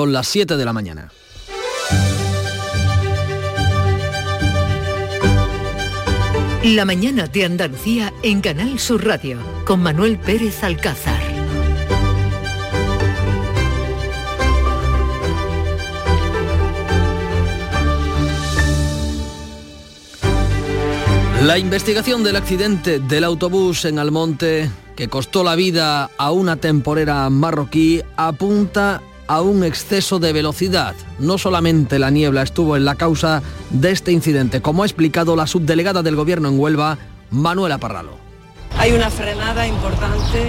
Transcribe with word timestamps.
Son 0.00 0.14
las 0.14 0.28
7 0.28 0.56
de 0.56 0.64
la 0.64 0.72
mañana. 0.72 1.12
La 6.64 6.86
mañana 6.86 7.26
de 7.26 7.44
Andalucía 7.44 8.10
en 8.22 8.40
Canal 8.40 8.78
Sur 8.78 9.04
Radio 9.04 9.36
con 9.66 9.82
Manuel 9.82 10.18
Pérez 10.18 10.64
Alcázar. 10.64 11.20
La 21.42 21.58
investigación 21.58 22.24
del 22.24 22.36
accidente 22.36 23.00
del 23.00 23.24
autobús 23.24 23.84
en 23.84 23.98
Almonte 23.98 24.70
que 24.96 25.08
costó 25.08 25.44
la 25.44 25.56
vida 25.56 26.10
a 26.16 26.30
una 26.32 26.56
temporera 26.56 27.28
marroquí 27.28 28.02
apunta 28.16 29.02
a 29.30 29.42
un 29.42 29.62
exceso 29.62 30.18
de 30.18 30.32
velocidad. 30.32 30.96
No 31.20 31.38
solamente 31.38 32.00
la 32.00 32.10
niebla 32.10 32.42
estuvo 32.42 32.76
en 32.76 32.84
la 32.84 32.96
causa 32.96 33.44
de 33.70 33.92
este 33.92 34.10
incidente, 34.10 34.60
como 34.60 34.82
ha 34.82 34.86
explicado 34.86 35.36
la 35.36 35.46
subdelegada 35.46 36.02
del 36.02 36.16
gobierno 36.16 36.48
en 36.48 36.58
Huelva, 36.58 36.98
Manuela 37.30 37.78
Parralo. 37.78 38.18
Hay 38.76 38.90
una 38.90 39.08
frenada 39.08 39.68
importante, 39.68 40.42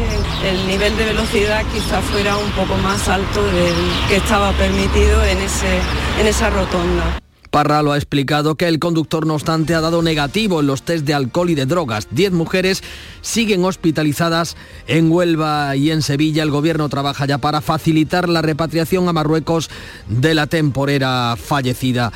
el 0.49 0.67
nivel 0.67 0.97
de 0.97 1.05
velocidad 1.05 1.63
quizá 1.71 2.01
fuera 2.01 2.35
un 2.37 2.49
poco 2.53 2.75
más 2.77 3.07
alto 3.07 3.43
del 3.43 3.75
que 4.09 4.15
estaba 4.15 4.51
permitido 4.53 5.23
en, 5.25 5.37
ese, 5.37 5.79
en 6.19 6.25
esa 6.25 6.49
rotonda. 6.49 7.19
Parralo 7.51 7.91
ha 7.91 7.97
explicado 7.97 8.55
que 8.55 8.69
el 8.69 8.79
conductor, 8.79 9.27
no 9.27 9.35
obstante, 9.35 9.75
ha 9.75 9.81
dado 9.81 10.01
negativo 10.01 10.61
en 10.61 10.67
los 10.67 10.83
test 10.83 11.05
de 11.05 11.13
alcohol 11.13 11.49
y 11.49 11.55
de 11.55 11.65
drogas. 11.65 12.07
Diez 12.09 12.31
mujeres 12.31 12.81
siguen 13.19 13.65
hospitalizadas 13.65 14.55
en 14.87 15.11
Huelva 15.11 15.75
y 15.75 15.91
en 15.91 16.01
Sevilla. 16.01 16.43
El 16.43 16.49
gobierno 16.49 16.87
trabaja 16.87 17.25
ya 17.25 17.39
para 17.39 17.59
facilitar 17.59 18.29
la 18.29 18.41
repatriación 18.41 19.09
a 19.09 19.13
Marruecos 19.13 19.69
de 20.07 20.33
la 20.33 20.47
temporera 20.47 21.35
fallecida. 21.37 22.13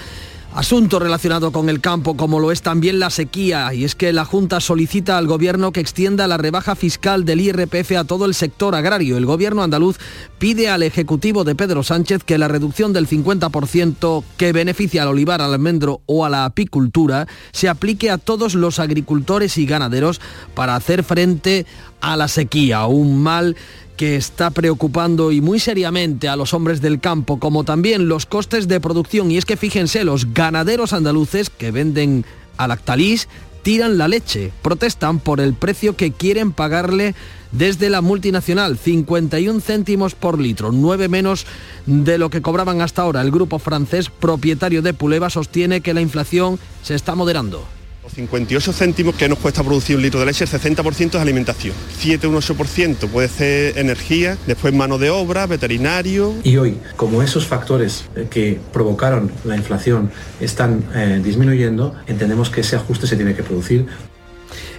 Asunto 0.56 1.00
relacionado 1.00 1.52
con 1.52 1.68
el 1.68 1.82
campo, 1.82 2.16
como 2.16 2.40
lo 2.40 2.50
es 2.50 2.62
también 2.62 2.98
la 2.98 3.10
sequía, 3.10 3.74
y 3.74 3.84
es 3.84 3.94
que 3.94 4.14
la 4.14 4.24
Junta 4.24 4.62
solicita 4.62 5.18
al 5.18 5.28
Gobierno 5.28 5.74
que 5.74 5.82
extienda 5.82 6.28
la 6.28 6.38
rebaja 6.38 6.78
fiscal 6.78 7.26
del 7.26 7.42
IRPF 7.42 7.92
a 7.98 8.06
todo 8.06 8.24
el 8.24 8.34
sector 8.34 8.74
agrario. 8.74 9.18
El 9.18 9.26
Gobierno 9.26 9.64
andaluz 9.64 9.98
pide 10.40 10.70
al 10.70 10.84
Ejecutivo 10.84 11.44
de 11.44 11.56
Pedro 11.56 11.84
Sánchez 11.84 12.24
que 12.24 12.38
la 12.38 12.48
reducción 12.48 12.94
del 12.94 13.06
50% 13.06 14.24
que 14.38 14.54
beneficia 14.54 15.02
al 15.02 15.10
olivar, 15.10 15.42
al 15.42 15.54
almendro 15.54 16.00
o 16.06 16.24
a 16.24 16.30
la 16.30 16.46
apicultura 16.46 17.28
se 17.52 17.68
aplique 17.68 18.10
a 18.10 18.18
todos 18.18 18.56
los 18.56 18.80
agricultores 18.80 19.58
y 19.58 19.66
ganaderos 19.66 20.22
para 20.54 20.78
hacer 20.78 21.04
frente 21.04 21.66
a 22.00 22.16
la 22.16 22.30
sequía, 22.30 22.86
un 22.86 23.22
mal 23.22 23.58
que 23.98 24.16
está 24.16 24.52
preocupando 24.52 25.32
y 25.32 25.42
muy 25.42 25.60
seriamente 25.60 26.28
a 26.28 26.36
los 26.36 26.54
hombres 26.54 26.82
del 26.82 27.00
campo, 27.00 27.40
como 27.40 27.64
también 27.64 28.08
los 28.08 28.26
costes 28.26 28.68
de 28.68 28.80
producción. 28.80 29.32
Y 29.32 29.38
es 29.38 29.46
que 29.46 29.58
fíjense, 29.58 30.04
los 30.04 30.34
ganaderos 30.34 30.94
andaluces 30.94 31.50
que 31.50 31.72
venden 31.72 32.26
al 32.58 32.70
Lactalis 32.70 33.28
tiran 33.64 33.98
la 33.98 34.08
leche, 34.08 34.52
protestan 34.62 35.20
por 35.20 35.40
el 35.40 35.56
precio 35.56 35.96
que 35.96 36.12
quieren 36.12 36.52
pagarle 36.52 37.16
desde 37.52 37.90
la 37.90 38.02
multinacional, 38.02 38.78
51 38.78 39.62
céntimos 39.62 40.14
por 40.14 40.40
litro, 40.40 40.72
9 40.72 41.08
menos 41.08 41.48
de 41.86 42.18
lo 42.18 42.30
que 42.30 42.42
cobraban 42.42 42.82
hasta 42.82 43.02
ahora. 43.02 43.22
El 43.22 43.32
grupo 43.32 43.60
francés 43.60 44.10
propietario 44.10 44.82
de 44.82 44.94
Puleva 44.94 45.30
sostiene 45.30 45.82
que 45.82 45.94
la 45.94 46.02
inflación 46.02 46.60
se 46.84 46.96
está 46.96 47.16
moderando. 47.16 47.66
Los 48.06 48.14
58 48.14 48.72
céntimos 48.72 49.16
que 49.16 49.28
nos 49.28 49.40
cuesta 49.40 49.64
producir 49.64 49.96
un 49.96 50.04
litro 50.04 50.20
de 50.20 50.28
leche, 50.28 50.46
el 50.46 50.52
60% 50.52 51.08
es 51.08 51.16
alimentación. 51.16 51.74
7, 51.98 52.28
un 52.28 52.36
8% 52.36 53.10
puede 53.10 53.28
ser 53.28 53.80
energía, 53.80 54.38
después 54.46 54.76
mano 54.76 55.00
de 55.00 55.10
obra, 55.10 55.48
veterinario. 55.48 56.36
Y 56.44 56.58
hoy, 56.58 56.78
como 56.98 57.24
esos 57.24 57.48
factores 57.48 58.06
eh, 58.16 58.28
que 58.30 58.60
provocaron 58.72 59.32
la 59.44 59.56
inflación 59.56 60.12
están 60.40 60.84
eh, 60.94 61.20
disminuyendo, 61.24 61.96
entendemos 62.06 62.52
que 62.52 62.62
ese 62.62 62.76
ajuste 62.76 63.08
se 63.08 63.16
tiene 63.16 63.34
que 63.34 63.42
producir 63.42 63.88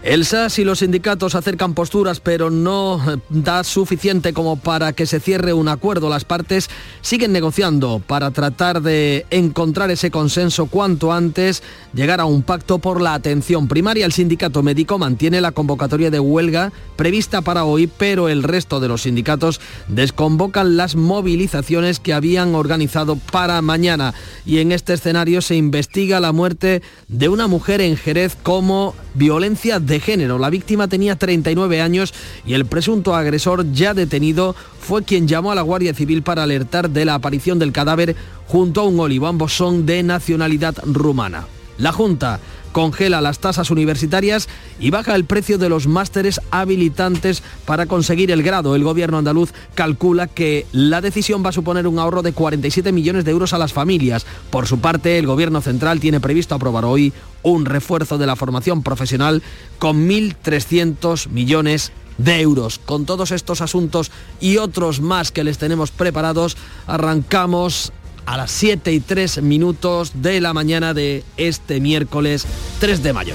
el 0.07 0.25
SAS 0.25 0.61
y 0.61 0.65
los 0.65 0.79
sindicatos 0.79 1.35
acercan 1.35 1.75
posturas, 1.75 2.21
pero 2.21 2.49
no 2.49 3.01
eh, 3.13 3.19
da 3.29 3.65
suficiente 3.65 4.33
como 4.33 4.57
para 4.57 4.93
que 4.93 5.05
se 5.05 5.19
cierre 5.19 5.53
un 5.53 5.67
acuerdo. 5.67 6.09
Las 6.09 6.25
partes 6.25 6.71
siguen 7.01 7.33
negociando 7.33 8.01
para 8.07 8.31
tratar 8.31 8.83
de 8.83 9.27
encontrar 9.31 9.91
ese 9.91 10.13
consenso 10.13 10.67
cuanto 10.67 11.13
antes, 11.13 11.65
llegar 11.93 12.21
a 12.21 12.25
un 12.25 12.43
pacto 12.43 12.79
por 12.79 13.01
la 13.01 13.15
atención 13.15 13.67
primaria. 13.67 14.07
El 14.07 14.13
sindicato 14.13 14.63
médico 14.63 14.97
mantiene 14.97 15.41
la 15.41 15.51
convocatoria 15.51 16.09
de 16.09 16.21
huelga 16.21 16.73
prevista 16.95 17.41
para 17.43 17.65
hoy, 17.65 17.89
pero 17.89 18.29
el 18.29 18.45
resto 18.45 18.79
de 18.79 18.87
los 18.87 19.03
sindicatos 19.03 19.61
desconvocan 19.89 20.77
las 20.77 20.95
movilizaciones 20.95 21.99
que 21.99 22.15
habían 22.15 22.55
organizado 22.55 23.17
para 23.17 23.61
mañana. 23.61 24.15
Y 24.45 24.59
en 24.59 24.71
este 24.71 24.93
escenario 24.95 25.43
se 25.43 25.57
investiga 25.57 26.21
la 26.21 26.31
muerte 26.31 26.81
de 27.09 27.29
una 27.29 27.49
mujer 27.49 27.81
en 27.81 27.97
Jerez 27.97 28.37
como 28.41 28.95
violencia 29.15 29.81
de 29.81 29.96
género. 30.01 30.39
La 30.39 30.51
víctima 30.51 30.89
tenía 30.89 31.17
39 31.17 31.81
años 31.81 32.15
y 32.47 32.55
el 32.55 32.67
presunto 32.67 33.15
agresor 33.15 33.73
ya 33.73 33.95
detenido 33.95 34.55
fue 34.81 35.05
quien 35.05 35.29
llamó 35.29 35.53
a 35.53 35.55
la 35.55 35.63
Guardia 35.63 35.95
Civil 35.95 36.23
para 36.23 36.43
alertar 36.43 36.91
de 36.91 37.05
la 37.05 37.15
aparición 37.15 37.59
del 37.59 37.73
cadáver 37.73 38.17
junto 38.47 38.81
a 38.81 38.85
un 38.85 39.01
olivo. 39.01 39.27
Ambos 39.27 39.53
son 39.53 39.87
de 39.87 40.03
nacionalidad 40.03 40.77
rumana. 40.85 41.47
La 41.79 41.93
Junta 41.93 42.41
congela 42.77 43.23
las 43.23 43.39
tasas 43.39 43.71
universitarias 43.71 44.51
y 44.79 44.91
baja 44.91 45.15
el 45.15 45.25
precio 45.25 45.57
de 45.57 45.71
los 45.71 45.87
másteres 45.87 46.43
habilitantes 46.51 47.43
para 47.65 47.87
conseguir 47.87 48.31
el 48.31 48.43
grado. 48.43 48.75
El 48.75 48.85
gobierno 48.85 49.17
andaluz 49.17 49.55
calcula 49.75 50.27
que 50.27 50.67
la 50.73 51.01
decisión 51.01 51.43
va 51.43 51.49
a 51.49 51.53
suponer 51.53 51.87
un 51.87 51.99
ahorro 51.99 52.21
de 52.21 52.35
47 52.35 52.93
millones 52.93 53.25
de 53.25 53.31
euros 53.31 53.55
a 53.55 53.59
las 53.59 53.73
familias. 53.73 54.27
Por 54.51 54.67
su 54.67 54.79
parte, 54.79 55.19
el 55.19 55.27
gobierno 55.27 55.63
central 55.63 56.01
tiene 56.01 56.21
previsto 56.21 56.55
aprobar 56.55 56.85
hoy 56.85 57.15
un 57.43 57.65
refuerzo 57.65 58.19
de 58.19 58.27
la 58.27 58.37
formación 58.37 58.83
profesional 58.83 59.43
con 59.79 60.07
1.300 60.07 61.29
millones 61.29 61.93
de 62.19 62.43
euros. 62.43 62.79
Con 62.79 63.07
todos 63.07 63.31
estos 63.31 63.63
asuntos 63.63 64.11
y 64.39 64.59
otros 64.59 65.01
más 65.01 65.33
que 65.33 65.45
les 65.45 65.57
tenemos 65.57 65.93
preparados, 65.93 66.59
arrancamos 66.87 67.91
a 68.27 68.37
las 68.37 68.51
7 68.51 68.93
y 68.93 69.01
3 69.01 69.43
minutos 69.43 70.13
de 70.15 70.41
la 70.41 70.53
mañana 70.53 70.93
de 70.93 71.25
este 71.37 71.81
miércoles 71.81 72.47
3 72.81 73.03
de 73.03 73.13
mayo. 73.13 73.35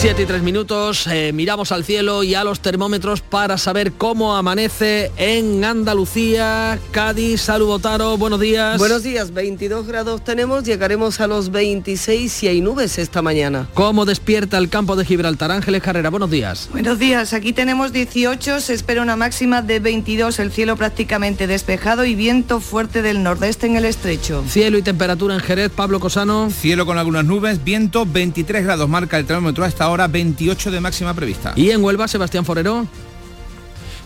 7 0.00 0.22
y 0.22 0.26
3 0.26 0.42
minutos, 0.44 1.08
eh, 1.08 1.32
miramos 1.32 1.72
al 1.72 1.82
cielo 1.82 2.22
y 2.22 2.36
a 2.36 2.44
los 2.44 2.60
termómetros 2.60 3.20
para 3.20 3.58
saber 3.58 3.90
cómo 3.94 4.36
amanece 4.36 5.10
en 5.16 5.64
Andalucía, 5.64 6.78
Cádiz, 6.92 7.40
Saludotaro, 7.40 8.16
buenos 8.16 8.38
días. 8.38 8.78
Buenos 8.78 9.02
días, 9.02 9.34
22 9.34 9.88
grados 9.88 10.22
tenemos, 10.22 10.62
llegaremos 10.62 11.20
a 11.20 11.26
los 11.26 11.50
26 11.50 12.44
y 12.44 12.46
hay 12.46 12.60
nubes 12.60 12.96
esta 12.96 13.22
mañana. 13.22 13.66
¿Cómo 13.74 14.04
despierta 14.04 14.56
el 14.58 14.68
campo 14.68 14.94
de 14.94 15.04
Gibraltar? 15.04 15.50
Ángeles 15.50 15.82
Carrera, 15.82 16.10
buenos 16.10 16.30
días. 16.30 16.68
Buenos 16.70 17.00
días, 17.00 17.32
aquí 17.32 17.52
tenemos 17.52 17.92
18, 17.92 18.60
se 18.60 18.74
espera 18.74 19.02
una 19.02 19.16
máxima 19.16 19.62
de 19.62 19.80
22, 19.80 20.38
el 20.38 20.52
cielo 20.52 20.76
prácticamente 20.76 21.48
despejado 21.48 22.04
y 22.04 22.14
viento 22.14 22.60
fuerte 22.60 23.02
del 23.02 23.24
nordeste 23.24 23.66
en 23.66 23.74
el 23.74 23.84
estrecho. 23.84 24.44
Cielo 24.48 24.78
y 24.78 24.82
temperatura 24.82 25.34
en 25.34 25.40
Jerez, 25.40 25.72
Pablo 25.74 25.98
Cosano. 25.98 26.50
Cielo 26.50 26.86
con 26.86 26.98
algunas 26.98 27.24
nubes, 27.24 27.64
viento 27.64 28.06
23 28.06 28.62
grados 28.62 28.88
marca 28.88 29.18
el 29.18 29.26
termómetro 29.26 29.64
hasta 29.64 29.87
ahora 29.88 30.06
28 30.06 30.70
de 30.70 30.80
máxima 30.80 31.14
prevista. 31.14 31.52
¿Y 31.56 31.70
en 31.70 31.82
Huelva, 31.82 32.08
Sebastián 32.08 32.44
Forero? 32.44 32.86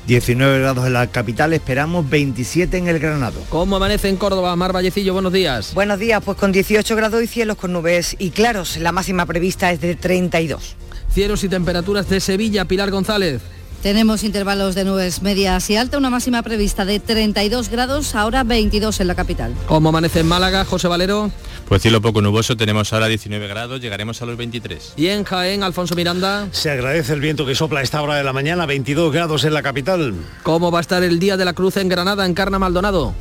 19 0.07 0.59
grados 0.61 0.87
en 0.87 0.95
la 0.95 1.07
capital, 1.07 1.53
esperamos 1.53 2.09
27 2.11 2.77
en 2.77 2.89
el 2.89 2.99
Granado. 2.99 3.41
¿Cómo 3.51 3.77
amanece 3.77 4.09
en 4.09 4.17
Córdoba? 4.17 4.55
Mar 4.57 4.73
Vallecillo, 4.73 5.13
buenos 5.13 5.33
días. 5.33 5.75
Buenos 5.75 5.99
días, 5.99 6.21
pues 6.25 6.37
con 6.39 6.51
18 6.51 6.97
grados 6.97 7.23
y 7.23 7.27
cielos 7.29 7.57
con 7.57 7.73
nubes 7.73 8.17
y 8.19 8.31
claros, 8.31 8.79
la 8.79 8.91
máxima 8.91 9.27
prevista 9.27 9.71
es 9.71 9.81
de 9.81 9.95
32. 9.95 10.75
Cielos 11.13 11.45
y 11.45 11.49
temperaturas 11.49 12.09
de 12.09 12.21
Sevilla, 12.21 12.65
Pilar 12.65 12.91
González. 12.91 13.43
Tenemos 13.83 14.23
intervalos 14.23 14.77
de 14.77 14.85
nubes 14.85 15.23
medias 15.23 15.69
y 15.69 15.75
alta, 15.75 15.99
una 15.99 16.09
máxima 16.09 16.43
prevista 16.43 16.85
de 16.85 17.01
32 17.01 17.69
grados, 17.69 18.15
ahora 18.15 18.45
22 18.45 19.01
en 19.01 19.09
la 19.09 19.17
capital. 19.17 19.53
¿Cómo 19.67 19.89
amanece 19.89 20.21
en 20.21 20.29
Málaga, 20.29 20.65
José 20.65 20.87
Valero? 20.87 21.33
Pues 21.69 21.83
cielo 21.83 22.01
poco 22.01 22.23
nuboso, 22.23 22.57
tenemos 22.57 22.93
ahora 22.93 23.09
19 23.09 23.49
grados, 23.49 23.81
llegaremos 23.81 24.23
a 24.23 24.27
los 24.27 24.37
23. 24.37 24.93
¿Y 24.97 25.09
en 25.09 25.25
Jaén, 25.25 25.65
Alfonso 25.65 25.97
Miranda? 25.97 26.47
Se 26.53 26.71
agradece 26.71 27.13
el 27.13 27.21
viento 27.21 27.45
que 27.45 27.57
sopla 27.57 27.81
a 27.81 27.83
esta 27.83 28.01
hora 28.03 28.15
de 28.15 28.23
la 28.23 28.33
mañana, 28.33 28.67
22 28.67 29.13
grados 29.13 29.43
en 29.45 29.55
la 29.55 29.63
capital. 29.63 30.15
¿Cómo 30.45 30.71
va 30.71 30.79
a 30.79 30.83
estar 30.83 31.03
el 31.03 31.19
Día 31.19 31.37
de 31.37 31.45
la 31.45 31.55
Cruz 31.55 31.77
en 31.77 31.89
Granada, 31.89 32.25
en 32.25 32.35
Carna 32.35 32.61
Maldonado? 32.61 33.15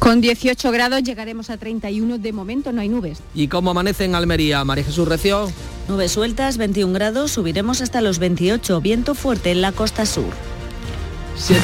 Con 0.00 0.20
18 0.20 0.72
grados 0.72 1.02
llegaremos 1.04 1.48
a 1.50 1.58
31, 1.58 2.18
de 2.18 2.32
momento 2.32 2.72
no 2.72 2.80
hay 2.80 2.88
nubes. 2.88 3.18
¿Y 3.34 3.46
cómo 3.46 3.70
amanece 3.70 4.04
en 4.06 4.16
Almería, 4.16 4.64
María 4.64 4.84
Jesús 4.84 5.06
Recio? 5.06 5.48
Nubes 5.88 6.12
sueltas, 6.12 6.58
21 6.58 6.92
grados, 6.92 7.32
subiremos 7.32 7.80
hasta 7.80 8.00
los 8.02 8.18
28, 8.18 8.80
viento 8.80 9.14
fuerte 9.14 9.50
en 9.50 9.62
la 9.62 9.72
costa 9.72 10.04
sur. 10.08 10.32
7 11.36 11.60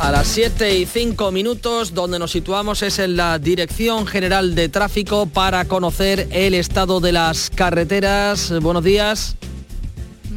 A 0.00 0.12
las 0.12 0.28
7 0.28 0.78
y 0.78 0.86
5 0.86 1.32
minutos, 1.32 1.92
donde 1.92 2.18
nos 2.18 2.30
situamos 2.30 2.82
es 2.82 2.98
en 2.98 3.16
la 3.16 3.38
Dirección 3.38 4.06
General 4.06 4.54
de 4.54 4.68
Tráfico 4.68 5.26
para 5.26 5.64
conocer 5.66 6.28
el 6.30 6.54
estado 6.54 7.00
de 7.00 7.12
las 7.12 7.50
carreteras. 7.50 8.52
Buenos 8.60 8.84
días. 8.84 9.37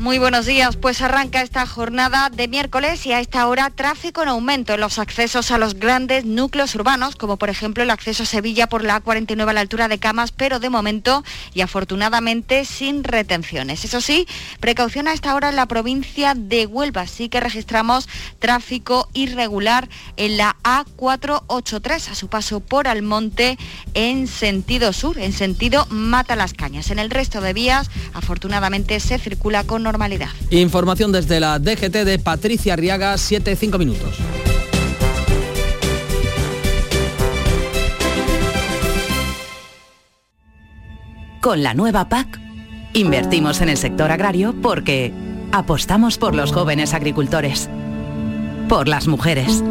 Muy 0.02 0.18
buenos 0.18 0.48
días. 0.48 0.78
Pues 0.78 1.00
arranca 1.04 1.44
esta 1.44 1.68
jornada 1.68 2.32
de 2.32 2.48
miércoles 2.48 3.06
y 3.06 3.14
a 3.14 3.20
esta 3.20 3.46
hora 3.46 3.70
tráfico 3.70 4.24
en 4.24 4.30
aumento 4.30 4.74
en 4.74 4.80
los 4.80 4.98
accesos 4.98 5.52
a 5.52 5.60
los 5.60 5.76
grandes 5.76 6.26
núcleos 6.26 6.74
urbanos, 6.74 7.16
como 7.16 7.38
por 7.38 7.52
ejemplo 7.52 7.84
el 7.84 7.92
acceso 7.92 8.24
a 8.24 8.26
Sevilla 8.26 8.66
por 8.66 8.84
la 8.84 9.00
A49 9.00 9.48
a 9.48 9.54
la 9.54 9.62
altura 9.62 9.88
de 9.88 10.00
Camas, 10.00 10.32
pero 10.32 10.60
de 10.60 10.72
momento 10.72 11.24
y 11.54 11.62
afortunadamente 11.62 12.66
sin 12.66 13.04
retenciones. 13.04 13.86
Eso 13.86 14.02
sí, 14.02 14.26
precaución 14.60 15.08
a 15.08 15.14
esta 15.14 15.36
hora 15.36 15.50
en 15.50 15.56
la 15.56 15.68
provincia 15.68 16.34
de 16.34 16.66
Huelva. 16.66 17.06
Sí 17.06 17.30
que 17.30 17.40
registramos 17.40 18.10
tráfico 18.40 19.08
irregular 19.14 19.88
en 20.18 20.36
la 20.36 20.56
A483 20.64 22.10
a 22.10 22.16
su 22.16 22.28
paso 22.28 22.60
por 22.60 22.88
Almonte 22.88 23.56
en 23.94 24.28
sentido 24.28 24.94
sur, 24.94 25.20
en 25.20 25.32
sentido 25.32 25.86
Mata 25.92 26.36
las 26.36 26.56
Cañas. 26.56 26.90
En 26.90 26.98
el 26.98 27.12
resto 27.12 27.40
de 27.40 27.54
vías, 27.54 27.92
afortunadamente 28.14 29.00
se 29.00 29.20
circula 29.20 29.64
con 29.64 29.91
normalidad. 29.92 30.30
Información 30.52 31.12
desde 31.12 31.42
la 31.42 31.60
DGT 31.60 32.06
de 32.06 32.18
Patricia 32.18 32.74
Arriaga, 32.74 33.16
7-5 33.16 33.78
minutos. 33.78 34.18
Con 41.42 41.64
la 41.64 41.74
nueva 41.74 42.08
PAC, 42.08 42.40
invertimos 42.94 43.60
en 43.62 43.70
el 43.70 43.78
sector 43.78 44.12
agrario 44.12 44.56
porque 44.62 45.12
apostamos 45.52 46.18
por 46.18 46.36
los 46.36 46.54
jóvenes 46.54 46.94
agricultores, 46.94 47.70
por 48.70 48.88
las 48.88 49.08
mujeres, 49.08 49.62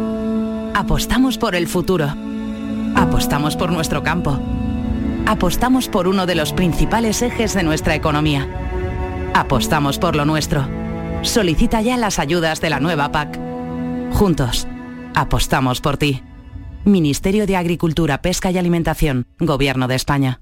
apostamos 0.75 1.39
por 1.39 1.55
el 1.55 1.67
futuro, 1.67 2.13
apostamos 2.95 3.55
por 3.55 3.71
nuestro 3.71 4.03
campo, 4.03 4.39
apostamos 5.25 5.87
por 5.87 6.07
uno 6.07 6.27
de 6.27 6.35
los 6.35 6.53
principales 6.53 7.21
ejes 7.21 7.53
de 7.53 7.63
nuestra 7.63 7.95
economía 7.95 8.60
Apostamos 9.33 9.97
por 9.97 10.17
lo 10.17 10.25
nuestro. 10.25 10.67
Solicita 11.21 11.81
ya 11.81 11.95
las 11.95 12.19
ayudas 12.19 12.59
de 12.59 12.69
la 12.69 12.81
nueva 12.81 13.11
PAC. 13.13 13.39
Juntos, 14.11 14.67
apostamos 15.15 15.79
por 15.79 15.97
ti. 15.97 16.21
Ministerio 16.83 17.47
de 17.47 17.55
Agricultura, 17.55 18.21
Pesca 18.21 18.51
y 18.51 18.57
Alimentación, 18.57 19.27
Gobierno 19.39 19.87
de 19.87 19.95
España. 19.95 20.41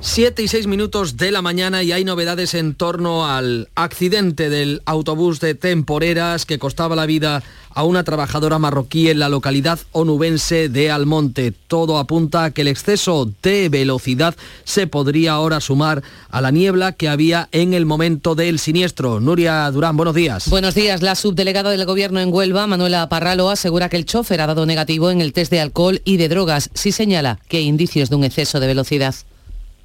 7 0.00 0.42
y 0.42 0.48
6 0.48 0.68
minutos 0.68 1.16
de 1.16 1.32
la 1.32 1.42
mañana 1.42 1.82
y 1.82 1.90
hay 1.90 2.04
novedades 2.04 2.54
en 2.54 2.74
torno 2.74 3.26
al 3.26 3.68
accidente 3.74 4.48
del 4.48 4.80
autobús 4.86 5.40
de 5.40 5.56
temporeras 5.56 6.46
que 6.46 6.60
costaba 6.60 6.94
la 6.94 7.04
vida 7.04 7.42
a 7.74 7.82
una 7.82 8.04
trabajadora 8.04 8.58
marroquí 8.58 9.10
en 9.10 9.18
la 9.18 9.28
localidad 9.28 9.80
onubense 9.90 10.68
de 10.68 10.90
Almonte. 10.90 11.52
Todo 11.52 11.98
apunta 11.98 12.44
a 12.44 12.50
que 12.52 12.62
el 12.62 12.68
exceso 12.68 13.28
de 13.42 13.68
velocidad 13.68 14.36
se 14.64 14.86
podría 14.86 15.32
ahora 15.32 15.60
sumar 15.60 16.02
a 16.30 16.40
la 16.40 16.52
niebla 16.52 16.92
que 16.92 17.08
había 17.08 17.48
en 17.50 17.74
el 17.74 17.84
momento 17.84 18.36
del 18.36 18.60
siniestro. 18.60 19.18
Nuria 19.18 19.68
Durán, 19.70 19.96
buenos 19.96 20.14
días. 20.14 20.48
Buenos 20.48 20.74
días. 20.74 21.02
La 21.02 21.16
subdelegada 21.16 21.70
del 21.70 21.86
Gobierno 21.86 22.20
en 22.20 22.32
Huelva, 22.32 22.68
Manuela 22.68 23.08
Parralo, 23.08 23.50
asegura 23.50 23.88
que 23.88 23.96
el 23.96 24.06
chofer 24.06 24.40
ha 24.40 24.46
dado 24.46 24.64
negativo 24.64 25.10
en 25.10 25.20
el 25.20 25.32
test 25.32 25.50
de 25.50 25.60
alcohol 25.60 26.02
y 26.04 26.18
de 26.18 26.28
drogas. 26.28 26.70
Sí 26.74 26.92
señala 26.92 27.40
que 27.48 27.58
hay 27.58 27.66
indicios 27.66 28.10
de 28.10 28.16
un 28.16 28.24
exceso 28.24 28.60
de 28.60 28.66
velocidad. 28.68 29.14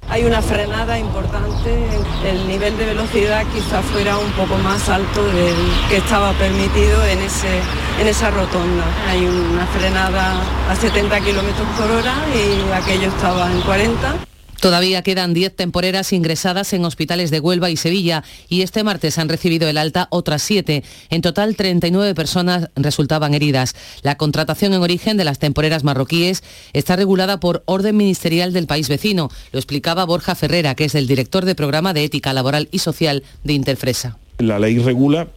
Hay 0.08 0.24
una 0.24 0.42
frenada 0.42 0.98
importante, 0.98 1.88
el 2.28 2.46
nivel 2.46 2.76
de 2.76 2.86
velocidad 2.86 3.44
quizá 3.52 3.82
fuera 3.82 4.18
un 4.18 4.30
poco 4.32 4.56
más 4.58 4.88
alto 4.88 5.24
del 5.24 5.56
que 5.88 5.96
estaba 5.96 6.32
permitido 6.34 7.04
en, 7.06 7.20
ese, 7.20 7.60
en 8.00 8.06
esa 8.06 8.30
rotonda. 8.30 8.84
Hay 9.08 9.24
una 9.24 9.66
frenada 9.66 10.34
a 10.70 10.76
70 10.76 11.20
kilómetros 11.20 11.68
por 11.78 11.90
hora 11.90 12.14
y 12.34 12.72
aquello 12.72 13.08
estaba 13.08 13.50
en 13.50 13.60
40. 13.62 14.33
Todavía 14.64 15.02
quedan 15.02 15.34
10 15.34 15.56
temporeras 15.56 16.10
ingresadas 16.14 16.72
en 16.72 16.86
hospitales 16.86 17.30
de 17.30 17.38
Huelva 17.38 17.68
y 17.68 17.76
Sevilla 17.76 18.24
y 18.48 18.62
este 18.62 18.82
martes 18.82 19.18
han 19.18 19.28
recibido 19.28 19.68
el 19.68 19.76
alta 19.76 20.08
otras 20.08 20.40
7. 20.40 20.82
En 21.10 21.20
total, 21.20 21.54
39 21.54 22.14
personas 22.14 22.70
resultaban 22.74 23.34
heridas. 23.34 23.74
La 24.00 24.16
contratación 24.16 24.72
en 24.72 24.80
origen 24.80 25.18
de 25.18 25.24
las 25.24 25.38
temporeras 25.38 25.84
marroquíes 25.84 26.42
está 26.72 26.96
regulada 26.96 27.40
por 27.40 27.62
orden 27.66 27.98
ministerial 27.98 28.54
del 28.54 28.66
país 28.66 28.88
vecino. 28.88 29.28
Lo 29.52 29.58
explicaba 29.58 30.06
Borja 30.06 30.34
Ferrera, 30.34 30.74
que 30.74 30.86
es 30.86 30.94
el 30.94 31.06
director 31.06 31.44
de 31.44 31.54
programa 31.54 31.92
de 31.92 32.04
ética 32.04 32.32
laboral 32.32 32.68
y 32.72 32.78
social 32.78 33.22
de 33.42 33.52
Interfresa. 33.52 34.16
La 34.38 34.58
ley 34.58 34.78
regula 34.78 35.28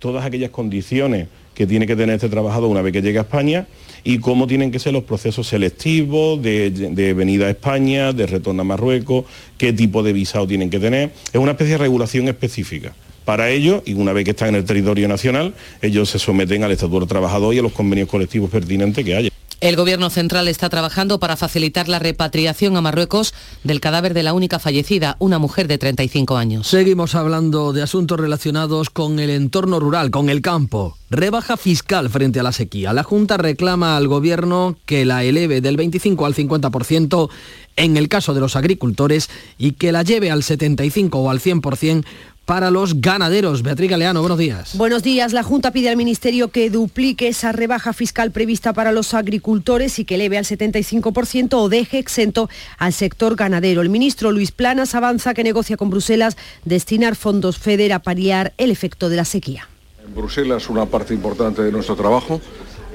todas 0.00 0.24
aquellas 0.24 0.50
condiciones 0.50 1.28
que 1.58 1.66
tiene 1.66 1.88
que 1.88 1.96
tener 1.96 2.14
este 2.14 2.28
trabajador 2.28 2.70
una 2.70 2.82
vez 2.82 2.92
que 2.92 3.02
llegue 3.02 3.18
a 3.18 3.22
España 3.22 3.66
y 4.04 4.18
cómo 4.18 4.46
tienen 4.46 4.70
que 4.70 4.78
ser 4.78 4.92
los 4.92 5.02
procesos 5.02 5.48
selectivos 5.48 6.40
de, 6.40 7.14
venida 7.16 7.46
a 7.46 7.50
España, 7.50 8.12
de 8.12 8.28
retorno 8.28 8.62
a 8.62 8.64
Marruecos, 8.64 9.24
qué 9.58 9.72
tipo 9.72 10.04
de 10.04 10.12
visado 10.12 10.46
tienen 10.46 10.70
que 10.70 10.78
tener. 10.78 11.10
Es 11.32 11.40
una 11.40 11.50
especie 11.50 11.72
de 11.72 11.78
regulación 11.78 12.28
específica. 12.28 12.94
Para 13.24 13.50
ello, 13.50 13.82
y 13.84 13.94
una 13.94 14.12
vez 14.12 14.24
que 14.24 14.30
están 14.30 14.50
en 14.50 14.54
el 14.54 14.64
territorio 14.64 15.08
nacional, 15.08 15.52
ellos 15.82 16.08
se 16.08 16.20
someten 16.20 16.62
al 16.62 16.70
Estatuto 16.70 17.00
del 17.00 17.08
Trabajador 17.08 17.52
y 17.52 17.58
a 17.58 17.62
los 17.62 17.72
convenios 17.72 18.08
colectivos 18.08 18.50
pertinentes 18.50 19.04
que 19.04 19.16
haya. 19.16 19.30
El 19.60 19.74
Gobierno 19.74 20.08
central 20.08 20.46
está 20.46 20.68
trabajando 20.68 21.18
para 21.18 21.36
facilitar 21.36 21.88
la 21.88 21.98
repatriación 21.98 22.76
a 22.76 22.80
Marruecos 22.80 23.34
del 23.64 23.80
cadáver 23.80 24.14
de 24.14 24.22
la 24.22 24.32
única 24.32 24.60
fallecida, 24.60 25.16
una 25.18 25.40
mujer 25.40 25.66
de 25.66 25.78
35 25.78 26.36
años. 26.36 26.68
Seguimos 26.68 27.16
hablando 27.16 27.72
de 27.72 27.82
asuntos 27.82 28.20
relacionados 28.20 28.88
con 28.88 29.18
el 29.18 29.30
entorno 29.30 29.80
rural, 29.80 30.12
con 30.12 30.30
el 30.30 30.42
campo. 30.42 30.96
Rebaja 31.10 31.56
fiscal 31.56 32.08
frente 32.08 32.38
a 32.38 32.44
la 32.44 32.52
sequía. 32.52 32.92
La 32.92 33.02
Junta 33.02 33.36
reclama 33.36 33.96
al 33.96 34.06
Gobierno 34.06 34.76
que 34.86 35.04
la 35.04 35.24
eleve 35.24 35.60
del 35.60 35.76
25 35.76 36.24
al 36.24 36.34
50% 36.36 37.28
en 37.74 37.96
el 37.96 38.08
caso 38.08 38.34
de 38.34 38.40
los 38.40 38.54
agricultores 38.54 39.28
y 39.58 39.72
que 39.72 39.90
la 39.90 40.04
lleve 40.04 40.30
al 40.30 40.44
75 40.44 41.18
o 41.18 41.30
al 41.30 41.40
100% 41.40 42.04
para 42.48 42.70
los 42.70 43.02
ganaderos. 43.02 43.62
Beatriz 43.62 43.90
Galeano, 43.90 44.20
buenos 44.20 44.38
días. 44.38 44.74
Buenos 44.74 45.02
días. 45.02 45.34
La 45.34 45.42
Junta 45.42 45.70
pide 45.70 45.90
al 45.90 45.98
Ministerio 45.98 46.48
que 46.48 46.70
duplique 46.70 47.28
esa 47.28 47.52
rebaja 47.52 47.92
fiscal 47.92 48.30
prevista 48.30 48.72
para 48.72 48.90
los 48.90 49.12
agricultores 49.12 49.98
y 49.98 50.06
que 50.06 50.14
eleve 50.14 50.38
al 50.38 50.46
75% 50.46 51.52
o 51.52 51.68
deje 51.68 51.98
exento 51.98 52.48
al 52.78 52.94
sector 52.94 53.36
ganadero. 53.36 53.82
El 53.82 53.90
ministro 53.90 54.32
Luis 54.32 54.50
Planas 54.50 54.94
avanza 54.94 55.34
que 55.34 55.44
negocia 55.44 55.76
con 55.76 55.90
Bruselas 55.90 56.38
destinar 56.64 57.16
fondos 57.16 57.58
FEDER 57.58 57.92
a 57.92 57.98
paliar 57.98 58.54
el 58.56 58.70
efecto 58.70 59.10
de 59.10 59.16
la 59.16 59.26
sequía. 59.26 59.68
En 60.02 60.14
Bruselas 60.14 60.70
una 60.70 60.86
parte 60.86 61.12
importante 61.12 61.60
de 61.60 61.70
nuestro 61.70 61.96
trabajo 61.96 62.40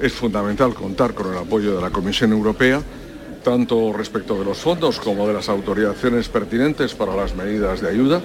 es 0.02 0.12
fundamental 0.12 0.74
contar 0.74 1.14
con 1.14 1.30
el 1.30 1.38
apoyo 1.38 1.76
de 1.76 1.80
la 1.80 1.90
Comisión 1.90 2.32
Europea 2.32 2.82
tanto 3.44 3.92
respecto 3.92 4.36
de 4.36 4.44
los 4.46 4.58
fondos 4.58 4.98
como 4.98 5.28
de 5.28 5.34
las 5.34 5.48
autorizaciones 5.48 6.28
pertinentes 6.28 6.94
para 6.94 7.14
las 7.14 7.36
medidas 7.36 7.80
de 7.82 7.90
ayuda 7.90 8.20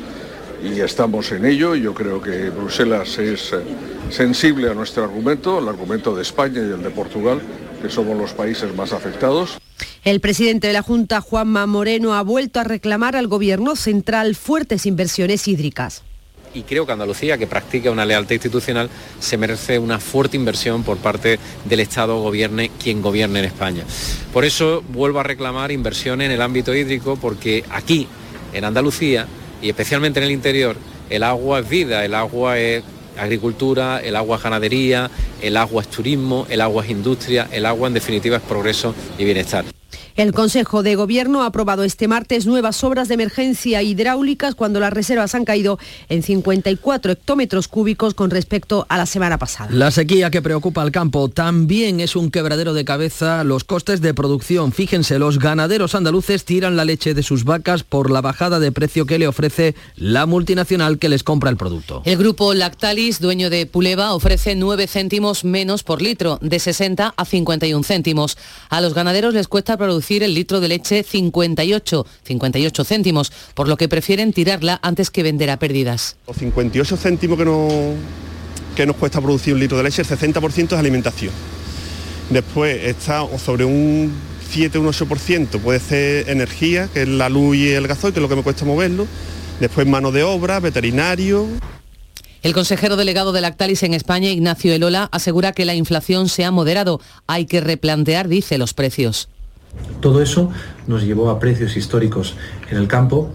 y 0.63 0.79
estamos 0.81 1.31
en 1.31 1.45
ello. 1.45 1.75
Yo 1.75 1.93
creo 1.93 2.21
que 2.21 2.49
Bruselas 2.49 3.17
es 3.17 3.53
eh, 3.53 3.57
sensible 4.09 4.69
a 4.69 4.73
nuestro 4.73 5.03
argumento, 5.03 5.59
el 5.59 5.67
argumento 5.67 6.15
de 6.15 6.21
España 6.21 6.59
y 6.59 6.71
el 6.71 6.83
de 6.83 6.89
Portugal, 6.89 7.41
que 7.81 7.89
somos 7.89 8.17
los 8.17 8.33
países 8.33 8.73
más 8.75 8.93
afectados. 8.93 9.57
El 10.03 10.19
presidente 10.19 10.67
de 10.67 10.73
la 10.73 10.81
Junta, 10.81 11.21
Juanma 11.21 11.65
Moreno, 11.65 12.13
ha 12.15 12.21
vuelto 12.21 12.59
a 12.59 12.63
reclamar 12.63 13.15
al 13.15 13.27
Gobierno 13.27 13.75
central 13.75 14.35
fuertes 14.35 14.85
inversiones 14.85 15.47
hídricas 15.47 16.03
y 16.53 16.63
creo 16.63 16.85
que 16.85 16.91
Andalucía, 16.91 17.37
que 17.37 17.47
practica 17.47 17.91
una 17.91 18.05
lealtad 18.05 18.33
institucional, 18.33 18.89
se 19.19 19.37
merece 19.37 19.79
una 19.79 19.99
fuerte 19.99 20.37
inversión 20.37 20.83
por 20.83 20.97
parte 20.97 21.39
del 21.65 21.79
Estado, 21.79 22.19
gobierne 22.21 22.71
quien 22.81 23.01
gobierne 23.01 23.39
en 23.39 23.45
España. 23.45 23.83
Por 24.33 24.45
eso 24.45 24.83
vuelvo 24.89 25.19
a 25.19 25.23
reclamar 25.23 25.71
inversión 25.71 26.21
en 26.21 26.31
el 26.31 26.41
ámbito 26.41 26.73
hídrico, 26.73 27.17
porque 27.17 27.63
aquí, 27.69 28.07
en 28.53 28.65
Andalucía, 28.65 29.27
y 29.61 29.69
especialmente 29.69 30.19
en 30.19 30.25
el 30.25 30.31
interior, 30.31 30.75
el 31.09 31.23
agua 31.23 31.59
es 31.59 31.69
vida, 31.69 32.05
el 32.05 32.15
agua 32.15 32.57
es 32.57 32.83
agricultura, 33.17 33.99
el 33.99 34.15
agua 34.15 34.37
es 34.37 34.43
ganadería, 34.43 35.09
el 35.41 35.57
agua 35.57 35.81
es 35.81 35.89
turismo, 35.89 36.45
el 36.49 36.61
agua 36.61 36.83
es 36.83 36.91
industria, 36.91 37.47
el 37.51 37.65
agua 37.65 37.87
en 37.87 37.93
definitiva 37.93 38.37
es 38.37 38.43
progreso 38.43 38.93
y 39.17 39.25
bienestar. 39.25 39.65
El 40.15 40.33
Consejo 40.33 40.83
de 40.83 40.95
Gobierno 40.95 41.43
ha 41.43 41.47
aprobado 41.47 41.83
este 41.83 42.07
martes 42.07 42.45
nuevas 42.45 42.83
obras 42.83 43.07
de 43.07 43.13
emergencia 43.13 43.81
hidráulicas 43.81 44.55
cuando 44.55 44.79
las 44.79 44.91
reservas 44.91 45.35
han 45.35 45.45
caído 45.45 45.79
en 46.09 46.23
54 46.23 47.13
hectómetros 47.13 47.67
cúbicos 47.67 48.13
con 48.13 48.29
respecto 48.29 48.85
a 48.89 48.97
la 48.97 49.05
semana 49.05 49.37
pasada. 49.37 49.69
La 49.71 49.91
sequía 49.91 50.29
que 50.29 50.41
preocupa 50.41 50.81
al 50.81 50.91
campo 50.91 51.29
también 51.29 51.99
es 51.99 52.15
un 52.15 52.31
quebradero 52.31 52.73
de 52.73 52.85
cabeza 52.85 53.43
los 53.43 53.63
costes 53.63 54.01
de 54.01 54.13
producción. 54.13 54.71
Fíjense, 54.71 55.19
los 55.19 55.39
ganaderos 55.39 55.95
andaluces 55.95 56.43
tiran 56.43 56.75
la 56.75 56.85
leche 56.85 57.13
de 57.13 57.23
sus 57.23 57.45
vacas 57.45 57.83
por 57.83 58.11
la 58.11 58.21
bajada 58.21 58.59
de 58.59 58.71
precio 58.71 59.05
que 59.05 59.19
le 59.19 59.27
ofrece 59.27 59.75
la 59.95 60.25
multinacional 60.25 60.99
que 60.99 61.09
les 61.09 61.23
compra 61.23 61.49
el 61.49 61.57
producto. 61.57 62.01
El 62.05 62.17
grupo 62.17 62.53
Lactalis, 62.53 63.19
dueño 63.21 63.49
de 63.49 63.65
Puleva, 63.65 64.13
ofrece 64.13 64.55
9 64.55 64.87
céntimos 64.87 65.43
menos 65.43 65.83
por 65.83 66.01
litro, 66.01 66.39
de 66.41 66.59
60 66.59 67.13
a 67.15 67.25
51 67.25 67.83
céntimos. 67.83 68.37
A 68.69 68.81
los 68.81 68.93
ganaderos 68.93 69.33
les 69.33 69.47
cuesta 69.47 69.77
producir 69.77 70.08
el 70.17 70.33
litro 70.33 70.59
de 70.59 70.67
leche 70.67 71.03
58, 71.03 72.05
58 72.23 72.83
céntimos, 72.83 73.31
por 73.53 73.67
lo 73.67 73.77
que 73.77 73.87
prefieren 73.87 74.33
tirarla 74.33 74.79
antes 74.81 75.09
que 75.09 75.23
vender 75.23 75.49
a 75.49 75.57
pérdidas. 75.57 76.15
Los 76.27 76.37
58 76.37 76.97
céntimos 76.97 77.37
que, 77.37 77.45
no, 77.45 77.67
que 78.75 78.85
nos 78.85 78.95
cuesta 78.95 79.21
producir 79.21 79.53
un 79.53 79.59
litro 79.59 79.77
de 79.77 79.83
leche, 79.83 80.01
el 80.01 80.07
60% 80.07 80.65
es 80.65 80.73
alimentación. 80.73 81.33
Después 82.29 82.83
está 82.85 83.25
sobre 83.37 83.65
un 83.65 84.13
7, 84.49 84.79
un 84.79 84.87
8% 84.87 85.59
puede 85.59 85.79
ser 85.79 86.29
energía, 86.29 86.89
que 86.93 87.03
es 87.03 87.07
la 87.07 87.29
luz 87.29 87.55
y 87.57 87.69
el 87.69 87.87
gasoil, 87.87 88.13
que 88.13 88.19
es 88.19 88.21
lo 88.21 88.29
que 88.29 88.35
me 88.35 88.43
cuesta 88.43 88.65
moverlo. 88.65 89.07
Después 89.59 89.85
mano 89.87 90.11
de 90.11 90.23
obra, 90.23 90.59
veterinario, 90.59 91.47
el 92.41 92.53
consejero 92.53 92.95
delegado 92.95 93.33
de 93.33 93.41
Lactalis 93.41 93.83
en 93.83 93.93
España, 93.93 94.29
Ignacio 94.29 94.73
Elola, 94.73 95.09
asegura 95.11 95.51
que 95.51 95.65
la 95.65 95.75
inflación 95.75 96.29
se 96.29 96.45
ha 96.45 96.51
moderado. 96.51 97.01
Hay 97.27 97.45
que 97.45 97.59
replantear, 97.59 98.29
dice, 98.29 98.57
los 98.57 98.73
precios. 98.73 99.27
Todo 100.01 100.21
eso 100.21 100.51
nos 100.87 101.03
llevó 101.03 101.29
a 101.29 101.39
precios 101.39 101.75
históricos 101.77 102.35
en 102.69 102.77
el 102.77 102.87
campo 102.87 103.29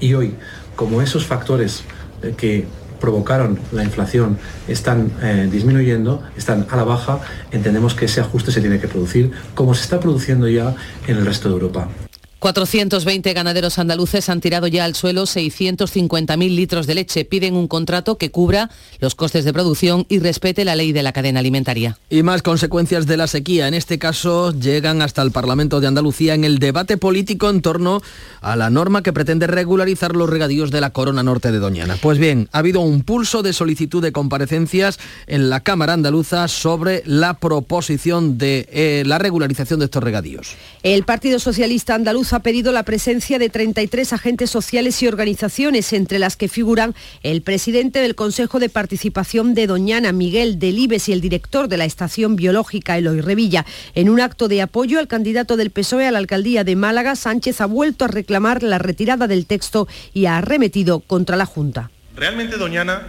y 0.00 0.14
hoy, 0.14 0.34
como 0.76 1.02
esos 1.02 1.26
factores 1.26 1.82
eh, 2.22 2.34
que 2.36 2.66
provocaron 3.00 3.58
la 3.72 3.84
inflación 3.84 4.38
están 4.66 5.12
eh, 5.22 5.48
disminuyendo, 5.50 6.22
están 6.36 6.66
a 6.70 6.76
la 6.76 6.84
baja, 6.84 7.20
entendemos 7.52 7.94
que 7.94 8.06
ese 8.06 8.20
ajuste 8.20 8.50
se 8.52 8.60
tiene 8.60 8.80
que 8.80 8.88
producir 8.88 9.30
como 9.54 9.74
se 9.74 9.82
está 9.82 10.00
produciendo 10.00 10.48
ya 10.48 10.74
en 11.06 11.16
el 11.16 11.26
resto 11.26 11.48
de 11.48 11.54
Europa. 11.54 11.88
420 12.38 13.32
ganaderos 13.32 13.80
andaluces 13.80 14.28
han 14.28 14.40
tirado 14.40 14.68
ya 14.68 14.84
al 14.84 14.94
suelo 14.94 15.24
650.000 15.24 16.54
litros 16.54 16.86
de 16.86 16.94
leche. 16.94 17.24
Piden 17.24 17.56
un 17.56 17.66
contrato 17.66 18.16
que 18.16 18.30
cubra 18.30 18.70
los 19.00 19.16
costes 19.16 19.44
de 19.44 19.52
producción 19.52 20.06
y 20.08 20.20
respete 20.20 20.64
la 20.64 20.76
ley 20.76 20.92
de 20.92 21.02
la 21.02 21.12
cadena 21.12 21.40
alimentaria. 21.40 21.98
Y 22.08 22.22
más 22.22 22.42
consecuencias 22.42 23.06
de 23.06 23.16
la 23.16 23.26
sequía. 23.26 23.66
En 23.66 23.74
este 23.74 23.98
caso 23.98 24.52
llegan 24.52 25.02
hasta 25.02 25.22
el 25.22 25.32
Parlamento 25.32 25.80
de 25.80 25.88
Andalucía 25.88 26.34
en 26.34 26.44
el 26.44 26.60
debate 26.60 26.96
político 26.96 27.50
en 27.50 27.60
torno 27.60 28.02
a 28.40 28.54
la 28.54 28.70
norma 28.70 29.02
que 29.02 29.12
pretende 29.12 29.48
regularizar 29.48 30.14
los 30.14 30.30
regadíos 30.30 30.70
de 30.70 30.80
la 30.80 30.90
corona 30.90 31.24
norte 31.24 31.50
de 31.50 31.58
Doñana. 31.58 31.96
Pues 32.00 32.18
bien, 32.18 32.48
ha 32.52 32.58
habido 32.58 32.80
un 32.82 33.02
pulso 33.02 33.42
de 33.42 33.52
solicitud 33.52 34.00
de 34.00 34.12
comparecencias 34.12 35.00
en 35.26 35.50
la 35.50 35.60
Cámara 35.60 35.94
Andaluza 35.94 36.46
sobre 36.46 37.02
la 37.04 37.34
proposición 37.34 38.38
de 38.38 38.68
eh, 38.70 39.02
la 39.06 39.18
regularización 39.18 39.80
de 39.80 39.86
estos 39.86 40.04
regadíos. 40.04 40.54
El 40.84 41.02
Partido 41.02 41.40
Socialista 41.40 41.96
Andaluz 41.96 42.27
ha 42.32 42.40
pedido 42.40 42.72
la 42.72 42.82
presencia 42.82 43.38
de 43.38 43.48
33 43.48 44.12
agentes 44.12 44.50
sociales 44.50 45.02
y 45.02 45.08
organizaciones, 45.08 45.92
entre 45.92 46.18
las 46.18 46.36
que 46.36 46.48
figuran 46.48 46.94
el 47.22 47.42
presidente 47.42 48.00
del 48.00 48.14
Consejo 48.14 48.58
de 48.58 48.68
Participación 48.68 49.54
de 49.54 49.66
Doñana, 49.66 50.12
Miguel 50.12 50.58
Delibes, 50.58 51.08
y 51.08 51.12
el 51.12 51.20
director 51.20 51.68
de 51.68 51.76
la 51.76 51.84
Estación 51.84 52.36
Biológica, 52.36 52.98
Eloy 52.98 53.20
Revilla. 53.20 53.64
En 53.94 54.08
un 54.08 54.20
acto 54.20 54.48
de 54.48 54.62
apoyo 54.62 54.98
al 54.98 55.08
candidato 55.08 55.56
del 55.56 55.70
PSOE 55.70 56.06
a 56.06 56.10
la 56.10 56.18
alcaldía 56.18 56.64
de 56.64 56.76
Málaga, 56.76 57.16
Sánchez 57.16 57.60
ha 57.60 57.66
vuelto 57.66 58.04
a 58.04 58.08
reclamar 58.08 58.62
la 58.62 58.78
retirada 58.78 59.26
del 59.26 59.46
texto 59.46 59.88
y 60.12 60.26
ha 60.26 60.38
arremetido 60.38 61.00
contra 61.00 61.36
la 61.36 61.46
Junta. 61.46 61.90
Realmente 62.16 62.56
Doñana 62.56 63.02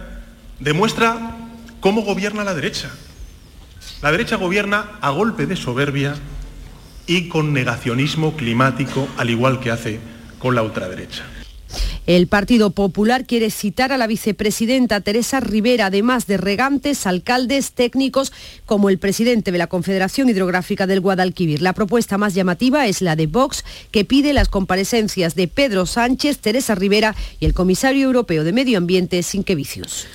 demuestra 0.60 1.36
cómo 1.80 2.02
gobierna 2.02 2.44
la 2.44 2.54
derecha. 2.54 2.90
La 4.02 4.12
derecha 4.12 4.36
gobierna 4.36 4.98
a 5.00 5.10
golpe 5.10 5.46
de 5.46 5.56
soberbia 5.56 6.14
y 7.10 7.28
con 7.28 7.52
negacionismo 7.52 8.36
climático, 8.36 9.08
al 9.16 9.30
igual 9.30 9.58
que 9.58 9.72
hace 9.72 9.98
con 10.38 10.54
la 10.54 10.62
ultraderecha. 10.62 11.24
El 12.06 12.28
Partido 12.28 12.70
Popular 12.70 13.26
quiere 13.26 13.50
citar 13.50 13.90
a 13.90 13.98
la 13.98 14.06
vicepresidenta 14.06 15.00
Teresa 15.00 15.40
Rivera, 15.40 15.86
además 15.86 16.28
de 16.28 16.36
regantes, 16.36 17.08
alcaldes, 17.08 17.72
técnicos, 17.72 18.32
como 18.64 18.90
el 18.90 18.98
presidente 18.98 19.50
de 19.50 19.58
la 19.58 19.66
Confederación 19.66 20.28
Hidrográfica 20.28 20.86
del 20.86 21.00
Guadalquivir. 21.00 21.62
La 21.62 21.72
propuesta 21.72 22.16
más 22.16 22.34
llamativa 22.34 22.86
es 22.86 23.02
la 23.02 23.16
de 23.16 23.26
Vox, 23.26 23.64
que 23.90 24.04
pide 24.04 24.32
las 24.32 24.48
comparecencias 24.48 25.34
de 25.34 25.48
Pedro 25.48 25.86
Sánchez, 25.86 26.38
Teresa 26.38 26.76
Rivera 26.76 27.16
y 27.40 27.44
el 27.44 27.54
comisario 27.54 28.06
europeo 28.06 28.44
de 28.44 28.52
Medio 28.52 28.78
Ambiente, 28.78 29.24
Sinquevicius. 29.24 30.06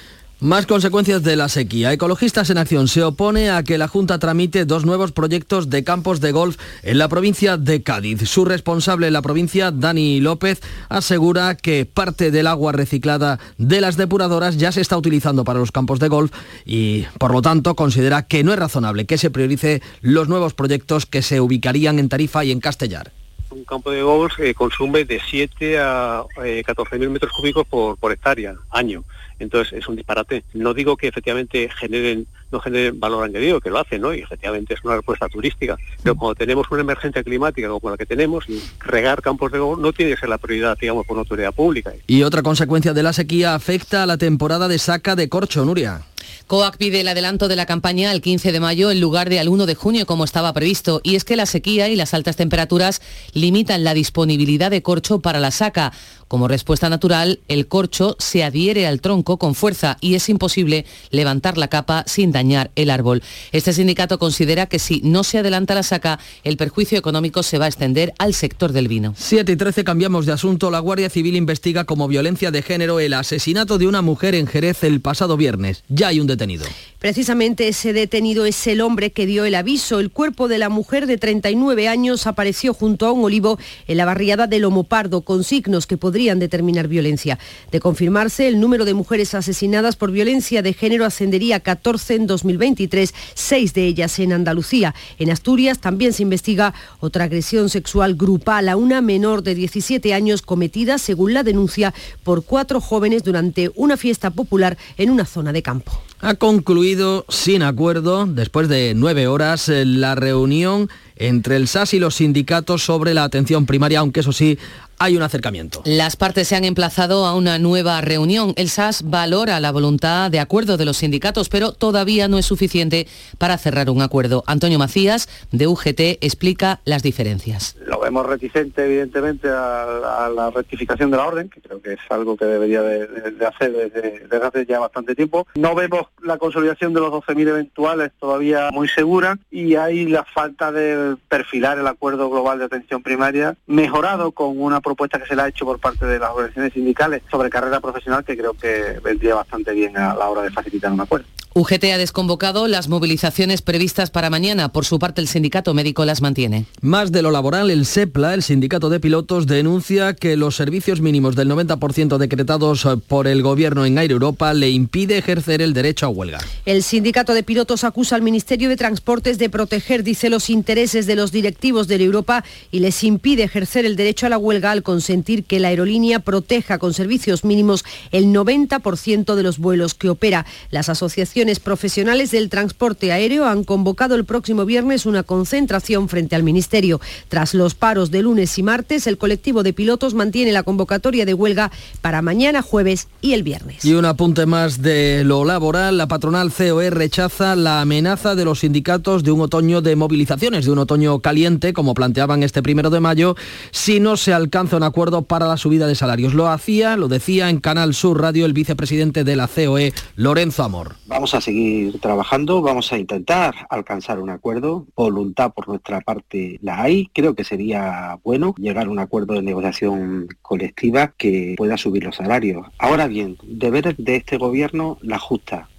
Más 0.45 0.67
consecuencias 0.67 1.23
de 1.23 1.35
la 1.35 1.49
sequía. 1.49 1.91
Ecologistas 1.91 2.51
en 2.51 2.59
Acción 2.59 2.87
se 2.87 3.01
opone 3.01 3.49
a 3.49 3.63
que 3.63 3.79
la 3.79 3.87
Junta 3.87 4.19
tramite 4.19 4.65
dos 4.65 4.85
nuevos 4.85 5.11
proyectos 5.11 5.71
de 5.71 5.83
campos 5.83 6.21
de 6.21 6.31
golf 6.31 6.57
en 6.83 6.99
la 6.99 7.07
provincia 7.07 7.57
de 7.57 7.81
Cádiz. 7.81 8.29
Su 8.29 8.45
responsable 8.45 9.07
en 9.07 9.13
la 9.13 9.23
provincia, 9.23 9.71
Dani 9.71 10.21
López, 10.21 10.61
asegura 10.87 11.57
que 11.57 11.87
parte 11.87 12.29
del 12.29 12.45
agua 12.45 12.73
reciclada 12.73 13.39
de 13.57 13.81
las 13.81 13.97
depuradoras 13.97 14.57
ya 14.57 14.71
se 14.71 14.81
está 14.81 14.95
utilizando 14.95 15.43
para 15.45 15.57
los 15.57 15.71
campos 15.71 15.97
de 15.97 16.09
golf 16.09 16.31
y, 16.63 17.05
por 17.17 17.31
lo 17.31 17.41
tanto, 17.41 17.73
considera 17.75 18.27
que 18.27 18.43
no 18.43 18.53
es 18.53 18.59
razonable 18.59 19.07
que 19.07 19.17
se 19.17 19.31
priorice 19.31 19.81
los 20.01 20.29
nuevos 20.29 20.53
proyectos 20.53 21.07
que 21.07 21.23
se 21.23 21.41
ubicarían 21.41 21.97
en 21.97 22.07
Tarifa 22.07 22.45
y 22.45 22.51
en 22.51 22.59
Castellar 22.59 23.11
un 23.55 23.63
campo 23.63 23.91
de 23.91 24.01
golf 24.01 24.39
eh, 24.39 24.53
consume 24.53 25.05
de 25.05 25.19
7 25.19 25.79
a 25.79 26.25
14 26.65 26.99
mil 26.99 27.09
metros 27.09 27.31
cúbicos 27.31 27.65
por, 27.67 27.97
por 27.97 28.11
hectárea 28.11 28.55
año. 28.69 29.03
Entonces 29.39 29.73
es 29.73 29.87
un 29.87 29.95
disparate. 29.95 30.43
No 30.53 30.73
digo 30.73 30.95
que 30.95 31.07
efectivamente 31.07 31.69
generen, 31.77 32.27
no 32.51 32.59
generen 32.59 32.99
valor 32.99 33.25
añadido, 33.25 33.59
que 33.59 33.69
lo 33.69 33.79
hacen, 33.79 34.01
¿no? 34.01 34.13
Y 34.13 34.19
efectivamente 34.19 34.73
es 34.73 34.83
una 34.83 34.95
respuesta 34.95 35.27
turística. 35.27 35.77
Pero 36.03 36.15
cuando 36.15 36.35
tenemos 36.35 36.67
una 36.71 36.81
emergencia 36.81 37.23
climática 37.23 37.67
como 37.67 37.89
la 37.89 37.97
que 37.97 38.05
tenemos, 38.05 38.45
regar 38.79 39.21
campos 39.21 39.51
de 39.51 39.59
golf 39.59 39.79
no 39.79 39.91
tiene 39.93 40.13
que 40.13 40.19
ser 40.19 40.29
la 40.29 40.37
prioridad, 40.37 40.77
digamos, 40.79 41.05
por 41.05 41.15
una 41.15 41.21
autoridad 41.21 41.53
pública. 41.53 41.93
Y 42.07 42.23
otra 42.23 42.43
consecuencia 42.43 42.93
de 42.93 43.03
la 43.03 43.13
sequía 43.13 43.55
afecta 43.55 44.03
a 44.03 44.05
la 44.05 44.17
temporada 44.17 44.67
de 44.67 44.79
saca 44.79 45.15
de 45.15 45.27
corcho, 45.27 45.65
Nuria. 45.65 46.01
COAC 46.47 46.77
pide 46.77 47.01
el 47.01 47.07
adelanto 47.07 47.47
de 47.47 47.55
la 47.55 47.65
campaña 47.65 48.11
al 48.11 48.21
15 48.21 48.51
de 48.51 48.59
mayo 48.59 48.91
en 48.91 48.99
lugar 48.99 49.29
de 49.29 49.39
al 49.39 49.49
1 49.49 49.65
de 49.65 49.73
junio 49.73 50.05
como 50.05 50.23
estaba 50.23 50.53
previsto. 50.53 51.01
Y 51.03 51.15
es 51.15 51.23
que 51.23 51.35
la 51.35 51.47
sequía 51.47 51.89
y 51.89 51.95
las 51.95 52.13
altas 52.13 52.35
temperaturas 52.35 53.01
limitan 53.33 53.83
la 53.83 53.95
disponibilidad 53.95 54.69
de 54.69 54.83
corcho 54.83 55.19
para 55.21 55.39
la 55.39 55.49
saca. 55.49 55.91
Como 56.27 56.47
respuesta 56.47 56.89
natural, 56.89 57.39
el 57.47 57.67
corcho 57.67 58.15
se 58.17 58.43
adhiere 58.43 58.87
al 58.87 58.99
tronco 58.99 59.37
con 59.37 59.53
fuerza 59.53 59.97
y 60.01 60.15
es 60.15 60.27
imposible 60.27 60.85
levantar 61.11 61.55
la 61.57 61.67
capa 61.67 62.03
sin 62.07 62.31
dañar 62.31 62.71
el 62.75 62.89
árbol. 62.89 63.21
Este 63.51 63.73
sindicato 63.73 64.17
considera 64.17 64.65
que 64.65 64.79
si 64.79 65.01
no 65.03 65.23
se 65.23 65.37
adelanta 65.37 65.75
la 65.75 65.83
saca, 65.83 66.19
el 66.43 66.57
perjuicio 66.57 66.97
económico 66.97 67.43
se 67.43 67.59
va 67.59 67.65
a 67.65 67.67
extender 67.67 68.11
al 68.17 68.33
sector 68.33 68.71
del 68.71 68.87
vino. 68.87 69.13
7 69.15 69.51
y 69.51 69.55
13 69.55 69.83
cambiamos 69.83 70.25
de 70.25 70.31
asunto. 70.31 70.71
La 70.71 70.79
Guardia 70.79 71.11
Civil 71.11 71.35
investiga 71.35 71.83
como 71.83 72.07
violencia 72.07 72.49
de 72.49 72.63
género 72.63 72.99
el 72.99 73.13
asesinato 73.13 73.77
de 73.77 73.85
una 73.85 74.01
mujer 74.01 74.33
en 74.33 74.47
Jerez 74.47 74.83
el 74.83 75.01
pasado 75.01 75.37
viernes. 75.37 75.83
Ya 75.89 76.07
hay 76.07 76.19
un 76.19 76.27
detenido. 76.27 76.65
Precisamente 76.97 77.67
ese 77.67 77.93
detenido 77.93 78.47
es 78.47 78.65
el 78.65 78.81
hombre 78.81 79.11
que 79.11 79.27
dio 79.27 79.45
el 79.45 79.53
aviso. 79.53 79.99
El 79.99 80.09
cuerpo 80.09 80.47
de 80.47 80.57
la 80.57 80.69
mujer 80.69 81.05
de 81.05 81.19
39 81.19 81.87
años 81.87 82.25
apareció 82.25 82.73
junto 82.73 83.05
a 83.05 83.11
un 83.11 83.23
olivo 83.23 83.59
en 83.87 83.97
la 83.97 84.05
barriada 84.05 84.47
del 84.47 84.63
Lomopardo 84.63 85.21
con 85.21 85.43
signos 85.43 85.85
que 85.85 85.97
podrían 85.97 86.14
determinar 86.15 86.87
violencia. 86.87 87.37
De 87.71 87.79
confirmarse, 87.79 88.47
el 88.47 88.59
número 88.59 88.85
de 88.85 88.93
mujeres 88.93 89.35
asesinadas 89.35 89.95
por 89.95 90.11
violencia 90.11 90.61
de 90.61 90.73
género 90.73 91.05
ascendería 91.05 91.57
a 91.57 91.59
14 91.59 92.15
en 92.15 92.27
2023, 92.27 93.13
seis 93.33 93.73
de 93.73 93.85
ellas 93.85 94.17
en 94.19 94.31
Andalucía. 94.31 94.95
En 95.19 95.29
Asturias 95.29 95.79
también 95.79 96.13
se 96.13 96.23
investiga 96.23 96.73
otra 96.99 97.25
agresión 97.25 97.69
sexual 97.69 98.15
grupal 98.15 98.69
a 98.69 98.77
una 98.77 99.01
menor 99.01 99.43
de 99.43 99.55
17 99.55 100.13
años 100.13 100.41
cometida, 100.41 100.97
según 100.97 101.33
la 101.33 101.43
denuncia, 101.43 101.93
por 102.23 102.43
cuatro 102.45 102.79
jóvenes 102.79 103.23
durante 103.23 103.71
una 103.75 103.97
fiesta 103.97 104.29
popular 104.31 104.77
en 104.97 105.09
una 105.09 105.25
zona 105.25 105.51
de 105.51 105.61
campo. 105.61 105.91
Ha 106.21 106.35
concluido 106.35 107.25
sin 107.29 107.61
acuerdo, 107.61 108.25
después 108.25 108.69
de 108.69 108.93
nueve 108.95 109.27
horas, 109.27 109.69
eh, 109.69 109.85
la 109.85 110.15
reunión 110.15 110.89
entre 111.15 111.55
el 111.55 111.67
SAS 111.67 111.93
y 111.93 111.99
los 111.99 112.15
sindicatos 112.15 112.83
sobre 112.83 113.13
la 113.13 113.23
atención 113.23 113.65
primaria, 113.65 113.99
aunque 113.99 114.21
eso 114.21 114.31
sí, 114.31 114.57
hay 114.99 115.17
un 115.17 115.23
acercamiento. 115.23 115.81
Las 115.85 116.15
partes 116.15 116.47
se 116.47 116.55
han 116.55 116.63
emplazado 116.63 117.25
a 117.25 117.35
una 117.35 117.59
nueva 117.59 117.99
reunión. 118.01 118.53
El 118.55 118.69
SAS 118.69 119.03
valora 119.03 119.59
la 119.59 119.71
voluntad 119.71 120.31
de 120.31 120.39
acuerdo 120.39 120.77
de 120.77 120.85
los 120.85 120.97
sindicatos, 120.97 121.49
pero 121.49 121.73
todavía 121.73 122.27
no 122.27 122.37
es 122.37 122.45
suficiente 122.45 123.07
para 123.37 123.57
cerrar 123.57 123.89
un 123.89 124.01
acuerdo. 124.01 124.43
Antonio 124.47 124.79
Macías, 124.79 125.27
de 125.51 125.67
UGT, 125.67 125.99
explica 126.21 126.79
las 126.85 127.03
diferencias. 127.03 127.75
Lo 127.85 127.99
vemos 127.99 128.25
reticente, 128.25 128.85
evidentemente, 128.85 129.49
a, 129.49 130.29
la 130.33 130.49
rectificación 130.49 131.11
de 131.11 131.17
la 131.17 131.27
orden, 131.27 131.49
que 131.49 131.61
creo 131.61 131.81
que 131.81 131.93
es 131.93 131.99
algo 132.09 132.35
que 132.35 132.45
debería 132.45 132.81
de, 132.81 133.45
hacer 133.45 133.71
desde, 133.71 134.19
desde, 134.27 134.45
hace 134.45 134.65
ya 134.65 134.79
bastante 134.79 135.15
tiempo. 135.15 135.47
No 135.55 135.75
vemos 135.75 136.07
la 136.23 136.37
consolidación 136.37 136.93
de 136.93 137.01
los 137.01 137.11
12.000 137.11 137.49
eventuales 137.49 138.11
todavía 138.19 138.69
muy 138.71 138.87
segura 138.87 139.37
y 139.51 139.75
hay 139.75 140.05
la 140.07 140.23
falta 140.23 140.71
de 140.71 141.04
perfilar 141.27 141.77
el 141.79 141.87
acuerdo 141.87 142.29
global 142.29 142.59
de 142.59 142.65
atención 142.65 143.03
primaria, 143.03 143.55
mejorado 143.67 144.31
con 144.31 144.59
una 144.61 144.81
propuesta 144.81 145.19
que 145.19 145.27
se 145.27 145.35
le 145.35 145.41
ha 145.43 145.47
hecho 145.47 145.65
por 145.65 145.79
parte 145.79 146.05
de 146.05 146.19
las 146.19 146.31
organizaciones 146.31 146.73
sindicales 146.73 147.21
sobre 147.29 147.49
carrera 147.49 147.79
profesional 147.79 148.23
que 148.23 148.37
creo 148.37 148.53
que 148.53 148.99
vendría 149.03 149.35
bastante 149.35 149.73
bien 149.73 149.97
a 149.97 150.15
la 150.15 150.29
hora 150.29 150.41
de 150.41 150.51
facilitar 150.51 150.91
un 150.91 151.01
acuerdo. 151.01 151.27
UGT 151.57 151.85
ha 151.93 151.97
desconvocado 151.97 152.67
las 152.67 152.89
movilizaciones 152.89 153.61
previstas 153.61 154.09
para 154.09 154.29
mañana. 154.29 154.73
Por 154.73 154.83
su 154.83 154.99
parte, 154.99 155.21
el 155.21 155.29
sindicato 155.29 155.73
médico 155.73 156.03
las 156.03 156.21
mantiene. 156.21 156.65
Más 156.81 157.13
de 157.13 157.21
lo 157.21 157.31
laboral, 157.31 157.71
el 157.71 157.85
SEPLA, 157.85 158.33
el 158.33 158.43
sindicato 158.43 158.89
de 158.89 158.99
pilotos, 158.99 159.47
denuncia 159.47 160.15
que 160.15 160.35
los 160.35 160.57
servicios 160.57 160.99
mínimos 160.99 161.37
del 161.37 161.49
90% 161.49 162.17
decretados 162.17 162.85
por 163.07 163.27
el 163.27 163.41
gobierno 163.41 163.85
en 163.85 163.97
Air 163.97 164.11
Europa 164.11 164.53
le 164.53 164.69
impide 164.69 165.17
ejercer 165.17 165.61
el 165.61 165.71
derecho 165.71 166.07
a 166.07 166.09
huelga. 166.09 166.39
El 166.65 166.83
sindicato 166.83 167.33
de 167.33 167.41
pilotos 167.41 167.85
acusa 167.85 168.17
al 168.17 168.21
Ministerio 168.21 168.67
de 168.67 168.75
Transportes 168.75 169.37
de 169.37 169.49
proteger, 169.49 170.03
dice, 170.03 170.29
los 170.29 170.49
intereses 170.49 171.05
de 171.05 171.15
los 171.15 171.31
directivos 171.31 171.87
de 171.87 172.03
Europa 172.03 172.43
y 172.69 172.81
les 172.81 173.01
impide 173.05 173.43
ejercer 173.43 173.85
el 173.85 173.95
derecho 173.95 174.25
a 174.25 174.29
la 174.29 174.37
huelga 174.37 174.71
al 174.71 174.83
consentir 174.83 175.45
que 175.45 175.61
la 175.61 175.69
aerolínea 175.69 176.19
proteja 176.19 176.79
con 176.79 176.93
servicios 176.93 177.45
mínimos 177.45 177.85
el 178.11 178.25
90% 178.25 179.35
de 179.35 179.43
los 179.43 179.57
vuelos 179.57 179.93
que 179.93 180.09
opera. 180.09 180.45
Las 180.69 180.89
asociaciones 180.89 181.44
profesionales 181.59 182.31
del 182.31 182.49
transporte 182.49 183.11
aéreo 183.11 183.45
han 183.45 183.63
convocado 183.63 184.15
el 184.15 184.25
próximo 184.25 184.65
viernes 184.65 185.05
una 185.05 185.23
concentración 185.23 186.09
frente 186.09 186.35
al 186.35 186.43
Ministerio. 186.43 186.99
Tras 187.29 187.53
los 187.53 187.75
paros 187.75 188.09
de 188.09 188.23
lunes 188.23 188.57
y 188.57 188.63
martes, 188.63 189.05
el 189.05 189.17
colectivo 189.17 189.61
de 189.61 189.73
pilotos 189.73 190.15
mantiene 190.15 190.51
la 190.51 190.63
convocatoria 190.63 191.25
de 191.25 191.35
huelga 191.35 191.71
para 192.01 192.21
mañana 192.21 192.63
jueves 192.63 193.07
y 193.21 193.33
el 193.33 193.43
viernes. 193.43 193.85
Y 193.85 193.93
un 193.93 194.05
apunte 194.05 194.45
más 194.47 194.81
de 194.81 195.23
lo 195.23 195.45
laboral. 195.45 195.97
La 195.97 196.07
patronal 196.07 196.51
COE 196.51 196.89
rechaza 196.89 197.55
la 197.55 197.81
amenaza 197.81 198.33
de 198.33 198.45
los 198.45 198.61
sindicatos 198.61 199.23
de 199.23 199.31
un 199.31 199.41
otoño 199.41 199.81
de 199.81 199.95
movilizaciones, 199.95 200.65
de 200.65 200.71
un 200.71 200.79
otoño 200.79 201.19
caliente, 201.19 201.73
como 201.73 201.93
planteaban 201.93 202.41
este 202.41 202.63
primero 202.63 202.89
de 202.89 202.99
mayo, 202.99 203.35
si 203.71 203.99
no 203.99 204.17
se 204.17 204.33
alcanza 204.33 204.77
un 204.77 204.83
acuerdo 204.83 205.21
para 205.21 205.47
la 205.47 205.57
subida 205.57 205.85
de 205.85 205.95
salarios. 205.95 206.33
Lo 206.33 206.49
hacía, 206.49 206.97
lo 206.97 207.07
decía 207.07 207.49
en 207.49 207.59
Canal 207.59 207.93
Sur 207.93 208.19
Radio 208.19 208.45
el 208.45 208.53
vicepresidente 208.53 209.23
de 209.23 209.35
la 209.35 209.47
COE, 209.47 209.93
Lorenzo 210.15 210.63
Amor. 210.63 210.95
Vamos 211.05 211.33
a 211.33 211.34
seguir 211.41 211.99
trabajando, 211.99 212.61
vamos 212.61 212.91
a 212.91 212.97
intentar 212.97 213.55
alcanzar 213.69 214.19
un 214.19 214.29
acuerdo. 214.29 214.85
Voluntad 214.95 215.53
por 215.53 215.67
nuestra 215.67 216.01
parte 216.01 216.59
la 216.61 216.81
hay. 216.81 217.09
Creo 217.13 217.35
que 217.35 217.43
sería 217.43 218.19
bueno 218.23 218.55
llegar 218.57 218.87
a 218.87 218.89
un 218.89 218.99
acuerdo 218.99 219.35
de 219.35 219.41
negociación 219.41 220.27
colectiva 220.41 221.13
que 221.17 221.55
pueda 221.57 221.77
subir 221.77 222.03
los 222.03 222.15
salarios. 222.15 222.67
Ahora 222.77 223.07
bien, 223.07 223.37
deberes 223.43 223.95
de 223.97 224.15
este 224.15 224.37
gobierno 224.37 224.97
la 225.01 225.19
justa. 225.19 225.69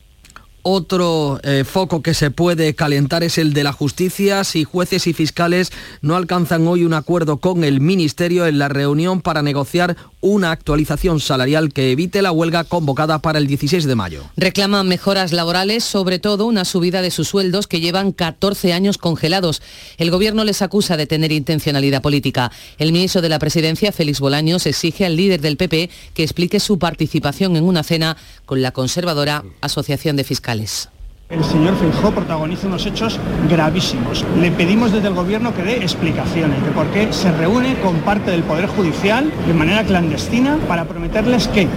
Otro 0.69 1.39
eh, 1.45 1.63
foco 1.63 2.03
que 2.03 2.13
se 2.13 2.33
puede 2.33 2.75
calentar 2.75 3.23
es 3.23 3.39
el 3.39 3.53
de 3.53 3.63
la 3.63 3.73
justicia. 3.73 4.43
Si 4.43 4.65
jueces 4.65 5.07
y 5.07 5.13
fiscales 5.13 5.71
no 6.01 6.17
alcanzan 6.17 6.67
hoy 6.67 6.83
un 6.83 6.93
acuerdo 6.93 7.37
con 7.37 7.63
el 7.63 7.81
Ministerio 7.81 8.49
en 8.49 8.59
la 8.59 8.69
reunión 8.69 9.21
para 9.21 9.43
negociar 9.43 9.97
una 10.21 10.51
actualización 10.51 11.21
salarial 11.21 11.73
que 11.73 11.93
evite 11.93 12.21
la 12.21 12.33
huelga 12.33 12.65
convocada 12.65 13.21
para 13.21 13.39
el 13.39 13.47
16 13.47 13.85
de 13.85 13.95
mayo. 13.95 14.25
Reclaman 14.37 14.89
mejoras 14.89 15.33
laborales, 15.33 15.85
sobre 15.85 16.19
todo 16.19 16.47
una 16.47 16.65
subida 16.65 17.01
de 17.01 17.13
sus 17.13 17.29
sueldos 17.29 17.69
que 17.69 17.79
llevan 17.79 18.11
14 18.11 18.73
años 18.73 18.99
congelados. 18.99 19.63
El 19.99 20.11
Gobierno 20.11 20.43
les 20.43 20.63
acusa 20.63 20.97
de 20.97 21.07
tener 21.07 21.31
intencionalidad 21.31 22.03
política. 22.03 22.51
El 22.79 22.91
ministro 22.91 23.23
de 23.23 23.29
la 23.29 23.39
Presidencia, 23.39 23.93
Félix 23.93 24.19
Bolaños, 24.19 24.67
exige 24.67 25.07
al 25.07 25.15
líder 25.15 25.41
del 25.41 25.57
PP 25.57 25.91
que 26.13 26.25
explique 26.25 26.59
su 26.59 26.81
participación 26.81 27.55
en 27.55 27.63
una 27.63 27.85
cena 27.85 28.17
con 28.47 28.63
la 28.63 28.71
conservadora 28.71 29.45
Asociación 29.61 30.17
de 30.17 30.25
Fiscales. 30.25 30.89
El 31.29 31.45
señor 31.45 31.77
Feijó 31.77 32.13
protagoniza 32.13 32.69
unos 32.69 32.87
hechos 32.87 33.19
gravísimos. 33.51 34.25
Le 34.39 34.53
pedimos 34.53 34.93
desde 34.93 35.09
el 35.09 35.15
Gobierno 35.15 35.55
que 35.55 35.63
dé 35.63 35.77
explicaciones 35.79 36.65
de 36.65 36.71
por 36.71 36.87
qué 36.93 37.13
se 37.13 37.33
reúne 37.33 37.79
con 37.81 37.97
parte 38.03 38.31
del 38.31 38.45
Poder 38.45 38.69
Judicial 38.69 39.33
de 39.45 39.53
manera 39.53 39.85
clandestina 39.85 40.57
para 40.69 40.87
prometerles 40.87 41.49
que 41.49 41.69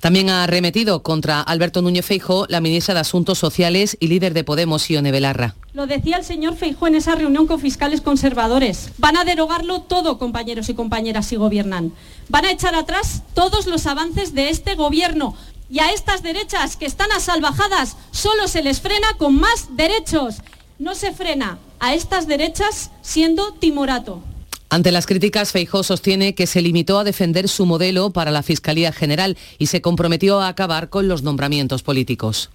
también 0.00 0.28
ha 0.28 0.44
arremetido 0.44 1.02
contra 1.02 1.40
Alberto 1.40 1.80
Núñez 1.82 2.04
Feijó 2.04 2.46
la 2.48 2.60
ministra 2.60 2.94
de 2.94 3.00
Asuntos 3.00 3.38
Sociales 3.38 3.96
y 3.98 4.08
líder 4.08 4.34
de 4.34 4.44
Podemos, 4.44 4.88
Ione 4.90 5.10
Belarra. 5.10 5.54
Lo 5.72 5.86
decía 5.86 6.18
el 6.18 6.24
señor 6.24 6.54
Feijó 6.54 6.86
en 6.86 6.96
esa 6.96 7.14
reunión 7.14 7.46
con 7.46 7.58
fiscales 7.58 8.02
conservadores. 8.02 8.90
Van 8.98 9.16
a 9.16 9.24
derogarlo 9.24 9.80
todo, 9.80 10.18
compañeros 10.18 10.68
y 10.68 10.74
compañeras, 10.74 11.26
si 11.26 11.36
gobiernan. 11.36 11.92
Van 12.28 12.44
a 12.44 12.50
echar 12.50 12.74
atrás 12.74 13.22
todos 13.34 13.66
los 13.66 13.86
avances 13.86 14.34
de 14.34 14.50
este 14.50 14.74
gobierno. 14.74 15.34
Y 15.68 15.80
a 15.80 15.92
estas 15.92 16.22
derechas 16.22 16.76
que 16.76 16.86
están 16.86 17.10
asalvajadas 17.12 17.96
solo 18.10 18.48
se 18.48 18.62
les 18.62 18.80
frena 18.80 19.08
con 19.18 19.34
más 19.36 19.76
derechos. 19.76 20.36
No 20.78 20.94
se 20.94 21.12
frena 21.12 21.58
a 21.80 21.94
estas 21.94 22.26
derechas 22.26 22.90
siendo 23.02 23.52
timorato. 23.52 24.22
Ante 24.68 24.92
las 24.92 25.06
críticas, 25.06 25.52
Feijó 25.52 25.82
sostiene 25.82 26.34
que 26.34 26.46
se 26.46 26.60
limitó 26.60 26.98
a 26.98 27.04
defender 27.04 27.48
su 27.48 27.66
modelo 27.66 28.10
para 28.10 28.30
la 28.30 28.42
Fiscalía 28.42 28.92
General 28.92 29.36
y 29.58 29.66
se 29.66 29.80
comprometió 29.80 30.40
a 30.40 30.48
acabar 30.48 30.88
con 30.88 31.08
los 31.08 31.22
nombramientos 31.22 31.82
políticos 31.82 32.50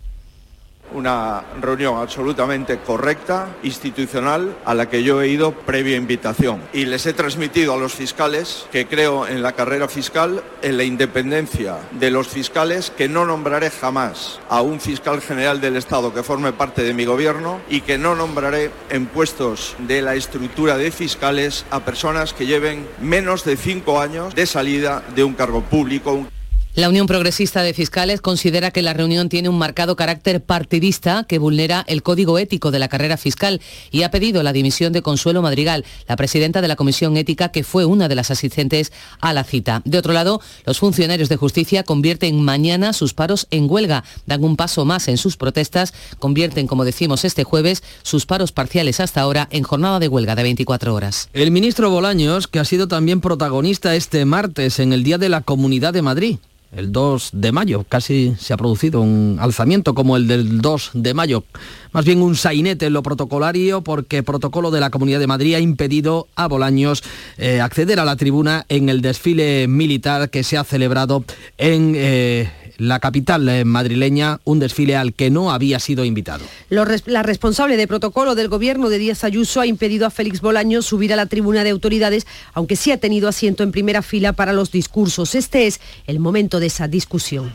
una 0.94 1.44
reunión 1.60 1.98
absolutamente 1.98 2.80
correcta, 2.80 3.50
institucional, 3.64 4.56
a 4.66 4.74
la 4.74 4.90
que 4.90 5.04
yo 5.04 5.22
he 5.22 5.28
ido 5.28 5.52
previa 5.52 5.98
invitación. 5.98 6.62
Y 6.74 6.86
les 6.86 7.06
he 7.06 7.14
transmitido 7.14 7.74
a 7.74 7.78
los 7.78 7.94
fiscales 7.94 8.66
que 8.72 8.88
creo 8.88 9.28
en 9.28 9.42
la 9.42 9.54
carrera 9.54 9.88
fiscal, 9.88 10.44
en 10.62 10.78
la 10.78 10.84
independencia 10.84 11.78
de 11.92 12.12
los 12.12 12.28
fiscales, 12.28 12.92
que 12.92 13.10
no 13.10 13.26
nombraré 13.26 13.70
jamás 13.70 14.40
a 14.50 14.62
un 14.62 14.80
fiscal 14.80 15.22
general 15.22 15.62
del 15.62 15.78
Estado 15.78 16.14
que 16.14 16.24
forme 16.24 16.54
parte 16.54 16.84
de 16.84 16.94
mi 16.94 17.06
gobierno 17.06 17.60
y 17.70 17.82
que 17.82 17.98
no 17.98 18.16
nombraré 18.16 18.72
en 18.90 19.06
puestos 19.06 19.76
de 19.80 20.02
la 20.02 20.16
estructura 20.16 20.78
de 20.78 20.92
fiscales 20.92 21.66
a 21.72 21.82
personas 21.82 22.34
que 22.34 22.46
lleven 22.46 22.88
menos 23.02 23.44
de 23.46 23.58
cinco 23.58 24.00
años 24.00 24.36
de 24.36 24.46
salida 24.46 25.04
de 25.16 25.24
un 25.24 25.34
cargo 25.34 25.62
público. 25.62 26.26
La 26.74 26.88
Unión 26.88 27.06
Progresista 27.06 27.64
de 27.64 27.74
Fiscales 27.74 28.22
considera 28.22 28.72
que 28.72 28.82
la 28.82 28.94
reunión 28.94 29.28
tiene 29.28 29.50
un 29.50 29.58
marcado 29.58 29.98
carácter 29.98 30.42
partidista 30.42 31.26
que 31.28 31.38
vulnera 31.38 31.84
el 31.86 32.02
código 32.02 32.40
ético 32.40 32.72
de 32.72 32.80
la 32.80 32.88
carrera 32.88 33.18
fiscal 33.18 33.60
y 33.92 34.04
ha 34.04 34.10
pedido 34.10 34.42
la 34.42 34.54
dimisión 34.54 34.94
de 34.94 35.02
Consuelo 35.02 35.42
Madrigal, 35.42 35.84
la 36.08 36.16
presidenta 36.16 36.62
de 36.62 36.70
la 36.70 36.78
Comisión 36.78 37.18
Ética 37.18 37.50
que 37.50 37.66
fue 37.66 37.84
una 37.84 38.08
de 38.08 38.16
las 38.16 38.32
asistentes 38.32 38.94
a 39.20 39.34
la 39.34 39.44
cita. 39.44 39.82
De 39.84 39.98
otro 39.98 40.14
lado, 40.14 40.40
los 40.66 40.80
funcionarios 40.80 41.28
de 41.28 41.36
justicia 41.36 41.84
convierten 41.84 42.42
mañana 42.42 42.94
sus 42.94 43.14
paros 43.14 43.48
en 43.52 43.70
huelga, 43.70 44.06
dan 44.26 44.42
un 44.42 44.56
paso 44.56 44.86
más 44.86 45.10
en 45.10 45.18
sus 45.18 45.36
protestas, 45.36 45.94
convierten, 46.20 46.68
como 46.68 46.86
decimos 46.86 47.26
este 47.26 47.44
jueves, 47.44 47.84
sus 48.02 48.26
paros 48.26 48.54
parciales 48.54 49.02
hasta 49.02 49.20
ahora 49.20 49.50
en 49.52 49.64
jornada 49.64 50.00
de 50.00 50.08
huelga 50.08 50.36
de 50.36 50.44
24 50.44 50.96
horas. 50.96 51.28
El 51.34 51.52
ministro 51.52 51.90
Bolaños, 51.90 52.48
que 52.48 52.60
ha 52.60 52.66
sido 52.66 52.88
también 52.88 53.20
protagonista 53.20 53.94
este 53.94 54.24
martes 54.24 54.80
en 54.80 54.94
el 54.94 55.04
Día 55.04 55.18
de 55.18 55.28
la 55.28 55.42
Comunidad 55.42 55.92
de 55.92 56.02
Madrid, 56.02 56.38
el 56.72 56.92
2 56.92 57.32
de 57.34 57.52
mayo. 57.52 57.86
Casi 57.88 58.36
se 58.40 58.54
ha 58.54 58.58
producido 58.58 59.02
un 59.02 59.38
alzamiento 59.40 59.94
como 59.94 60.18
el 60.18 60.28
del 60.28 60.62
2 60.62 60.92
de 60.94 61.14
mayo. 61.14 61.44
Más 61.92 62.06
bien 62.06 62.22
un 62.22 62.36
sainete 62.36 62.86
en 62.86 62.94
lo 62.94 63.04
protocolario 63.04 63.82
porque 63.82 64.24
protocolo 64.24 64.72
de 64.72 64.80
la 64.80 64.90
Comunidad 64.90 65.20
de 65.20 65.28
Madrid 65.28 65.56
ha 65.56 65.60
impedido 65.60 66.28
a 66.36 66.48
Bolaños 66.48 67.04
eh, 67.38 67.62
acceder 67.62 68.00
a 68.00 68.06
la 68.06 68.16
tribuna 68.16 68.66
en 68.70 68.90
el 68.90 69.02
desfile 69.02 69.68
militar 69.68 70.30
que 70.30 70.44
se 70.44 70.58
ha 70.58 70.64
celebrado 70.64 71.24
en... 71.58 71.94
Eh, 71.96 72.50
la 72.82 73.00
capital 73.00 73.64
madrileña, 73.64 74.40
un 74.44 74.58
desfile 74.58 74.96
al 74.96 75.14
que 75.14 75.30
no 75.30 75.52
había 75.52 75.80
sido 75.80 76.04
invitado. 76.04 76.44
la 76.70 77.22
responsable 77.22 77.78
de 77.78 77.88
protocolo 77.88 78.34
del 78.34 78.48
gobierno 78.48 78.90
de 78.90 78.98
Díaz 78.98 79.24
Ayuso 79.24 79.62
ha 79.62 79.68
impedido 79.68 80.08
a 80.08 80.10
Félix 80.10 80.42
Bolaños 80.42 80.88
subir 80.88 81.14
a 81.14 81.16
la 81.16 81.28
tribuna 81.28 81.64
de 81.64 81.70
autoridades, 81.70 82.26
aunque 82.54 82.76
sí 82.76 82.92
ha 82.92 82.98
tenido 82.98 83.30
asiento 83.30 83.62
en 83.62 83.72
primera 83.72 84.02
fila 84.02 84.34
para 84.34 84.52
los 84.52 84.72
discursos. 84.72 85.36
Este 85.36 85.68
es 85.68 85.80
el 86.08 86.20
momento 86.20 86.60
de 86.60 86.66
esa 86.66 86.88
discusión. 86.88 87.54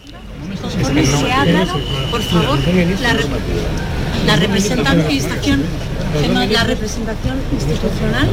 por 2.11 2.23
favor, 2.23 2.59
la, 3.01 3.17
representación 4.37 5.62
la 6.50 6.64
representación 6.64 7.37
institucional 7.52 8.31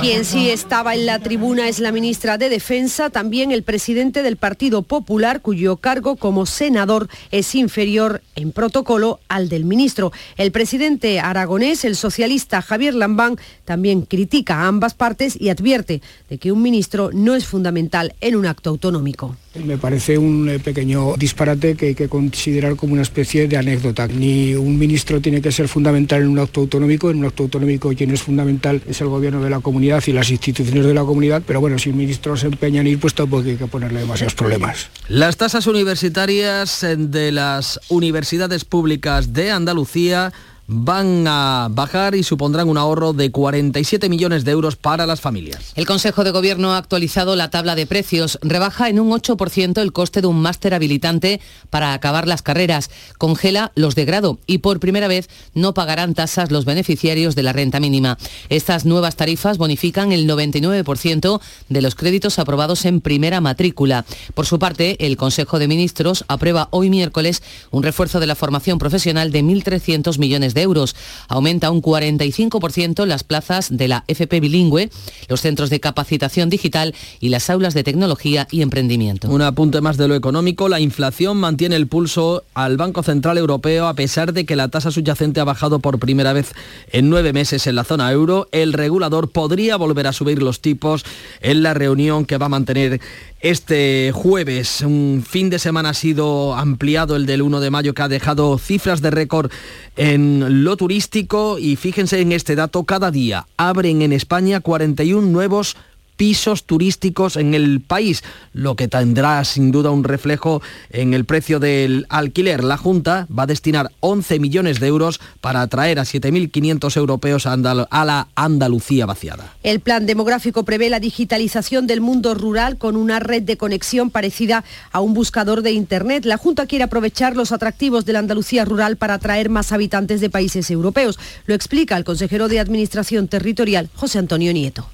Quien 0.00 0.24
sí 0.24 0.50
estaba 0.50 0.94
en 0.94 1.06
la 1.06 1.18
tribuna 1.18 1.68
es 1.68 1.80
la 1.80 1.92
ministra 1.92 2.38
de 2.38 2.48
Defensa, 2.48 3.10
también 3.10 3.50
el 3.50 3.62
presidente 3.62 4.22
del 4.22 4.36
Partido 4.36 4.82
Popular, 4.82 5.40
cuyo 5.40 5.76
cargo 5.76 6.16
como 6.16 6.46
senador 6.46 7.08
es 7.30 7.54
inferior 7.54 8.22
en 8.36 8.52
protocolo 8.52 9.20
al 9.28 9.48
del 9.48 9.64
ministro. 9.64 10.12
El 10.36 10.52
presidente 10.52 11.20
aragonés, 11.20 11.84
el 11.84 11.96
socialista 11.96 12.62
Javier 12.62 12.94
Lambán, 12.94 13.36
también 13.64 14.02
critica 14.02 14.60
a 14.60 14.68
ambas 14.68 14.94
partes 14.94 15.40
y 15.40 15.48
advierte 15.48 16.02
de 16.28 16.38
que 16.38 16.52
un 16.52 16.62
ministro 16.62 17.10
no 17.12 17.34
es 17.34 17.46
fundamental 17.46 18.14
en 18.20 18.36
un 18.36 18.46
acto 18.46 18.70
autonómico. 18.70 19.36
Me 19.54 19.76
parece 19.76 20.16
un 20.16 20.48
eh, 20.48 20.58
pequeño 20.58 21.14
disparate 21.16 21.76
que, 21.76 21.94
que 21.94 22.08
considera 22.08 22.32
considerar 22.42 22.76
como 22.76 22.94
una 22.94 23.02
especie 23.02 23.46
de 23.46 23.56
anécdota. 23.56 24.08
Ni 24.08 24.54
un 24.54 24.78
ministro 24.78 25.20
tiene 25.20 25.40
que 25.40 25.52
ser 25.52 25.68
fundamental 25.68 26.22
en 26.22 26.28
un 26.28 26.38
acto 26.38 26.60
autonómico, 26.60 27.10
en 27.10 27.18
un 27.18 27.26
acto 27.26 27.44
autonómico 27.44 27.90
quien 27.90 28.10
es 28.10 28.22
fundamental 28.22 28.82
es 28.88 29.00
el 29.00 29.08
gobierno 29.08 29.42
de 29.42 29.50
la 29.50 29.60
comunidad 29.60 30.02
y 30.06 30.12
las 30.12 30.30
instituciones 30.30 30.86
de 30.86 30.94
la 30.94 31.02
comunidad, 31.02 31.42
pero 31.46 31.60
bueno, 31.60 31.78
si 31.78 31.90
el 31.90 31.96
ministro 31.96 32.36
se 32.36 32.46
empeña 32.46 32.80
en 32.80 32.86
ir, 32.86 32.98
pues 32.98 33.14
tampoco 33.14 33.48
hay 33.48 33.56
que 33.56 33.66
ponerle 33.66 34.00
demasiados 34.00 34.34
problemas. 34.34 34.88
Las 35.08 35.36
tasas 35.36 35.66
universitarias 35.66 36.84
de 36.96 37.32
las 37.32 37.80
universidades 37.88 38.64
públicas 38.64 39.32
de 39.32 39.50
Andalucía 39.50 40.32
van 40.72 41.26
a 41.28 41.68
bajar 41.70 42.14
y 42.14 42.22
supondrán 42.22 42.68
un 42.68 42.78
ahorro 42.78 43.12
de 43.12 43.30
47 43.30 44.08
millones 44.08 44.44
de 44.44 44.52
euros 44.52 44.76
para 44.76 45.06
las 45.06 45.20
familias. 45.20 45.72
El 45.76 45.86
Consejo 45.86 46.24
de 46.24 46.30
Gobierno 46.30 46.72
ha 46.72 46.78
actualizado 46.78 47.36
la 47.36 47.50
tabla 47.50 47.74
de 47.74 47.86
precios. 47.86 48.38
Rebaja 48.42 48.88
en 48.88 48.98
un 48.98 49.10
8% 49.10 49.80
el 49.80 49.92
coste 49.92 50.20
de 50.20 50.26
un 50.26 50.40
máster 50.40 50.74
habilitante 50.74 51.40
para 51.70 51.92
acabar 51.92 52.26
las 52.26 52.42
carreras. 52.42 52.90
Congela 53.18 53.72
los 53.74 53.94
de 53.94 54.04
grado 54.04 54.38
y 54.46 54.58
por 54.58 54.80
primera 54.80 55.08
vez 55.08 55.28
no 55.54 55.74
pagarán 55.74 56.14
tasas 56.14 56.50
los 56.50 56.64
beneficiarios 56.64 57.34
de 57.34 57.42
la 57.42 57.52
renta 57.52 57.80
mínima. 57.80 58.18
Estas 58.48 58.84
nuevas 58.84 59.16
tarifas 59.16 59.58
bonifican 59.58 60.12
el 60.12 60.28
99% 60.28 61.40
de 61.68 61.82
los 61.82 61.94
créditos 61.94 62.38
aprobados 62.38 62.84
en 62.84 63.00
primera 63.00 63.40
matrícula. 63.40 64.04
Por 64.34 64.46
su 64.46 64.58
parte, 64.58 64.96
el 65.06 65.16
Consejo 65.16 65.58
de 65.58 65.68
Ministros 65.68 66.24
aprueba 66.28 66.68
hoy 66.70 66.90
miércoles 66.90 67.42
un 67.70 67.82
refuerzo 67.82 68.20
de 68.20 68.26
la 68.26 68.34
formación 68.34 68.78
profesional 68.78 69.32
de 69.32 69.42
1.300 69.42 70.18
millones 70.18 70.54
de 70.54 70.61
euros. 70.62 70.96
Aumenta 71.28 71.70
un 71.70 71.82
45% 71.82 73.04
las 73.06 73.24
plazas 73.24 73.68
de 73.70 73.88
la 73.88 74.04
FP 74.08 74.40
bilingüe, 74.40 74.90
los 75.28 75.40
centros 75.40 75.70
de 75.70 75.80
capacitación 75.80 76.50
digital 76.50 76.94
y 77.20 77.28
las 77.28 77.50
aulas 77.50 77.74
de 77.74 77.84
tecnología 77.84 78.48
y 78.50 78.62
emprendimiento. 78.62 79.28
Un 79.28 79.42
apunte 79.42 79.80
más 79.80 79.96
de 79.96 80.08
lo 80.08 80.14
económico, 80.14 80.68
la 80.68 80.80
inflación 80.80 81.36
mantiene 81.36 81.76
el 81.76 81.86
pulso 81.86 82.44
al 82.54 82.76
Banco 82.76 83.02
Central 83.02 83.38
Europeo 83.38 83.86
a 83.86 83.94
pesar 83.94 84.32
de 84.32 84.46
que 84.46 84.56
la 84.56 84.68
tasa 84.68 84.90
subyacente 84.90 85.40
ha 85.40 85.44
bajado 85.44 85.80
por 85.80 85.98
primera 85.98 86.32
vez 86.32 86.52
en 86.90 87.10
nueve 87.10 87.32
meses 87.32 87.66
en 87.66 87.76
la 87.76 87.84
zona 87.84 88.10
euro. 88.10 88.48
El 88.52 88.72
regulador 88.72 89.30
podría 89.30 89.76
volver 89.76 90.06
a 90.06 90.12
subir 90.12 90.42
los 90.42 90.60
tipos 90.60 91.04
en 91.40 91.62
la 91.62 91.74
reunión 91.74 92.24
que 92.24 92.38
va 92.38 92.46
a 92.46 92.50
mantener 92.50 93.00
este 93.42 94.12
jueves. 94.14 94.80
Un 94.82 95.24
fin 95.28 95.50
de 95.50 95.58
semana 95.58 95.90
ha 95.90 95.94
sido 95.94 96.54
ampliado 96.54 97.16
el 97.16 97.26
del 97.26 97.42
1 97.42 97.60
de 97.60 97.70
mayo 97.70 97.92
que 97.92 98.02
ha 98.02 98.08
dejado 98.08 98.56
cifras 98.56 99.02
de 99.02 99.10
récord 99.10 99.50
en 99.96 100.64
lo 100.64 100.76
turístico 100.76 101.58
y 101.58 101.76
fíjense 101.76 102.20
en 102.20 102.32
este 102.32 102.54
dato, 102.54 102.84
cada 102.84 103.10
día 103.10 103.46
abren 103.56 104.00
en 104.00 104.12
España 104.12 104.60
41 104.60 105.28
nuevos 105.28 105.76
pisos 106.22 106.62
turísticos 106.66 107.34
en 107.34 107.52
el 107.52 107.80
país, 107.80 108.22
lo 108.52 108.76
que 108.76 108.86
tendrá 108.86 109.42
sin 109.42 109.72
duda 109.72 109.90
un 109.90 110.04
reflejo 110.04 110.62
en 110.90 111.14
el 111.14 111.24
precio 111.24 111.58
del 111.58 112.06
alquiler. 112.10 112.62
La 112.62 112.76
Junta 112.76 113.26
va 113.26 113.42
a 113.42 113.46
destinar 113.46 113.90
11 113.98 114.38
millones 114.38 114.78
de 114.78 114.86
euros 114.86 115.18
para 115.40 115.62
atraer 115.62 115.98
a 115.98 116.04
7.500 116.04 116.96
europeos 116.96 117.46
a, 117.46 117.54
a, 117.54 118.04
la 118.04 118.28
Andalucía 118.36 119.04
vaciada. 119.04 119.52
El 119.64 119.80
plan 119.80 120.06
demográfico 120.06 120.62
prevé 120.62 120.90
la 120.90 121.00
digitalización 121.00 121.88
del 121.88 122.00
mundo 122.00 122.34
rural 122.34 122.78
con 122.78 122.94
una 122.94 123.18
red 123.18 123.42
de 123.42 123.56
conexión 123.56 124.10
parecida 124.10 124.62
a 124.92 125.00
un 125.00 125.14
buscador 125.14 125.62
de 125.62 125.72
Internet. 125.72 126.24
La 126.24 126.36
Junta 126.36 126.66
quiere 126.66 126.84
aprovechar 126.84 127.34
los 127.34 127.50
atractivos 127.50 128.04
de 128.04 128.12
la 128.12 128.20
Andalucía 128.20 128.64
rural 128.64 128.96
para 128.96 129.14
atraer 129.14 129.50
más 129.50 129.72
habitantes 129.72 130.20
de 130.20 130.30
países 130.30 130.70
europeos. 130.70 131.18
Lo 131.46 131.56
explica 131.56 131.96
el 131.96 132.04
consejero 132.04 132.46
de 132.46 132.60
Administración 132.60 133.26
Territorial, 133.26 133.90
José 133.96 134.20
Antonio 134.20 134.52
Nieto. 134.52 134.86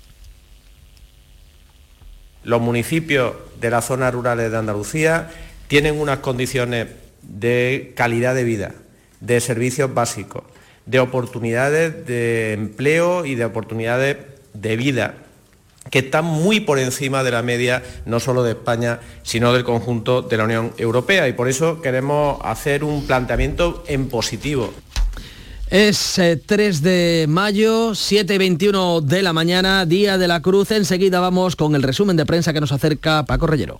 Los 2.48 2.62
municipios 2.62 3.34
de 3.60 3.68
las 3.68 3.84
zonas 3.84 4.14
rurales 4.14 4.50
de 4.50 4.56
Andalucía 4.56 5.28
tienen 5.66 6.00
unas 6.00 6.20
condiciones 6.20 6.86
de 7.20 7.92
calidad 7.94 8.34
de 8.34 8.44
vida, 8.44 8.72
de 9.20 9.38
servicios 9.42 9.92
básicos, 9.92 10.44
de 10.86 10.98
oportunidades 10.98 12.06
de 12.06 12.54
empleo 12.54 13.26
y 13.26 13.34
de 13.34 13.44
oportunidades 13.44 14.16
de 14.54 14.76
vida 14.78 15.14
que 15.90 15.98
están 15.98 16.24
muy 16.24 16.60
por 16.60 16.78
encima 16.78 17.22
de 17.22 17.32
la 17.32 17.42
media 17.42 17.82
no 18.06 18.18
solo 18.18 18.42
de 18.42 18.52
España, 18.52 19.00
sino 19.22 19.52
del 19.52 19.64
conjunto 19.64 20.22
de 20.22 20.36
la 20.38 20.44
Unión 20.44 20.72
Europea. 20.78 21.28
Y 21.28 21.34
por 21.34 21.48
eso 21.48 21.82
queremos 21.82 22.38
hacer 22.44 22.82
un 22.82 23.06
planteamiento 23.06 23.84
en 23.88 24.08
positivo. 24.08 24.72
Es 25.70 26.18
3 26.46 26.50
eh, 26.58 26.80
de 26.80 27.26
mayo, 27.28 27.90
7.21 27.90 29.02
de 29.02 29.20
la 29.20 29.34
mañana, 29.34 29.84
Día 29.84 30.16
de 30.16 30.26
la 30.26 30.40
Cruz. 30.40 30.70
Enseguida 30.70 31.20
vamos 31.20 31.56
con 31.56 31.74
el 31.74 31.82
resumen 31.82 32.16
de 32.16 32.24
prensa 32.24 32.54
que 32.54 32.60
nos 32.60 32.72
acerca 32.72 33.26
Paco 33.26 33.46
Reyero. 33.46 33.78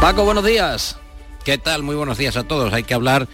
Paco, 0.00 0.24
buenos 0.24 0.44
días. 0.44 0.96
¿Qué 1.44 1.58
tal? 1.58 1.82
Muy 1.82 1.96
buenos 1.96 2.16
días 2.16 2.36
a 2.36 2.44
todos. 2.44 2.72
Hay 2.72 2.84
que 2.84 2.94
hablar 2.94 3.26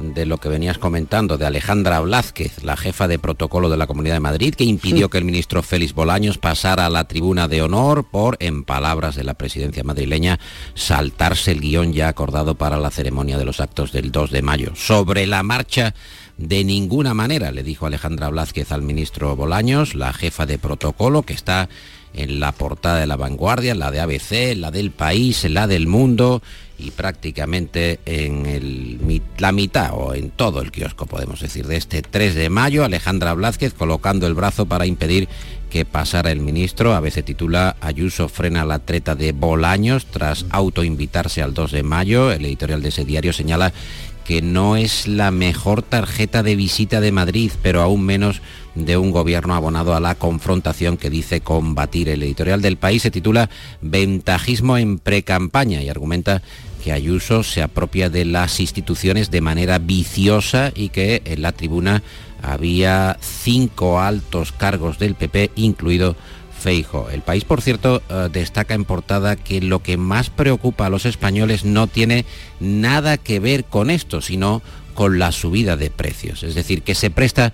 de 0.00 0.26
lo 0.26 0.38
que 0.38 0.48
venías 0.48 0.78
comentando, 0.78 1.38
de 1.38 1.46
Alejandra 1.46 2.00
Blázquez, 2.00 2.62
la 2.62 2.76
jefa 2.76 3.08
de 3.08 3.18
protocolo 3.18 3.68
de 3.68 3.76
la 3.76 3.86
Comunidad 3.86 4.14
de 4.14 4.20
Madrid, 4.20 4.54
que 4.54 4.64
impidió 4.64 5.10
que 5.10 5.18
el 5.18 5.24
ministro 5.24 5.62
Félix 5.62 5.92
Bolaños 5.92 6.38
pasara 6.38 6.86
a 6.86 6.90
la 6.90 7.08
tribuna 7.08 7.48
de 7.48 7.62
honor 7.62 8.04
por, 8.04 8.36
en 8.40 8.64
palabras 8.64 9.16
de 9.16 9.24
la 9.24 9.34
presidencia 9.34 9.84
madrileña, 9.84 10.38
saltarse 10.74 11.52
el 11.52 11.60
guion 11.60 11.92
ya 11.92 12.08
acordado 12.08 12.54
para 12.54 12.78
la 12.78 12.90
ceremonia 12.90 13.38
de 13.38 13.44
los 13.44 13.60
actos 13.60 13.92
del 13.92 14.12
2 14.12 14.30
de 14.30 14.42
mayo. 14.42 14.72
Sobre 14.74 15.26
la 15.26 15.42
marcha 15.42 15.94
de 16.36 16.62
ninguna 16.62 17.14
manera, 17.14 17.50
le 17.50 17.64
dijo 17.64 17.86
Alejandra 17.86 18.28
Blázquez 18.28 18.70
al 18.70 18.82
ministro 18.82 19.34
Bolaños, 19.34 19.94
la 19.94 20.12
jefa 20.12 20.46
de 20.46 20.58
protocolo, 20.58 21.22
que 21.22 21.32
está 21.32 21.68
en 22.14 22.40
la 22.40 22.52
portada 22.52 23.00
de 23.00 23.06
la 23.06 23.16
vanguardia, 23.16 23.74
la 23.74 23.90
de 23.90 24.00
ABC, 24.00 24.56
la 24.56 24.70
del 24.70 24.92
país, 24.92 25.44
la 25.44 25.66
del 25.66 25.86
mundo 25.86 26.42
y 26.78 26.92
prácticamente 26.92 28.00
en 28.04 29.22
la 29.38 29.52
mitad 29.52 29.90
o 29.94 30.14
en 30.14 30.30
todo 30.30 30.60
el 30.60 30.70
kiosco, 30.70 31.06
podemos 31.06 31.40
decir, 31.40 31.66
de 31.66 31.76
este 31.76 32.02
3 32.02 32.34
de 32.34 32.50
mayo, 32.50 32.84
Alejandra 32.84 33.34
Blázquez 33.34 33.74
colocando 33.74 34.26
el 34.26 34.34
brazo 34.34 34.66
para 34.66 34.86
impedir 34.86 35.28
que 35.70 35.84
pasara 35.84 36.32
el 36.32 36.40
ministro. 36.40 36.94
A 36.94 37.00
veces 37.00 37.24
titula 37.24 37.76
Ayuso 37.80 38.28
frena 38.28 38.64
la 38.64 38.78
treta 38.78 39.14
de 39.14 39.32
Bolaños 39.32 40.06
tras 40.06 40.46
autoinvitarse 40.50 41.42
al 41.42 41.54
2 41.54 41.72
de 41.72 41.82
mayo. 41.82 42.32
El 42.32 42.44
editorial 42.44 42.82
de 42.82 42.88
ese 42.88 43.04
diario 43.04 43.32
señala 43.32 43.72
que 44.24 44.42
no 44.42 44.76
es 44.76 45.08
la 45.08 45.30
mejor 45.30 45.82
tarjeta 45.82 46.42
de 46.42 46.54
visita 46.54 47.00
de 47.00 47.12
Madrid, 47.12 47.50
pero 47.62 47.80
aún 47.80 48.04
menos 48.04 48.42
de 48.74 48.96
un 48.96 49.10
gobierno 49.10 49.54
abonado 49.54 49.94
a 49.94 50.00
la 50.00 50.14
confrontación 50.14 50.98
que 50.98 51.10
dice 51.10 51.40
combatir. 51.40 52.08
El 52.08 52.22
editorial 52.22 52.60
del 52.60 52.76
país 52.76 53.02
se 53.02 53.10
titula 53.10 53.48
Ventajismo 53.80 54.76
en 54.76 54.98
precampaña 54.98 55.82
y 55.82 55.88
argumenta 55.88 56.42
Ayuso 56.90 57.42
se 57.42 57.62
apropia 57.62 58.10
de 58.10 58.24
las 58.24 58.60
instituciones 58.60 59.30
de 59.30 59.40
manera 59.40 59.78
viciosa 59.78 60.72
y 60.74 60.88
que 60.88 61.22
en 61.24 61.42
la 61.42 61.52
tribuna 61.52 62.02
había 62.42 63.16
cinco 63.20 64.00
altos 64.00 64.52
cargos 64.52 64.98
del 64.98 65.14
PP, 65.14 65.50
incluido 65.56 66.16
Feijo. 66.58 67.08
El 67.10 67.22
país, 67.22 67.44
por 67.44 67.62
cierto, 67.62 68.02
eh, 68.08 68.28
destaca 68.32 68.74
en 68.74 68.84
portada 68.84 69.36
que 69.36 69.60
lo 69.60 69.82
que 69.82 69.96
más 69.96 70.28
preocupa 70.28 70.86
a 70.86 70.90
los 70.90 71.06
españoles 71.06 71.64
no 71.64 71.86
tiene 71.86 72.24
nada 72.60 73.16
que 73.16 73.38
ver 73.38 73.64
con 73.64 73.90
esto, 73.90 74.20
sino 74.20 74.62
con 74.94 75.18
la 75.18 75.30
subida 75.30 75.76
de 75.76 75.90
precios. 75.90 76.42
Es 76.42 76.56
decir, 76.56 76.82
que 76.82 76.96
se 76.96 77.10
presta 77.10 77.52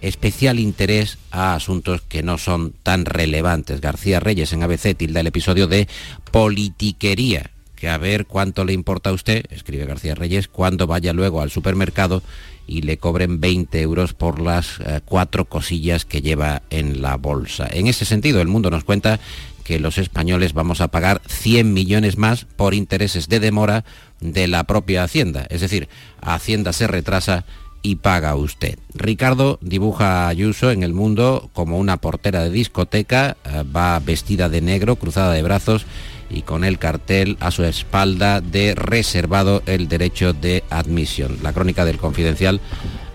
especial 0.00 0.58
interés 0.58 1.18
a 1.30 1.54
asuntos 1.54 2.02
que 2.02 2.22
no 2.22 2.38
son 2.38 2.72
tan 2.82 3.04
relevantes. 3.04 3.80
García 3.80 4.20
Reyes 4.20 4.52
en 4.52 4.62
ABC 4.62 4.96
tilda 4.96 5.20
el 5.20 5.26
episodio 5.26 5.66
de 5.66 5.88
politiquería, 6.30 7.50
que 7.76 7.88
a 7.88 7.98
ver 7.98 8.26
cuánto 8.26 8.64
le 8.64 8.72
importa 8.72 9.10
a 9.10 9.12
usted, 9.12 9.44
escribe 9.50 9.84
García 9.84 10.14
Reyes, 10.14 10.48
cuando 10.48 10.86
vaya 10.86 11.12
luego 11.12 11.42
al 11.42 11.50
supermercado 11.50 12.22
y 12.66 12.82
le 12.82 12.98
cobren 12.98 13.40
20 13.40 13.80
euros 13.80 14.12
por 14.12 14.40
las 14.40 14.80
eh, 14.80 15.00
cuatro 15.04 15.44
cosillas 15.44 16.04
que 16.04 16.22
lleva 16.22 16.62
en 16.70 17.02
la 17.02 17.16
bolsa. 17.16 17.68
En 17.70 17.86
ese 17.86 18.04
sentido, 18.04 18.40
el 18.40 18.48
mundo 18.48 18.70
nos 18.70 18.82
cuenta 18.82 19.20
que 19.62 19.78
los 19.78 19.98
españoles 19.98 20.52
vamos 20.52 20.80
a 20.80 20.88
pagar 20.88 21.20
100 21.26 21.72
millones 21.72 22.16
más 22.16 22.44
por 22.44 22.74
intereses 22.74 23.28
de 23.28 23.40
demora 23.40 23.84
de 24.20 24.48
la 24.48 24.64
propia 24.64 25.04
Hacienda. 25.04 25.46
Es 25.50 25.60
decir, 25.60 25.88
Hacienda 26.20 26.72
se 26.72 26.86
retrasa 26.86 27.44
y 27.82 27.96
paga 27.96 28.34
usted. 28.34 28.78
Ricardo 28.94 29.58
dibuja 29.60 30.24
a 30.24 30.28
Ayuso 30.28 30.70
en 30.70 30.82
el 30.82 30.92
mundo 30.92 31.50
como 31.52 31.78
una 31.78 31.98
portera 31.98 32.42
de 32.42 32.50
discoteca, 32.50 33.36
eh, 33.44 33.62
va 33.64 33.98
vestida 34.00 34.48
de 34.48 34.60
negro, 34.60 34.96
cruzada 34.96 35.32
de 35.32 35.42
brazos 35.42 35.86
y 36.30 36.42
con 36.42 36.64
el 36.64 36.78
cartel 36.78 37.36
a 37.40 37.50
su 37.50 37.64
espalda 37.64 38.40
de 38.40 38.74
reservado 38.74 39.62
el 39.66 39.88
derecho 39.88 40.32
de 40.32 40.64
admisión. 40.70 41.38
La 41.42 41.52
crónica 41.52 41.84
del 41.84 41.98
confidencial 41.98 42.60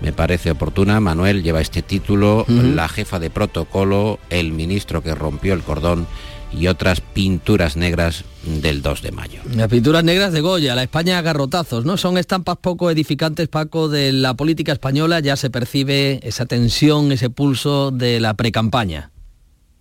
me 0.01 0.13
parece 0.13 0.51
oportuna. 0.51 0.99
Manuel 0.99 1.43
lleva 1.43 1.61
este 1.61 1.81
título, 1.81 2.45
la 2.47 2.89
jefa 2.89 3.19
de 3.19 3.29
protocolo, 3.29 4.19
el 4.29 4.51
ministro 4.51 5.03
que 5.03 5.15
rompió 5.15 5.53
el 5.53 5.61
cordón 5.61 6.07
y 6.53 6.67
otras 6.67 7.01
pinturas 7.01 7.77
negras 7.77 8.25
del 8.43 8.81
2 8.81 9.01
de 9.01 9.11
mayo. 9.11 9.41
Las 9.55 9.69
pinturas 9.69 10.03
negras 10.03 10.33
de 10.33 10.41
Goya, 10.41 10.75
la 10.75 10.83
España 10.83 11.17
a 11.17 11.21
garrotazos, 11.21 11.85
¿no? 11.85 11.97
Son 11.97 12.17
estampas 12.17 12.57
poco 12.57 12.91
edificantes, 12.91 13.47
Paco, 13.47 13.87
de 13.87 14.11
la 14.11 14.33
política 14.33 14.73
española, 14.73 15.19
ya 15.19 15.35
se 15.35 15.49
percibe 15.49 16.19
esa 16.23 16.45
tensión, 16.45 17.11
ese 17.11 17.29
pulso 17.29 17.91
de 17.91 18.19
la 18.19 18.33
precampaña. 18.33 19.10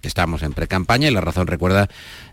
Estamos 0.02 0.42
en 0.42 0.52
pre-campaña 0.52 1.08
y 1.08 1.12
la 1.12 1.20
razón 1.20 1.46
recuerda 1.46 1.88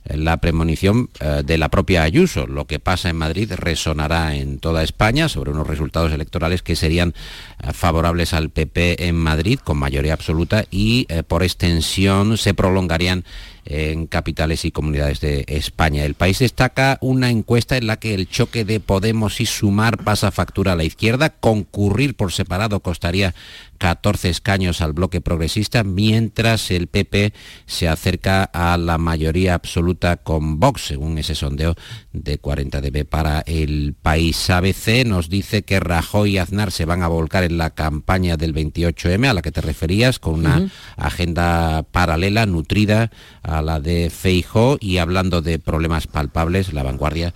eh, 0.05 0.15
la 0.15 0.37
premonición 0.37 1.09
eh, 1.19 1.41
de 1.45 1.57
la 1.57 1.69
propia 1.69 2.03
Ayuso. 2.03 2.47
Lo 2.47 2.65
que 2.65 2.79
pasa 2.79 3.09
en 3.09 3.17
Madrid 3.17 3.51
resonará 3.55 4.35
en 4.35 4.59
toda 4.59 4.83
España 4.83 5.27
sobre 5.27 5.51
unos 5.51 5.67
resultados 5.67 6.13
electorales 6.13 6.61
que 6.61 6.75
serían 6.77 7.13
eh, 7.61 7.73
favorables 7.73 8.33
al 8.33 8.49
PP 8.49 9.07
en 9.07 9.15
Madrid 9.15 9.59
con 9.59 9.77
mayoría 9.77 10.13
absoluta 10.13 10.65
y 10.71 11.07
por 11.27 11.43
extensión 11.43 12.37
se 12.37 12.53
prolongarían 12.53 13.25
en 13.69 14.07
capitales 14.07 14.63
y 14.65 14.71
comunidades 14.71 15.19
de 15.19 15.43
España. 15.47 16.05
El 16.05 16.13
país 16.13 16.39
destaca 16.39 16.97
una 17.01 17.29
encuesta 17.29 17.77
en 17.77 17.87
la 17.87 17.97
que 17.97 18.13
el 18.13 18.29
choque 18.29 18.63
de 18.63 18.79
Podemos 18.79 19.41
y 19.41 19.45
Sumar 19.45 19.97
pasa 20.03 20.31
factura 20.31 20.73
a 20.73 20.75
la 20.75 20.85
izquierda. 20.85 21.29
Concurrir 21.29 22.15
por 22.15 22.31
separado 22.31 22.79
costaría 22.79 23.35
14 23.77 24.29
escaños 24.29 24.81
al 24.81 24.93
bloque 24.93 25.21
progresista, 25.21 25.83
mientras 25.83 26.71
el 26.71 26.87
PP 26.87 27.33
se 27.65 27.87
acerca 27.87 28.43
a 28.43 28.77
la 28.77 28.97
mayoría 28.97 29.53
absoluta 29.53 30.17
con 30.17 30.59
Vox, 30.59 30.87
según 30.87 31.17
ese 31.17 31.35
sondeo 31.35 31.75
de 32.13 32.37
40 32.37 32.81
dB 32.81 33.05
para 33.05 33.41
el 33.41 33.95
país. 34.01 34.49
ABC 34.49 35.05
nos 35.05 35.29
dice 35.29 35.63
que 35.63 35.79
Rajoy 35.79 36.31
y 36.31 36.37
Aznar 36.37 36.71
se 36.71 36.85
van 36.85 37.03
a 37.03 37.07
volcar 37.07 37.43
en 37.43 37.57
la 37.57 37.71
campaña 37.71 38.37
del 38.37 38.53
28M, 38.53 39.29
a 39.29 39.33
la 39.33 39.41
que 39.41 39.51
te 39.51 39.61
referías, 39.61 40.19
con 40.19 40.35
una 40.35 40.69
agenda 40.95 41.83
paralela, 41.83 42.45
nutrida 42.45 43.11
a 43.43 43.61
la 43.61 43.79
de 43.79 44.09
Feijo 44.09 44.77
y 44.79 44.97
hablando 44.97 45.41
de 45.41 45.59
problemas 45.59 46.07
palpables, 46.07 46.73
la 46.73 46.83
vanguardia 46.83 47.33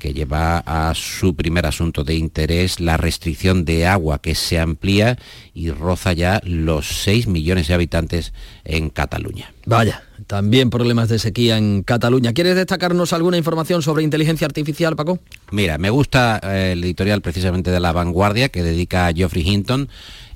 que 0.00 0.12
lleva 0.12 0.58
a 0.66 0.92
su 0.96 1.36
primer 1.36 1.66
asunto 1.66 2.02
de 2.02 2.16
interés 2.16 2.80
la 2.80 2.96
restricción 2.96 3.64
de 3.64 3.86
agua 3.86 4.20
que 4.20 4.34
se 4.34 4.58
amplía 4.58 5.16
y 5.54 5.70
roza 5.70 6.12
ya 6.12 6.40
los 6.44 6.88
6 7.04 7.28
millones 7.28 7.68
de 7.68 7.74
habitantes 7.74 8.32
en 8.64 8.90
Cataluña. 8.90 9.52
Vaya, 9.66 10.02
también 10.26 10.70
problemas 10.70 11.08
de 11.08 11.20
sequía 11.20 11.56
en 11.58 11.84
Cataluña. 11.84 12.32
¿Quieres 12.32 12.56
destacarnos 12.56 13.12
alguna 13.12 13.36
información 13.36 13.82
sobre 13.82 14.02
inteligencia 14.02 14.46
artificial, 14.46 14.96
Paco? 14.96 15.20
Mira, 15.52 15.78
me 15.78 15.90
gusta 15.90 16.40
eh, 16.42 16.72
el 16.72 16.82
editorial 16.82 17.20
precisamente 17.20 17.70
de 17.70 17.78
La 17.78 17.92
Vanguardia 17.92 18.48
que 18.48 18.64
dedica 18.64 19.06
a 19.06 19.12
Geoffrey 19.12 19.46
Hinton 19.46 19.88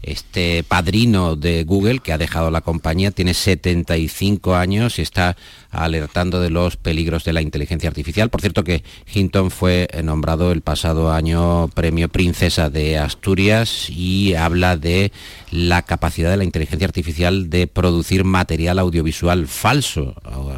este 0.05 0.63
padrino 0.65 1.37
de 1.37 1.65
Google 1.65 2.01
que 2.01 2.13
ha 2.13 2.19
dejado 2.19 2.51
la 2.51 2.61
compañía, 2.61 3.11
tiene 3.11 3.35
75 3.35 4.55
años 4.55 4.99
y 4.99 5.03
está 5.03 5.37
alertando 5.75 6.41
de 6.41 6.51
los 6.51 6.77
peligros 6.77 7.25
de 7.25 7.33
la 7.33 7.43
inteligencia 7.43 7.89
artificial. 7.89 8.31
Por 8.31 8.41
cierto 8.41 8.65
que 8.65 8.83
Hinton 9.13 9.51
fue 9.51 9.89
nombrado 10.03 10.53
el 10.53 10.61
pasado 10.61 11.13
año 11.13 11.69
premio 11.69 12.09
Princesa 12.09 12.71
de 12.71 12.99
Asturias 12.99 13.91
y 13.91 14.35
habla 14.35 14.77
de 14.77 15.13
la 15.51 15.83
capacidad 15.83 16.31
de 16.31 16.37
la 16.37 16.45
inteligencia 16.45 16.87
artificial 16.87 17.51
de 17.51 17.67
producir 17.67 18.25
material 18.25 18.79
audiovisual 18.79 19.47
falso, 19.47 20.15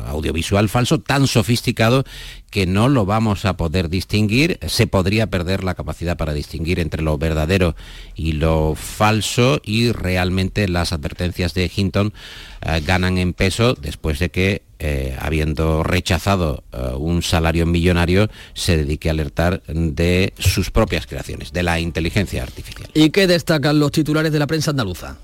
audiovisual 0.09 0.69
falso 0.69 1.01
tan 1.01 1.27
sofisticado 1.27 2.05
que 2.51 2.67
no 2.67 2.89
lo 2.89 3.05
vamos 3.05 3.45
a 3.45 3.57
poder 3.57 3.91
distinguir, 3.91 4.59
se 4.67 4.87
podría 4.87 5.27
perder 5.27 5.65
la 5.65 5.75
capacidad 5.75 6.17
para 6.17 6.33
distinguir 6.33 6.81
entre 6.81 7.03
lo 7.03 7.19
verdadero 7.19 7.77
y 8.15 8.33
lo 8.33 8.75
falso 8.75 9.61
y 9.63 9.93
realmente 9.93 10.69
las 10.69 10.93
advertencias 10.93 11.53
de 11.53 11.71
Hinton 11.75 12.15
eh, 12.63 12.81
ganan 12.87 13.19
en 13.19 13.35
peso 13.35 13.75
después 13.75 14.19
de 14.19 14.31
que 14.31 14.63
eh, 14.79 15.17
habiendo 15.19 15.83
rechazado 15.83 16.65
eh, 16.73 16.93
un 16.97 17.23
salario 17.23 17.67
millonario, 17.67 18.29
se 18.55 18.77
dedique 18.77 19.09
a 19.09 19.13
alertar 19.13 19.63
de 19.65 20.33
sus 20.39 20.71
propias 20.71 21.07
creaciones, 21.07 21.53
de 21.53 21.63
la 21.63 21.81
inteligencia 21.81 22.43
artificial. 22.43 22.91
¿Y 22.95 23.11
qué 23.11 23.27
destacan 23.27 23.79
los 23.79 23.93
titulares 23.93 24.33
de 24.33 24.39
la 24.39 24.47
prensa 24.47 24.71
andaluza? 24.71 25.19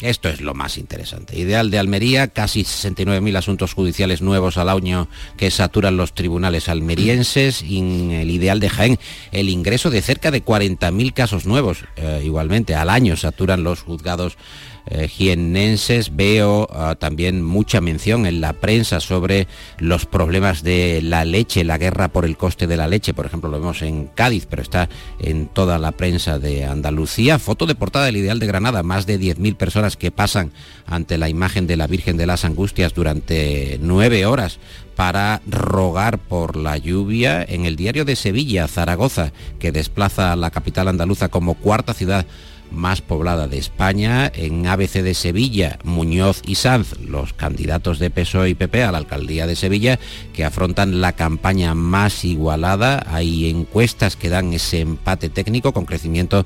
Esto 0.00 0.28
es 0.28 0.40
lo 0.40 0.54
más 0.54 0.76
interesante. 0.76 1.38
Ideal 1.38 1.70
de 1.70 1.78
Almería, 1.78 2.28
casi 2.28 2.62
69.000 2.62 3.38
asuntos 3.38 3.72
judiciales 3.72 4.22
nuevos 4.22 4.58
al 4.58 4.68
año 4.68 5.08
que 5.36 5.50
saturan 5.50 5.96
los 5.96 6.14
tribunales 6.14 6.68
almerienses. 6.68 7.62
Y 7.62 7.78
el 8.12 8.30
ideal 8.30 8.58
de 8.58 8.70
Jaén, 8.70 8.98
el 9.30 9.48
ingreso 9.48 9.90
de 9.90 10.02
cerca 10.02 10.30
de 10.32 10.44
40.000 10.44 11.14
casos 11.14 11.46
nuevos, 11.46 11.84
eh, 11.96 12.22
igualmente 12.24 12.74
al 12.74 12.90
año 12.90 13.16
saturan 13.16 13.62
los 13.62 13.82
juzgados 13.82 14.36
eh, 14.86 15.08
jiennenses. 15.08 16.14
Veo 16.14 16.68
ah, 16.72 16.94
también 16.94 17.42
mucha 17.42 17.80
mención 17.80 18.26
en 18.26 18.40
la 18.40 18.52
prensa 18.52 19.00
sobre 19.00 19.48
los 19.78 20.06
problemas 20.06 20.62
de 20.62 21.00
la 21.02 21.24
leche, 21.24 21.64
la 21.64 21.78
guerra 21.78 22.08
por 22.08 22.24
el 22.24 22.36
coste 22.36 22.66
de 22.66 22.76
la 22.76 22.86
leche. 22.86 23.14
Por 23.14 23.26
ejemplo, 23.26 23.50
lo 23.50 23.60
vemos 23.60 23.82
en 23.82 24.06
Cádiz, 24.06 24.46
pero 24.48 24.62
está 24.62 24.88
en 25.18 25.46
toda 25.46 25.78
la 25.78 25.92
prensa 25.92 26.38
de 26.38 26.64
Andalucía. 26.64 27.38
Foto 27.38 27.66
de 27.66 27.74
portada 27.74 28.06
del 28.06 28.16
Ideal 28.16 28.38
de 28.38 28.46
Granada. 28.46 28.82
Más 28.82 29.06
de 29.06 29.18
10.000 29.18 29.56
personas 29.56 29.96
que 29.96 30.10
pasan 30.10 30.52
ante 30.86 31.18
la 31.18 31.28
imagen 31.28 31.66
de 31.66 31.76
la 31.76 31.86
Virgen 31.86 32.16
de 32.16 32.26
las 32.26 32.44
Angustias 32.44 32.94
durante 32.94 33.78
nueve 33.80 34.26
horas 34.26 34.58
para 34.94 35.42
rogar 35.46 36.18
por 36.18 36.56
la 36.56 36.76
lluvia. 36.76 37.42
En 37.42 37.64
el 37.64 37.76
diario 37.76 38.04
de 38.04 38.16
Sevilla, 38.16 38.68
Zaragoza, 38.68 39.32
que 39.58 39.72
desplaza 39.72 40.32
a 40.32 40.36
la 40.36 40.50
capital 40.50 40.88
andaluza 40.88 41.28
como 41.28 41.54
cuarta 41.54 41.94
ciudad 41.94 42.26
más 42.74 43.00
poblada 43.00 43.48
de 43.48 43.58
España. 43.58 44.30
En 44.34 44.66
ABC 44.66 45.02
de 45.02 45.14
Sevilla, 45.14 45.78
Muñoz 45.84 46.42
y 46.46 46.56
Sanz, 46.56 46.98
los 47.00 47.32
candidatos 47.32 47.98
de 47.98 48.10
PSOE 48.10 48.50
y 48.50 48.54
PP 48.54 48.82
a 48.82 48.92
la 48.92 48.98
alcaldía 48.98 49.46
de 49.46 49.56
Sevilla, 49.56 49.98
que 50.32 50.44
afrontan 50.44 51.00
la 51.00 51.12
campaña 51.12 51.74
más 51.74 52.24
igualada. 52.24 53.06
Hay 53.08 53.48
encuestas 53.48 54.16
que 54.16 54.28
dan 54.28 54.52
ese 54.52 54.80
empate 54.80 55.28
técnico 55.28 55.72
con 55.72 55.86
crecimiento 55.86 56.44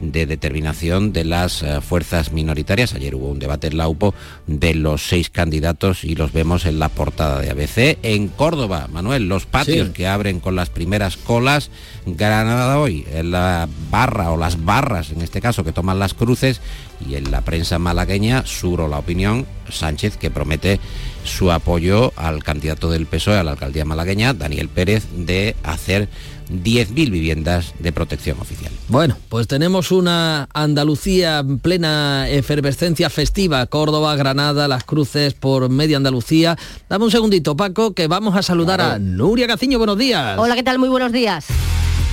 de 0.00 0.26
determinación 0.26 1.12
de 1.12 1.24
las 1.24 1.62
eh, 1.62 1.80
fuerzas 1.80 2.32
minoritarias. 2.32 2.94
Ayer 2.94 3.14
hubo 3.14 3.28
un 3.28 3.38
debate 3.38 3.68
en 3.68 3.76
la 3.76 3.88
UPO 3.88 4.14
de 4.46 4.74
los 4.74 5.08
seis 5.08 5.30
candidatos 5.30 6.04
y 6.04 6.14
los 6.14 6.32
vemos 6.32 6.66
en 6.66 6.78
la 6.78 6.88
portada 6.88 7.40
de 7.40 7.50
ABC. 7.50 7.98
En 8.02 8.28
Córdoba, 8.28 8.88
Manuel, 8.90 9.28
los 9.28 9.46
patios 9.46 9.90
que 9.90 10.06
abren 10.06 10.40
con 10.40 10.56
las 10.56 10.70
primeras 10.70 11.16
colas. 11.16 11.70
Granada 12.06 12.78
hoy, 12.78 13.06
en 13.12 13.30
la 13.30 13.68
barra 13.90 14.30
o 14.30 14.36
las 14.36 14.64
barras, 14.64 15.10
en 15.10 15.22
este 15.22 15.40
caso, 15.40 15.64
que 15.64 15.72
toman 15.72 15.98
las 15.98 16.14
cruces. 16.14 16.60
Y 17.06 17.14
en 17.14 17.30
la 17.30 17.42
prensa 17.42 17.78
malagueña, 17.78 18.44
Suro 18.44 18.88
la 18.88 18.98
opinión, 18.98 19.46
Sánchez, 19.70 20.16
que 20.16 20.30
promete 20.30 20.80
su 21.24 21.52
apoyo 21.52 22.12
al 22.16 22.42
candidato 22.42 22.90
del 22.90 23.06
PSOE 23.06 23.38
a 23.38 23.44
la 23.44 23.52
alcaldía 23.52 23.84
malagueña, 23.84 24.34
Daniel 24.34 24.68
Pérez, 24.68 25.06
de 25.14 25.54
hacer 25.62 26.08
10.000 26.50 27.10
viviendas 27.10 27.74
de 27.78 27.92
protección 27.92 28.38
oficial. 28.40 28.72
Bueno, 28.88 29.16
pues 29.28 29.46
tenemos 29.46 29.92
una 29.92 30.48
Andalucía 30.52 31.38
en 31.40 31.58
plena 31.58 32.28
efervescencia 32.28 33.10
festiva, 33.10 33.66
Córdoba, 33.66 34.16
Granada, 34.16 34.68
Las 34.68 34.84
Cruces 34.84 35.34
por 35.34 35.68
media 35.68 35.96
Andalucía. 35.96 36.56
Dame 36.88 37.04
un 37.04 37.10
segundito, 37.10 37.56
Paco, 37.56 37.92
que 37.92 38.06
vamos 38.06 38.36
a 38.36 38.42
saludar 38.42 38.80
a 38.80 38.98
Nuria 38.98 39.46
Gaciño. 39.46 39.78
Buenos 39.78 39.98
días. 39.98 40.38
Hola, 40.38 40.54
¿qué 40.54 40.62
tal? 40.62 40.78
Muy 40.78 40.88
buenos 40.88 41.12
días. 41.12 41.46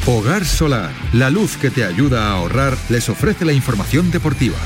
Hogar 0.08 0.46
Solar, 0.46 0.92
la 1.14 1.32
luz 1.32 1.58
que 1.58 1.72
te 1.72 1.84
ayuda 1.84 2.28
a 2.28 2.34
ahorrar, 2.34 2.78
les 2.90 3.10
ofrece 3.10 3.44
la 3.44 3.54
información 3.54 4.12
deportiva. 4.12 4.58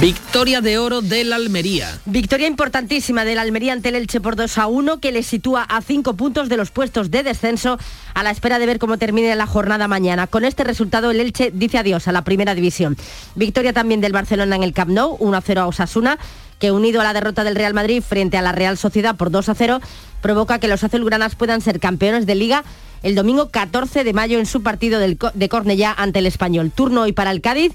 Victoria 0.00 0.60
de 0.60 0.78
oro 0.78 1.00
del 1.00 1.32
Almería. 1.32 1.98
Victoria 2.04 2.48
importantísima 2.48 3.24
del 3.24 3.38
Almería 3.38 3.72
ante 3.72 3.88
el 3.88 3.94
Elche 3.94 4.20
por 4.20 4.36
2 4.36 4.58
a 4.58 4.66
1 4.66 4.98
que 4.98 5.12
le 5.12 5.22
sitúa 5.22 5.62
a 5.62 5.80
5 5.80 6.16
puntos 6.16 6.48
de 6.48 6.56
los 6.56 6.70
puestos 6.70 7.10
de 7.10 7.22
descenso 7.22 7.78
a 8.12 8.22
la 8.22 8.30
espera 8.30 8.58
de 8.58 8.66
ver 8.66 8.78
cómo 8.78 8.98
termine 8.98 9.34
la 9.36 9.46
jornada 9.46 9.88
mañana. 9.88 10.26
Con 10.26 10.44
este 10.44 10.64
resultado 10.64 11.10
el 11.10 11.20
Elche 11.20 11.50
dice 11.54 11.78
adiós 11.78 12.08
a 12.08 12.12
la 12.12 12.24
primera 12.24 12.54
división. 12.54 12.96
Victoria 13.36 13.72
también 13.72 14.02
del 14.02 14.12
Barcelona 14.12 14.56
en 14.56 14.64
el 14.64 14.74
Camp 14.74 14.90
Nou, 14.90 15.16
1 15.18 15.36
a 15.36 15.40
0 15.40 15.60
a 15.62 15.66
Osasuna 15.66 16.18
que 16.58 16.72
unido 16.72 17.00
a 17.00 17.04
la 17.04 17.12
derrota 17.12 17.44
del 17.44 17.54
Real 17.54 17.74
Madrid 17.74 18.02
frente 18.02 18.36
a 18.36 18.42
la 18.42 18.52
Real 18.52 18.76
Sociedad 18.76 19.16
por 19.16 19.30
2 19.30 19.48
a 19.48 19.54
0 19.54 19.80
provoca 20.20 20.58
que 20.58 20.68
los 20.68 20.82
azulgranas 20.82 21.36
puedan 21.36 21.60
ser 21.60 21.80
campeones 21.80 22.26
de 22.26 22.34
liga 22.34 22.64
el 23.02 23.14
domingo 23.14 23.50
14 23.50 24.04
de 24.04 24.12
mayo 24.12 24.38
en 24.38 24.46
su 24.46 24.62
partido 24.62 24.98
de 24.98 25.48
Cornellá 25.48 25.94
ante 25.96 26.18
el 26.18 26.26
Español. 26.26 26.72
Turno 26.74 27.02
hoy 27.02 27.12
para 27.12 27.30
el 27.30 27.40
Cádiz 27.40 27.72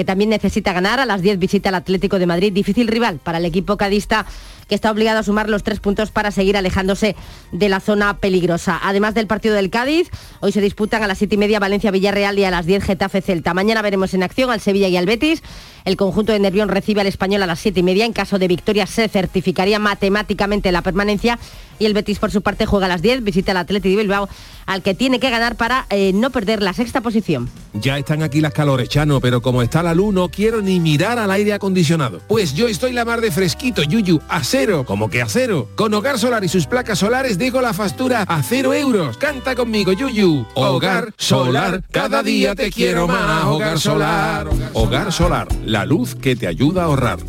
que 0.00 0.04
también 0.06 0.30
necesita 0.30 0.72
ganar. 0.72 0.98
A 0.98 1.04
las 1.04 1.20
10 1.20 1.38
visita 1.38 1.68
al 1.68 1.74
Atlético 1.74 2.18
de 2.18 2.24
Madrid. 2.24 2.54
Difícil 2.54 2.88
rival 2.88 3.20
para 3.22 3.36
el 3.36 3.44
equipo 3.44 3.76
cadista 3.76 4.24
que 4.70 4.76
está 4.76 4.90
obligado 4.90 5.18
a 5.18 5.22
sumar 5.24 5.50
los 5.50 5.64
tres 5.64 5.80
puntos 5.80 6.12
para 6.12 6.30
seguir 6.30 6.56
alejándose 6.56 7.16
de 7.50 7.68
la 7.68 7.80
zona 7.80 8.16
peligrosa. 8.18 8.78
Además 8.82 9.14
del 9.14 9.26
partido 9.26 9.56
del 9.56 9.68
Cádiz, 9.68 10.08
hoy 10.38 10.52
se 10.52 10.60
disputan 10.60 11.02
a 11.02 11.08
las 11.08 11.18
7 11.18 11.34
y 11.34 11.38
media 11.38 11.58
Valencia-Villarreal 11.58 12.38
y 12.38 12.44
a 12.44 12.52
las 12.52 12.66
10 12.66 12.84
Getafe-Celta. 12.84 13.52
Mañana 13.52 13.82
veremos 13.82 14.14
en 14.14 14.22
acción 14.22 14.48
al 14.48 14.60
Sevilla 14.60 14.86
y 14.86 14.96
al 14.96 15.06
Betis. 15.06 15.42
El 15.84 15.96
conjunto 15.96 16.32
de 16.32 16.38
Nervión 16.38 16.68
recibe 16.68 17.00
al 17.00 17.08
Español 17.08 17.42
a 17.42 17.46
las 17.46 17.58
7 17.58 17.80
y 17.80 17.82
media. 17.82 18.06
En 18.06 18.12
caso 18.12 18.38
de 18.38 18.46
victoria 18.46 18.86
se 18.86 19.08
certificaría 19.08 19.80
matemáticamente 19.80 20.70
la 20.70 20.82
permanencia 20.82 21.38
y 21.80 21.86
el 21.86 21.94
Betis 21.94 22.20
por 22.20 22.30
su 22.30 22.42
parte 22.42 22.66
juega 22.66 22.86
a 22.86 22.88
las 22.88 23.02
10, 23.02 23.24
visita 23.24 23.50
al 23.50 23.56
Atlético 23.56 23.96
de 23.96 24.02
Bilbao 24.02 24.28
al 24.66 24.82
que 24.82 24.94
tiene 24.94 25.18
que 25.18 25.30
ganar 25.30 25.56
para 25.56 25.86
eh, 25.90 26.12
no 26.12 26.30
perder 26.30 26.62
la 26.62 26.72
sexta 26.72 27.00
posición. 27.00 27.50
Ya 27.72 27.98
están 27.98 28.22
aquí 28.22 28.40
las 28.40 28.52
calores, 28.52 28.88
Chano, 28.88 29.20
pero 29.20 29.42
como 29.42 29.62
está 29.62 29.82
la 29.82 29.94
luz 29.94 30.14
no 30.14 30.28
quiero 30.28 30.62
ni 30.62 30.78
mirar 30.78 31.18
al 31.18 31.30
aire 31.32 31.54
acondicionado. 31.54 32.20
Pues 32.28 32.54
yo 32.54 32.68
estoy 32.68 32.92
la 32.92 33.04
mar 33.04 33.20
de 33.20 33.32
fresquito, 33.32 33.82
Yuyu, 33.82 34.20
a 34.28 34.44
cero, 34.60 34.84
como 34.86 35.08
que 35.08 35.22
a 35.22 35.26
cero. 35.26 35.68
Con 35.74 35.94
Hogar 35.94 36.18
Solar 36.18 36.44
y 36.44 36.48
sus 36.48 36.66
placas 36.66 36.98
solares 36.98 37.38
dejo 37.38 37.62
la 37.62 37.72
factura 37.72 38.24
a 38.28 38.42
cero 38.42 38.74
euros. 38.74 39.16
Canta 39.16 39.54
conmigo, 39.54 39.92
Yuyu. 39.92 40.46
Hogar 40.54 41.14
Solar, 41.16 41.82
cada 41.90 42.22
día 42.22 42.54
te 42.54 42.70
quiero 42.70 43.08
más. 43.08 43.46
Hogar 43.46 43.80
Solar. 43.80 44.48
Hogar 44.74 45.12
Solar, 45.12 45.48
la 45.64 45.86
luz 45.86 46.14
que 46.14 46.36
te 46.36 46.46
ayuda 46.46 46.82
a 46.82 46.84
ahorrar. 46.86 47.20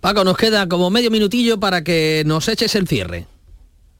Paco, 0.00 0.24
nos 0.24 0.36
queda 0.36 0.68
como 0.68 0.90
medio 0.90 1.12
minutillo 1.12 1.60
para 1.60 1.84
que 1.84 2.24
nos 2.26 2.48
eches 2.48 2.74
el 2.74 2.88
cierre. 2.88 3.26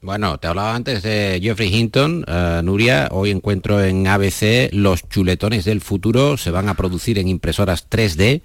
Bueno, 0.01 0.37
te 0.37 0.47
hablaba 0.47 0.75
antes 0.75 1.03
de 1.03 1.39
Jeffrey 1.41 1.73
Hinton, 1.73 2.25
uh, 2.27 2.61
Nuria, 2.63 3.07
hoy 3.11 3.29
encuentro 3.29 3.81
en 3.81 4.07
ABC 4.07 4.73
los 4.73 5.07
chuletones 5.07 5.63
del 5.63 5.79
futuro, 5.79 6.35
se 6.35 6.51
van 6.51 6.67
a 6.67 6.73
producir 6.73 7.17
en 7.17 7.29
impresoras 7.29 7.87
3D 7.89 8.41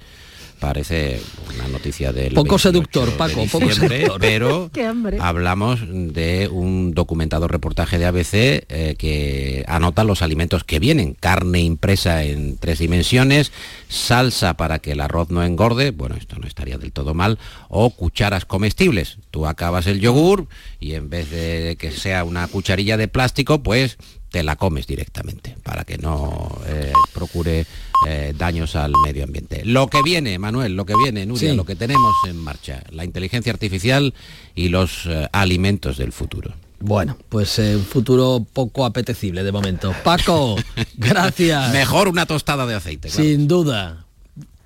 parece 0.58 1.20
una 1.54 1.68
noticia 1.68 2.12
del 2.12 2.34
poco 2.34 2.58
seductor 2.58 3.10
Paco 3.16 3.46
poco 3.46 3.70
seductor. 3.70 4.20
pero 4.20 4.70
hablamos 5.20 5.80
de 5.88 6.48
un 6.50 6.94
documentado 6.94 7.48
reportaje 7.48 7.98
de 7.98 8.06
ABC 8.06 8.34
eh, 8.34 8.94
que 8.98 9.64
anota 9.68 10.04
los 10.04 10.22
alimentos 10.22 10.64
que 10.64 10.78
vienen. 10.78 11.14
Carne 11.18 11.60
impresa 11.60 12.24
en 12.24 12.56
tres 12.58 12.78
dimensiones 12.78 13.52
salsa 13.88 14.54
para 14.54 14.78
que 14.78 14.92
el 14.92 15.00
arroz 15.00 15.30
no 15.30 15.44
engorde 15.44 15.90
bueno 15.90 16.16
esto 16.16 16.36
no 16.38 16.46
estaría 16.46 16.78
del 16.78 16.92
todo 16.92 17.14
mal 17.14 17.38
o 17.68 17.90
cucharas 17.90 18.44
comestibles. 18.44 19.18
Tú 19.30 19.46
acabas 19.46 19.86
el 19.86 20.00
yogur 20.00 20.48
y 20.80 20.94
en 20.94 21.10
vez 21.10 21.30
de 21.30 21.76
que 21.78 21.90
sea 21.90 22.24
una 22.24 22.46
cucharilla 22.48 22.96
de 22.96 23.08
plástico 23.08 23.62
pues 23.62 23.98
te 24.30 24.42
la 24.42 24.56
comes 24.56 24.86
directamente 24.86 25.56
para 25.62 25.84
que 25.84 25.98
no 25.98 26.58
eh, 26.66 26.92
procure 27.12 27.66
eh, 28.06 28.34
daños 28.36 28.76
al 28.76 28.92
medio 29.04 29.24
ambiente. 29.24 29.64
Lo 29.64 29.88
que 29.88 30.02
viene, 30.02 30.38
Manuel, 30.38 30.74
lo 30.76 30.84
que 30.84 30.94
viene, 30.96 31.26
Nuria, 31.26 31.54
lo 31.54 31.64
que 31.64 31.76
tenemos 31.76 32.14
en 32.28 32.36
marcha, 32.36 32.82
la 32.90 33.04
inteligencia 33.04 33.52
artificial 33.52 34.14
y 34.54 34.68
los 34.68 35.06
eh, 35.06 35.28
alimentos 35.32 35.96
del 35.96 36.12
futuro. 36.12 36.54
Bueno, 36.78 37.16
pues 37.30 37.58
un 37.58 37.84
futuro 37.84 38.46
poco 38.52 38.84
apetecible 38.84 39.42
de 39.42 39.50
momento. 39.52 39.94
Paco, 40.04 40.56
gracias. 40.96 41.72
Mejor 41.72 42.08
una 42.08 42.26
tostada 42.26 42.66
de 42.66 42.74
aceite. 42.74 43.08
Sin 43.08 43.48
duda. 43.48 44.04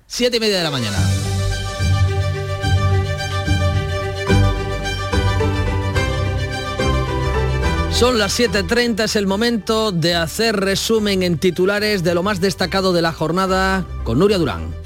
Siete 0.07 0.37
y 0.37 0.39
media 0.41 0.57
de 0.57 0.63
la 0.63 0.71
mañana. 0.71 0.97
Son 8.01 8.17
las 8.17 8.39
7.30, 8.39 9.03
es 9.03 9.15
el 9.15 9.27
momento 9.27 9.91
de 9.91 10.15
hacer 10.15 10.55
resumen 10.55 11.21
en 11.21 11.37
titulares 11.37 12.03
de 12.03 12.15
lo 12.15 12.23
más 12.23 12.41
destacado 12.41 12.93
de 12.93 13.03
la 13.03 13.13
jornada 13.13 13.85
con 14.03 14.17
Nuria 14.17 14.39
Durán. 14.39 14.80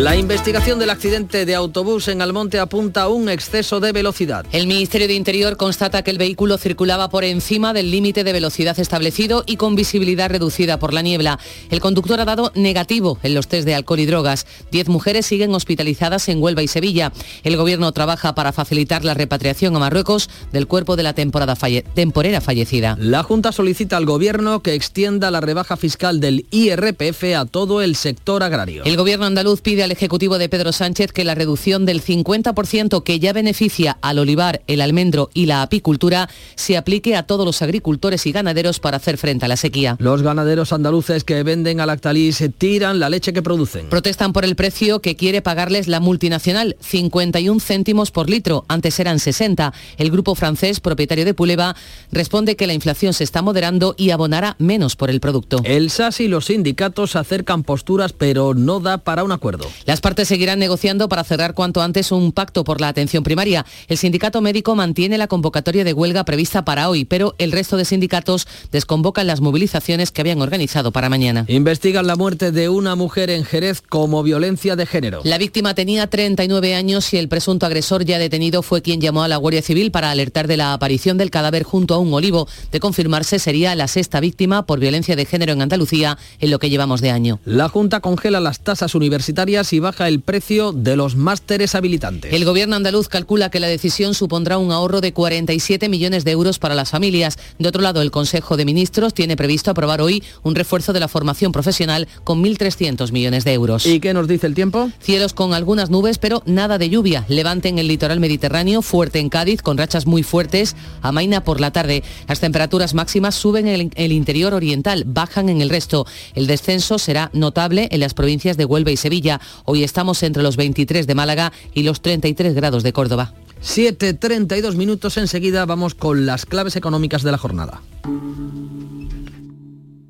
La 0.00 0.16
investigación 0.16 0.78
del 0.78 0.88
accidente 0.88 1.44
de 1.44 1.54
autobús 1.54 2.08
en 2.08 2.22
Almonte 2.22 2.58
apunta 2.58 3.02
a 3.02 3.08
un 3.08 3.28
exceso 3.28 3.80
de 3.80 3.92
velocidad. 3.92 4.46
El 4.50 4.66
Ministerio 4.66 5.06
de 5.06 5.12
Interior 5.12 5.58
constata 5.58 6.00
que 6.02 6.10
el 6.10 6.16
vehículo 6.16 6.56
circulaba 6.56 7.10
por 7.10 7.22
encima 7.22 7.74
del 7.74 7.90
límite 7.90 8.24
de 8.24 8.32
velocidad 8.32 8.80
establecido 8.80 9.44
y 9.46 9.56
con 9.56 9.76
visibilidad 9.76 10.30
reducida 10.30 10.78
por 10.78 10.94
la 10.94 11.02
niebla. 11.02 11.38
El 11.68 11.80
conductor 11.80 12.18
ha 12.18 12.24
dado 12.24 12.50
negativo 12.54 13.18
en 13.22 13.34
los 13.34 13.46
test 13.46 13.66
de 13.66 13.74
alcohol 13.74 14.00
y 14.00 14.06
drogas. 14.06 14.46
Diez 14.72 14.88
mujeres 14.88 15.26
siguen 15.26 15.54
hospitalizadas 15.54 16.30
en 16.30 16.42
Huelva 16.42 16.62
y 16.62 16.68
Sevilla. 16.68 17.12
El 17.44 17.58
Gobierno 17.58 17.92
trabaja 17.92 18.34
para 18.34 18.52
facilitar 18.52 19.04
la 19.04 19.12
repatriación 19.12 19.76
a 19.76 19.80
Marruecos 19.80 20.30
del 20.50 20.66
cuerpo 20.66 20.96
de 20.96 21.02
la 21.02 21.12
temporada 21.12 21.58
temporera 21.92 22.40
fallecida. 22.40 22.96
La 22.98 23.22
Junta 23.22 23.52
solicita 23.52 23.98
al 23.98 24.06
Gobierno 24.06 24.62
que 24.62 24.72
extienda 24.72 25.30
la 25.30 25.42
rebaja 25.42 25.76
fiscal 25.76 26.20
del 26.20 26.46
IRPF 26.50 27.36
a 27.36 27.44
todo 27.44 27.82
el 27.82 27.96
sector 27.96 28.42
agrario. 28.42 28.82
El 28.84 28.96
Gobierno 28.96 29.26
andaluz 29.26 29.60
pide 29.60 29.89
al 29.90 29.96
Ejecutivo 29.96 30.38
de 30.38 30.48
Pedro 30.48 30.70
Sánchez 30.70 31.10
que 31.10 31.24
la 31.24 31.34
reducción 31.34 31.84
del 31.84 32.00
50% 32.00 33.02
que 33.02 33.18
ya 33.18 33.32
beneficia 33.32 33.98
al 34.02 34.20
olivar, 34.20 34.62
el 34.68 34.80
almendro 34.80 35.30
y 35.34 35.46
la 35.46 35.62
apicultura 35.62 36.28
se 36.54 36.76
aplique 36.76 37.16
a 37.16 37.24
todos 37.24 37.44
los 37.44 37.60
agricultores 37.60 38.24
y 38.26 38.30
ganaderos 38.30 38.78
para 38.78 38.98
hacer 38.98 39.18
frente 39.18 39.46
a 39.46 39.48
la 39.48 39.56
sequía. 39.56 39.96
Los 39.98 40.22
ganaderos 40.22 40.72
andaluces 40.72 41.24
que 41.24 41.42
venden 41.42 41.80
a 41.80 41.86
Lactalis 41.86 42.44
tiran 42.56 43.00
la 43.00 43.10
leche 43.10 43.32
que 43.32 43.42
producen. 43.42 43.88
Protestan 43.88 44.32
por 44.32 44.44
el 44.44 44.54
precio 44.54 45.00
que 45.00 45.16
quiere 45.16 45.42
pagarles 45.42 45.88
la 45.88 45.98
multinacional, 45.98 46.76
51 46.78 47.58
céntimos 47.58 48.12
por 48.12 48.30
litro, 48.30 48.64
antes 48.68 49.00
eran 49.00 49.18
60. 49.18 49.72
El 49.96 50.12
grupo 50.12 50.36
francés, 50.36 50.78
propietario 50.78 51.24
de 51.24 51.34
Puleva, 51.34 51.74
responde 52.12 52.54
que 52.54 52.68
la 52.68 52.74
inflación 52.74 53.12
se 53.12 53.24
está 53.24 53.42
moderando 53.42 53.96
y 53.98 54.10
abonará 54.10 54.54
menos 54.60 54.94
por 54.94 55.10
el 55.10 55.18
producto. 55.18 55.60
El 55.64 55.90
SAS 55.90 56.20
y 56.20 56.28
los 56.28 56.44
sindicatos 56.46 57.16
acercan 57.16 57.64
posturas, 57.64 58.12
pero 58.12 58.54
no 58.54 58.78
da 58.78 58.98
para 58.98 59.24
un 59.24 59.32
acuerdo. 59.32 59.66
Las 59.86 60.00
partes 60.00 60.28
seguirán 60.28 60.58
negociando 60.58 61.08
para 61.08 61.24
cerrar 61.24 61.54
cuanto 61.54 61.82
antes 61.82 62.12
un 62.12 62.32
pacto 62.32 62.64
por 62.64 62.80
la 62.80 62.88
atención 62.88 63.22
primaria. 63.22 63.64
El 63.88 63.96
sindicato 63.96 64.40
médico 64.40 64.74
mantiene 64.74 65.18
la 65.18 65.26
convocatoria 65.26 65.84
de 65.84 65.92
huelga 65.92 66.24
prevista 66.24 66.64
para 66.64 66.88
hoy, 66.88 67.04
pero 67.04 67.34
el 67.38 67.52
resto 67.52 67.76
de 67.76 67.84
sindicatos 67.84 68.46
desconvocan 68.72 69.26
las 69.26 69.40
movilizaciones 69.40 70.10
que 70.10 70.20
habían 70.20 70.42
organizado 70.42 70.92
para 70.92 71.08
mañana. 71.08 71.44
Investigan 71.48 72.06
la 72.06 72.16
muerte 72.16 72.52
de 72.52 72.68
una 72.68 72.94
mujer 72.94 73.30
en 73.30 73.44
Jerez 73.44 73.80
como 73.80 74.22
violencia 74.22 74.76
de 74.76 74.86
género. 74.86 75.20
La 75.24 75.38
víctima 75.38 75.74
tenía 75.74 76.06
39 76.06 76.74
años 76.74 77.12
y 77.12 77.16
el 77.16 77.28
presunto 77.28 77.66
agresor 77.66 78.04
ya 78.04 78.18
detenido 78.18 78.62
fue 78.62 78.82
quien 78.82 79.00
llamó 79.00 79.22
a 79.22 79.28
la 79.28 79.36
Guardia 79.36 79.62
Civil 79.62 79.90
para 79.90 80.10
alertar 80.10 80.46
de 80.46 80.56
la 80.56 80.72
aparición 80.72 81.18
del 81.18 81.30
cadáver 81.30 81.62
junto 81.62 81.94
a 81.94 81.98
un 81.98 82.12
olivo. 82.12 82.48
De 82.70 82.80
confirmarse 82.80 83.38
sería 83.38 83.74
la 83.74 83.88
sexta 83.88 84.20
víctima 84.20 84.66
por 84.66 84.78
violencia 84.78 85.16
de 85.16 85.24
género 85.24 85.52
en 85.52 85.62
Andalucía 85.62 86.18
en 86.38 86.50
lo 86.50 86.58
que 86.58 86.70
llevamos 86.70 87.00
de 87.00 87.10
año. 87.10 87.40
La 87.44 87.68
Junta 87.68 88.00
congela 88.00 88.40
las 88.40 88.60
tasas 88.60 88.94
universitarias 88.94 89.59
y 89.72 89.78
baja 89.78 90.08
el 90.08 90.20
precio 90.20 90.72
de 90.72 90.96
los 90.96 91.16
másteres 91.16 91.74
habilitantes. 91.74 92.32
El 92.32 92.44
gobierno 92.44 92.76
andaluz 92.76 93.08
calcula 93.08 93.50
que 93.50 93.60
la 93.60 93.66
decisión 93.66 94.14
supondrá 94.14 94.58
un 94.58 94.72
ahorro 94.72 95.00
de 95.00 95.12
47 95.12 95.88
millones 95.88 96.24
de 96.24 96.30
euros 96.30 96.58
para 96.58 96.74
las 96.74 96.90
familias. 96.90 97.38
De 97.58 97.68
otro 97.68 97.82
lado, 97.82 98.02
el 98.02 98.10
Consejo 98.10 98.56
de 98.56 98.64
Ministros 98.64 99.14
tiene 99.14 99.36
previsto 99.36 99.70
aprobar 99.70 100.00
hoy 100.00 100.22
un 100.42 100.54
refuerzo 100.54 100.92
de 100.92 101.00
la 101.00 101.08
formación 101.08 101.52
profesional 101.52 102.08
con 102.24 102.42
1.300 102.42 103.12
millones 103.12 103.44
de 103.44 103.52
euros. 103.52 103.86
¿Y 103.86 104.00
qué 104.00 104.14
nos 104.14 104.28
dice 104.28 104.46
el 104.46 104.54
tiempo? 104.54 104.90
Cielos 105.00 105.34
con 105.34 105.54
algunas 105.54 105.90
nubes, 105.90 106.18
pero 106.18 106.42
nada 106.46 106.78
de 106.78 106.88
lluvia. 106.88 107.24
Levante 107.28 107.68
en 107.68 107.78
el 107.78 107.88
litoral 107.88 108.20
mediterráneo, 108.20 108.82
fuerte 108.82 109.18
en 109.18 109.28
Cádiz, 109.28 109.62
con 109.62 109.76
rachas 109.76 110.06
muy 110.06 110.22
fuertes, 110.22 110.76
amaina 111.02 111.44
por 111.44 111.60
la 111.60 111.70
tarde. 111.70 112.02
Las 112.28 112.40
temperaturas 112.40 112.94
máximas 112.94 113.34
suben 113.34 113.68
en 113.68 113.92
el 113.94 114.12
interior 114.12 114.54
oriental, 114.54 115.04
bajan 115.06 115.48
en 115.48 115.60
el 115.60 115.70
resto. 115.70 116.06
El 116.34 116.46
descenso 116.46 116.98
será 116.98 117.30
notable 117.32 117.88
en 117.90 118.00
las 118.00 118.14
provincias 118.14 118.56
de 118.56 118.64
Huelva 118.64 118.90
y 118.90 118.96
Sevilla. 118.96 119.40
Hoy 119.64 119.84
estamos 119.84 120.22
entre 120.22 120.42
los 120.42 120.56
23 120.56 121.06
de 121.06 121.14
Málaga 121.14 121.52
y 121.74 121.82
los 121.82 122.02
33 122.02 122.54
grados 122.54 122.82
de 122.82 122.92
Córdoba. 122.92 123.34
7.32 123.62 124.74
minutos 124.74 125.16
enseguida 125.16 125.66
vamos 125.66 125.94
con 125.94 126.26
las 126.26 126.46
claves 126.46 126.76
económicas 126.76 127.22
de 127.22 127.30
la 127.30 127.38
jornada. 127.38 127.82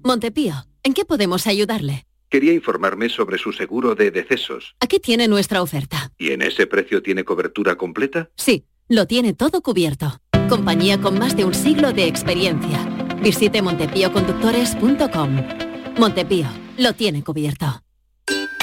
Montepío, 0.03 0.55
¿en 0.83 0.95
qué 0.95 1.05
podemos 1.05 1.47
ayudarle? 1.47 2.07
Quería 2.31 2.53
informarme 2.53 3.09
sobre 3.09 3.39
su 3.39 3.53
seguro 3.53 3.97
de 3.97 4.13
decesos. 4.13 4.77
Aquí 4.79 5.01
tiene 5.01 5.27
nuestra 5.27 5.63
oferta. 5.63 6.13
¿Y 6.17 6.31
en 6.31 6.43
ese 6.43 6.69
precio 6.69 7.03
tiene 7.03 7.25
cobertura 7.25 7.75
completa? 7.77 8.31
Sí, 8.37 8.65
lo 8.89 9.07
tiene 9.07 9.35
todo 9.35 9.63
cubierto. 9.63 10.21
Compañía 10.49 11.01
con 11.01 11.19
más 11.19 11.37
de 11.37 11.45
un 11.45 11.55
siglo 11.55 11.93
de 11.93 12.07
experiencia. 12.07 12.85
Visite 13.21 13.63
montepíoconductores.com. 13.63 15.37
Montepío, 15.99 16.47
lo 16.79 16.93
tiene 16.95 17.25
cubierto. 17.25 17.83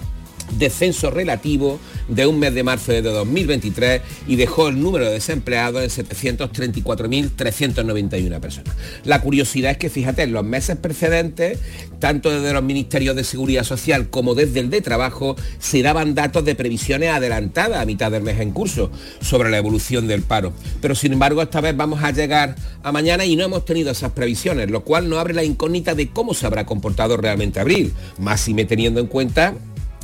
descenso 0.57 1.11
relativo 1.11 1.79
de 2.07 2.25
un 2.25 2.39
mes 2.39 2.53
de 2.53 2.63
marzo 2.63 2.91
de 2.91 3.01
2023 3.01 4.01
y 4.27 4.35
dejó 4.35 4.67
el 4.69 4.81
número 4.81 5.05
de 5.05 5.11
desempleados 5.11 5.83
en 5.83 5.89
734.391 6.07 8.39
personas. 8.39 8.75
La 9.03 9.21
curiosidad 9.21 9.71
es 9.71 9.77
que, 9.77 9.89
fíjate, 9.89 10.23
en 10.23 10.33
los 10.33 10.43
meses 10.43 10.77
precedentes, 10.77 11.59
tanto 11.99 12.31
desde 12.31 12.53
los 12.53 12.63
ministerios 12.63 13.15
de 13.15 13.23
Seguridad 13.23 13.63
Social 13.63 14.09
como 14.09 14.35
desde 14.35 14.59
el 14.59 14.69
de 14.69 14.81
Trabajo, 14.81 15.35
se 15.59 15.81
daban 15.81 16.15
datos 16.15 16.45
de 16.45 16.55
previsiones 16.55 17.09
adelantadas 17.09 17.81
a 17.81 17.85
mitad 17.85 18.11
del 18.11 18.23
mes 18.23 18.39
en 18.39 18.51
curso 18.51 18.91
sobre 19.21 19.49
la 19.49 19.57
evolución 19.57 20.07
del 20.07 20.23
paro. 20.23 20.53
Pero 20.81 20.95
sin 20.95 21.13
embargo, 21.13 21.41
esta 21.41 21.61
vez 21.61 21.75
vamos 21.75 22.03
a 22.03 22.11
llegar 22.11 22.55
a 22.83 22.91
mañana 22.91 23.25
y 23.25 23.35
no 23.35 23.45
hemos 23.45 23.65
tenido 23.65 23.91
esas 23.91 24.13
previsiones, 24.13 24.71
lo 24.71 24.83
cual 24.83 25.09
no 25.09 25.19
abre 25.19 25.33
la 25.33 25.43
incógnita 25.43 25.95
de 25.95 26.09
cómo 26.09 26.33
se 26.33 26.45
habrá 26.45 26.65
comportado 26.65 27.17
realmente 27.17 27.59
abril, 27.59 27.93
más 28.17 28.41
si 28.41 28.53
me 28.53 28.65
teniendo 28.65 28.99
en 28.99 29.07
cuenta 29.07 29.55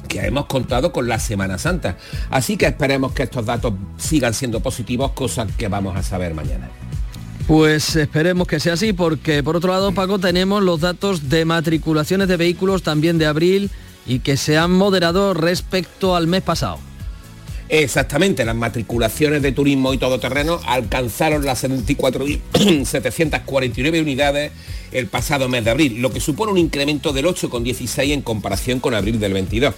que 0.07 0.19
hemos 0.21 0.45
contado 0.45 0.91
con 0.91 1.07
la 1.07 1.19
Semana 1.19 1.57
Santa. 1.57 1.97
Así 2.29 2.57
que 2.57 2.65
esperemos 2.65 3.13
que 3.13 3.23
estos 3.23 3.45
datos 3.45 3.73
sigan 3.97 4.33
siendo 4.33 4.59
positivos, 4.59 5.11
cosas 5.11 5.47
que 5.57 5.67
vamos 5.67 5.95
a 5.95 6.03
saber 6.03 6.33
mañana. 6.33 6.69
Pues 7.47 7.95
esperemos 7.95 8.47
que 8.47 8.59
sea 8.59 8.73
así, 8.73 8.91
porque 8.91 9.43
por 9.43 9.55
otro 9.55 9.71
lado, 9.71 9.91
Paco, 9.91 10.17
tenemos 10.17 10.63
los 10.63 10.81
datos 10.81 11.29
de 11.29 11.45
matriculaciones 11.45 12.27
de 12.27 12.37
vehículos 12.37 12.81
también 12.81 13.19
de 13.19 13.27
abril 13.27 13.69
y 14.07 14.19
que 14.19 14.35
se 14.35 14.57
han 14.57 14.71
moderado 14.71 15.33
respecto 15.33 16.15
al 16.15 16.25
mes 16.25 16.41
pasado. 16.41 16.79
Exactamente, 17.67 18.45
las 18.45 18.55
matriculaciones 18.55 19.41
de 19.41 19.51
turismo 19.51 19.91
y 19.93 19.97
todoterreno 19.97 20.59
alcanzaron 20.67 21.43
las 21.45 21.63
74.749 21.63 24.01
unidades 24.01 24.51
el 24.91 25.07
pasado 25.07 25.49
mes 25.49 25.65
de 25.65 25.71
abril, 25.71 25.99
lo 25.99 26.11
que 26.11 26.19
supone 26.19 26.51
un 26.51 26.59
incremento 26.59 27.11
del 27.11 27.25
8,16 27.25 28.11
en 28.11 28.21
comparación 28.21 28.79
con 28.79 28.93
abril 28.93 29.19
del 29.19 29.33
22. 29.33 29.73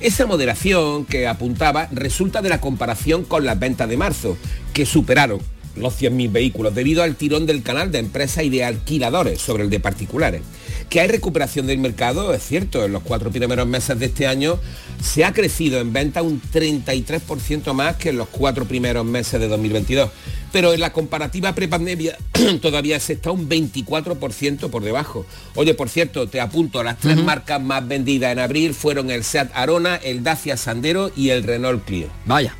Esa 0.00 0.26
moderación 0.26 1.06
que 1.06 1.26
apuntaba 1.26 1.88
resulta 1.90 2.40
de 2.40 2.50
la 2.50 2.60
comparación 2.60 3.24
con 3.24 3.44
las 3.44 3.58
ventas 3.58 3.88
de 3.88 3.96
marzo, 3.96 4.38
que 4.72 4.86
superaron 4.86 5.40
los 5.76 6.00
100.000 6.00 6.30
vehículos 6.30 6.72
debido 6.74 7.02
al 7.02 7.16
tirón 7.16 7.46
del 7.46 7.64
canal 7.64 7.90
de 7.90 7.98
empresas 7.98 8.44
y 8.44 8.48
de 8.48 8.62
alquiladores 8.64 9.40
sobre 9.40 9.64
el 9.64 9.70
de 9.70 9.80
particulares. 9.80 10.42
Que 10.88 11.00
hay 11.00 11.08
recuperación 11.08 11.66
del 11.66 11.78
mercado, 11.78 12.32
es 12.34 12.42
cierto, 12.42 12.84
en 12.84 12.92
los 12.92 13.02
cuatro 13.02 13.30
primeros 13.30 13.66
meses 13.66 13.98
de 13.98 14.06
este 14.06 14.26
año 14.26 14.58
se 15.02 15.24
ha 15.24 15.32
crecido 15.32 15.80
en 15.80 15.92
venta 15.92 16.22
un 16.22 16.40
33% 16.40 17.72
más 17.72 17.96
que 17.96 18.10
en 18.10 18.18
los 18.18 18.28
cuatro 18.28 18.64
primeros 18.64 19.04
meses 19.04 19.40
de 19.40 19.48
2022. 19.48 20.10
Pero 20.52 20.72
en 20.72 20.80
la 20.80 20.92
comparativa 20.92 21.52
prepandemia 21.54 22.16
todavía 22.62 23.00
se 23.00 23.14
está 23.14 23.32
un 23.32 23.48
24% 23.48 24.70
por 24.70 24.84
debajo. 24.84 25.26
Oye, 25.56 25.74
por 25.74 25.88
cierto, 25.88 26.28
te 26.28 26.40
apunto, 26.40 26.82
las 26.82 26.98
tres 26.98 27.16
marcas 27.16 27.60
más 27.60 27.86
vendidas 27.86 28.32
en 28.32 28.38
abril 28.38 28.72
fueron 28.72 29.10
el 29.10 29.24
Seat 29.24 29.50
Arona, 29.54 29.96
el 29.96 30.22
Dacia 30.22 30.56
Sandero 30.56 31.10
y 31.16 31.30
el 31.30 31.42
Renault 31.42 31.84
Clio. 31.84 32.06
Vaya, 32.24 32.54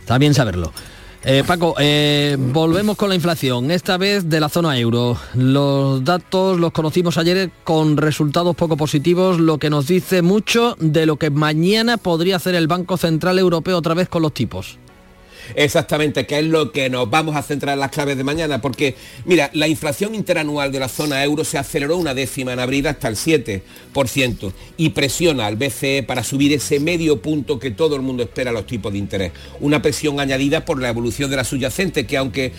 está 0.00 0.18
bien 0.18 0.34
saberlo. 0.34 0.72
Eh, 1.24 1.44
Paco, 1.46 1.76
eh, 1.78 2.36
volvemos 2.36 2.96
con 2.96 3.08
la 3.08 3.14
inflación, 3.14 3.70
esta 3.70 3.96
vez 3.96 4.28
de 4.28 4.40
la 4.40 4.48
zona 4.48 4.76
euro. 4.76 5.16
Los 5.34 6.02
datos 6.02 6.58
los 6.58 6.72
conocimos 6.72 7.16
ayer 7.16 7.52
con 7.62 7.96
resultados 7.96 8.56
poco 8.56 8.76
positivos, 8.76 9.38
lo 9.38 9.58
que 9.58 9.70
nos 9.70 9.86
dice 9.86 10.20
mucho 10.20 10.76
de 10.80 11.06
lo 11.06 11.16
que 11.16 11.30
mañana 11.30 11.96
podría 11.96 12.36
hacer 12.36 12.56
el 12.56 12.66
Banco 12.66 12.96
Central 12.96 13.38
Europeo 13.38 13.78
otra 13.78 13.94
vez 13.94 14.08
con 14.08 14.22
los 14.22 14.34
tipos. 14.34 14.78
Exactamente, 15.54 16.26
que 16.26 16.38
es 16.38 16.44
lo 16.44 16.72
que 16.72 16.88
nos 16.90 17.10
vamos 17.10 17.36
a 17.36 17.42
centrar 17.42 17.74
en 17.74 17.80
las 17.80 17.90
claves 17.90 18.16
de 18.16 18.24
mañana, 18.24 18.60
porque 18.60 18.94
mira, 19.24 19.50
la 19.54 19.68
inflación 19.68 20.14
interanual 20.14 20.72
de 20.72 20.80
la 20.80 20.88
zona 20.88 21.22
euro 21.24 21.44
se 21.44 21.58
aceleró 21.58 21.96
una 21.96 22.14
décima 22.14 22.52
en 22.52 22.60
abril 22.60 22.86
hasta 22.86 23.08
el 23.08 23.16
7% 23.16 24.52
y 24.76 24.90
presiona 24.90 25.46
al 25.46 25.56
BCE 25.56 26.02
para 26.02 26.22
subir 26.24 26.52
ese 26.52 26.80
medio 26.80 27.20
punto 27.20 27.58
que 27.58 27.70
todo 27.70 27.96
el 27.96 28.02
mundo 28.02 28.22
espera 28.22 28.50
a 28.50 28.54
los 28.54 28.66
tipos 28.66 28.92
de 28.92 28.98
interés. 28.98 29.32
Una 29.60 29.82
presión 29.82 30.20
añadida 30.20 30.64
por 30.64 30.80
la 30.80 30.88
evolución 30.88 31.30
de 31.30 31.36
la 31.36 31.44
subyacente, 31.44 32.06
que 32.06 32.16
aunque 32.16 32.52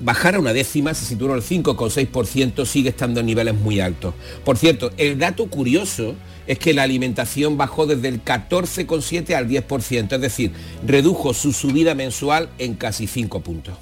bajara 0.00 0.38
una 0.38 0.52
décima, 0.52 0.94
se 0.94 1.04
situó 1.04 1.28
en 1.30 1.36
el 1.36 1.42
5,6%, 1.42 2.64
sigue 2.64 2.88
estando 2.90 3.20
en 3.20 3.26
niveles 3.26 3.54
muy 3.54 3.80
altos. 3.80 4.14
Por 4.44 4.58
cierto, 4.58 4.90
el 4.96 5.18
dato 5.18 5.46
curioso 5.46 6.14
es 6.46 6.58
que 6.58 6.74
la 6.74 6.82
alimentación 6.82 7.56
bajó 7.56 7.86
desde 7.86 8.08
el 8.08 8.24
14,7 8.24 9.34
al 9.34 9.48
10%, 9.48 10.12
es 10.12 10.20
decir, 10.20 10.52
redujo 10.86 11.34
su 11.34 11.52
subida 11.52 11.94
mensual 11.94 12.48
en 12.58 12.74
casi 12.74 13.06
5 13.06 13.40
puntos. 13.40 13.74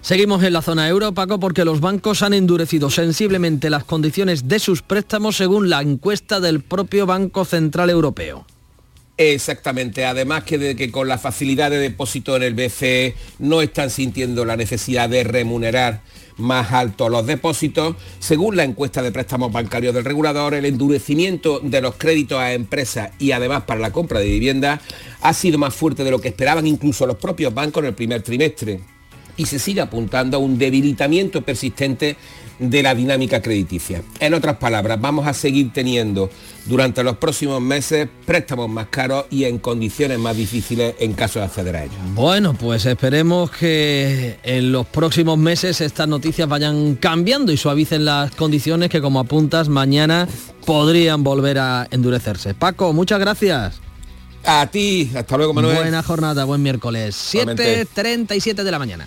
Seguimos 0.00 0.42
en 0.42 0.54
la 0.54 0.62
zona 0.62 0.88
euro, 0.88 1.12
Paco, 1.12 1.38
porque 1.38 1.64
los 1.64 1.80
bancos 1.80 2.22
han 2.22 2.32
endurecido 2.32 2.88
sensiblemente 2.88 3.68
las 3.68 3.84
condiciones 3.84 4.48
de 4.48 4.58
sus 4.58 4.82
préstamos 4.82 5.36
según 5.36 5.68
la 5.68 5.82
encuesta 5.82 6.40
del 6.40 6.60
propio 6.62 7.04
Banco 7.04 7.44
Central 7.44 7.90
Europeo. 7.90 8.46
Exactamente, 9.22 10.06
además 10.06 10.44
que, 10.44 10.56
de, 10.56 10.74
que 10.74 10.90
con 10.90 11.06
la 11.06 11.18
facilidad 11.18 11.70
de 11.70 11.76
depósito 11.76 12.36
en 12.36 12.42
el 12.42 12.54
BCE 12.54 13.14
no 13.38 13.60
están 13.60 13.90
sintiendo 13.90 14.46
la 14.46 14.56
necesidad 14.56 15.10
de 15.10 15.24
remunerar 15.24 16.00
más 16.38 16.72
altos 16.72 17.10
los 17.10 17.26
depósitos. 17.26 17.96
Según 18.18 18.56
la 18.56 18.64
encuesta 18.64 19.02
de 19.02 19.12
préstamos 19.12 19.52
bancarios 19.52 19.92
del 19.92 20.06
regulador, 20.06 20.54
el 20.54 20.64
endurecimiento 20.64 21.60
de 21.60 21.82
los 21.82 21.96
créditos 21.96 22.38
a 22.38 22.54
empresas 22.54 23.10
y 23.18 23.32
además 23.32 23.64
para 23.64 23.80
la 23.80 23.92
compra 23.92 24.20
de 24.20 24.24
viviendas 24.24 24.80
ha 25.20 25.34
sido 25.34 25.58
más 25.58 25.74
fuerte 25.74 26.02
de 26.02 26.12
lo 26.12 26.22
que 26.22 26.28
esperaban 26.28 26.66
incluso 26.66 27.06
los 27.06 27.16
propios 27.16 27.52
bancos 27.52 27.82
en 27.82 27.88
el 27.88 27.94
primer 27.94 28.22
trimestre 28.22 28.80
y 29.36 29.44
se 29.44 29.58
sigue 29.58 29.82
apuntando 29.82 30.38
a 30.38 30.40
un 30.40 30.56
debilitamiento 30.56 31.42
persistente 31.42 32.16
de 32.60 32.82
la 32.82 32.94
dinámica 32.94 33.40
crediticia. 33.40 34.02
En 34.20 34.34
otras 34.34 34.58
palabras, 34.58 35.00
vamos 35.00 35.26
a 35.26 35.32
seguir 35.32 35.72
teniendo 35.72 36.30
durante 36.66 37.02
los 37.02 37.16
próximos 37.16 37.60
meses 37.60 38.08
préstamos 38.26 38.68
más 38.68 38.88
caros 38.88 39.24
y 39.30 39.44
en 39.44 39.58
condiciones 39.58 40.18
más 40.18 40.36
difíciles 40.36 40.94
en 41.00 41.14
caso 41.14 41.38
de 41.38 41.46
acceder 41.46 41.74
a 41.74 41.84
ellos. 41.84 41.96
Bueno, 42.14 42.54
pues 42.54 42.84
esperemos 42.84 43.50
que 43.50 44.38
en 44.42 44.70
los 44.70 44.86
próximos 44.86 45.38
meses 45.38 45.80
estas 45.80 46.06
noticias 46.06 46.48
vayan 46.48 46.96
cambiando 46.96 47.50
y 47.50 47.56
suavicen 47.56 48.04
las 48.04 48.30
condiciones 48.32 48.90
que 48.90 49.00
como 49.00 49.20
apuntas 49.20 49.68
mañana 49.68 50.28
podrían 50.66 51.24
volver 51.24 51.58
a 51.58 51.88
endurecerse. 51.90 52.54
Paco, 52.54 52.92
muchas 52.92 53.18
gracias. 53.18 53.80
A 54.44 54.66
ti, 54.66 55.10
hasta 55.14 55.36
luego 55.36 55.52
Manuel. 55.52 55.76
Buena 55.76 56.02
jornada, 56.02 56.44
buen 56.44 56.62
miércoles. 56.62 57.14
7.37 57.34 58.62
de 58.62 58.70
la 58.70 58.78
mañana. 58.78 59.06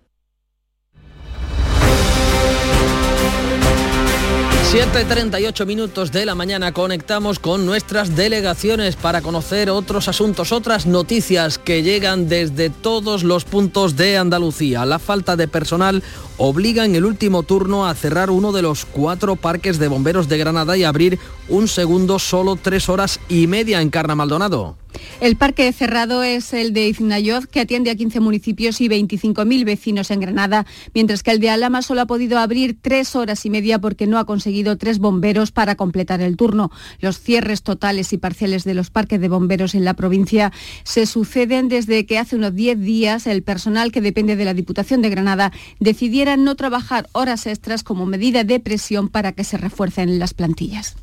7.38 4.71 5.65
minutos 5.65 6.13
de 6.13 6.25
la 6.25 6.33
mañana 6.33 6.71
conectamos 6.71 7.39
con 7.39 7.65
nuestras 7.65 8.15
delegaciones 8.15 8.95
para 8.95 9.21
conocer 9.21 9.69
otros 9.69 10.07
asuntos, 10.07 10.53
otras 10.53 10.85
noticias 10.85 11.57
que 11.57 11.83
llegan 11.83 12.29
desde 12.29 12.69
todos 12.69 13.25
los 13.25 13.43
puntos 13.43 13.97
de 13.97 14.17
Andalucía. 14.17 14.85
La 14.85 14.97
falta 14.97 15.35
de 15.35 15.49
personal 15.49 16.03
obliga 16.37 16.85
en 16.85 16.95
el 16.95 17.03
último 17.03 17.43
turno 17.43 17.85
a 17.85 17.93
cerrar 17.95 18.29
uno 18.29 18.53
de 18.53 18.61
los 18.61 18.85
cuatro 18.85 19.35
parques 19.35 19.77
de 19.77 19.89
bomberos 19.89 20.29
de 20.29 20.37
Granada 20.37 20.77
y 20.77 20.85
abrir 20.85 21.19
un 21.51 21.67
segundo 21.67 22.17
solo 22.17 22.55
tres 22.55 22.87
horas 22.87 23.19
y 23.27 23.45
media 23.45 23.81
en 23.81 23.89
Carna 23.89 24.15
Maldonado. 24.15 24.77
El 25.19 25.35
parque 25.35 25.71
cerrado 25.71 26.23
es 26.23 26.53
el 26.53 26.73
de 26.73 26.87
Iznayoz, 26.87 27.45
que 27.47 27.59
atiende 27.59 27.91
a 27.91 27.95
15 27.95 28.19
municipios 28.19 28.81
y 28.81 28.87
25.000 28.87 29.65
vecinos 29.65 30.11
en 30.11 30.19
Granada, 30.19 30.65
mientras 30.93 31.23
que 31.23 31.31
el 31.31 31.39
de 31.39 31.49
Alama 31.49 31.81
solo 31.81 32.01
ha 32.01 32.05
podido 32.05 32.39
abrir 32.39 32.77
tres 32.81 33.15
horas 33.15 33.45
y 33.45 33.49
media 33.49 33.79
porque 33.79 34.07
no 34.07 34.17
ha 34.17 34.25
conseguido 34.25 34.77
tres 34.77 34.99
bomberos 34.99 35.51
para 35.51 35.75
completar 35.75 36.21
el 36.21 36.37
turno. 36.37 36.71
Los 36.99 37.19
cierres 37.19 37.63
totales 37.63 38.13
y 38.13 38.17
parciales 38.17 38.63
de 38.63 38.73
los 38.73 38.89
parques 38.89 39.19
de 39.19 39.29
bomberos 39.29 39.75
en 39.75 39.85
la 39.85 39.93
provincia 39.93 40.51
se 40.83 41.05
suceden 41.05 41.67
desde 41.67 42.05
que 42.05 42.17
hace 42.17 42.35
unos 42.35 42.55
10 42.55 42.79
días 42.79 43.27
el 43.27 43.43
personal 43.43 43.91
que 43.91 44.01
depende 44.01 44.35
de 44.35 44.45
la 44.45 44.53
Diputación 44.53 45.01
de 45.01 45.09
Granada 45.09 45.51
decidiera 45.79 46.37
no 46.37 46.55
trabajar 46.55 47.09
horas 47.11 47.45
extras 47.47 47.83
como 47.83 48.05
medida 48.05 48.43
de 48.43 48.59
presión 48.59 49.09
para 49.09 49.33
que 49.33 49.43
se 49.43 49.57
refuercen 49.57 50.19
las 50.19 50.33
plantillas. 50.33 50.95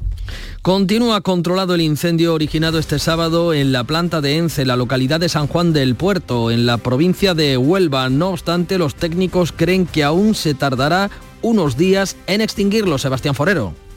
Continúa 0.62 1.20
controlado 1.20 1.74
el 1.74 1.80
incendio 1.80 2.34
originado 2.34 2.78
este 2.78 2.98
sábado 2.98 3.54
en 3.54 3.72
la 3.72 3.84
planta 3.84 4.20
de 4.20 4.36
ENCE, 4.36 4.66
la 4.66 4.76
localidad 4.76 5.20
de 5.20 5.28
San 5.28 5.46
Juan 5.46 5.72
del 5.72 5.94
Puerto, 5.94 6.50
en 6.50 6.66
la 6.66 6.78
provincia 6.78 7.34
de 7.34 7.56
Huelva. 7.56 8.08
No 8.08 8.30
obstante, 8.30 8.78
los 8.78 8.94
técnicos 8.94 9.52
creen 9.52 9.86
que 9.86 10.04
aún 10.04 10.34
se 10.34 10.54
tardará 10.54 11.10
unos 11.42 11.76
días 11.76 12.16
en 12.26 12.40
extinguirlo. 12.40 12.98
Sebastián 12.98 13.34
Forero. 13.34 13.87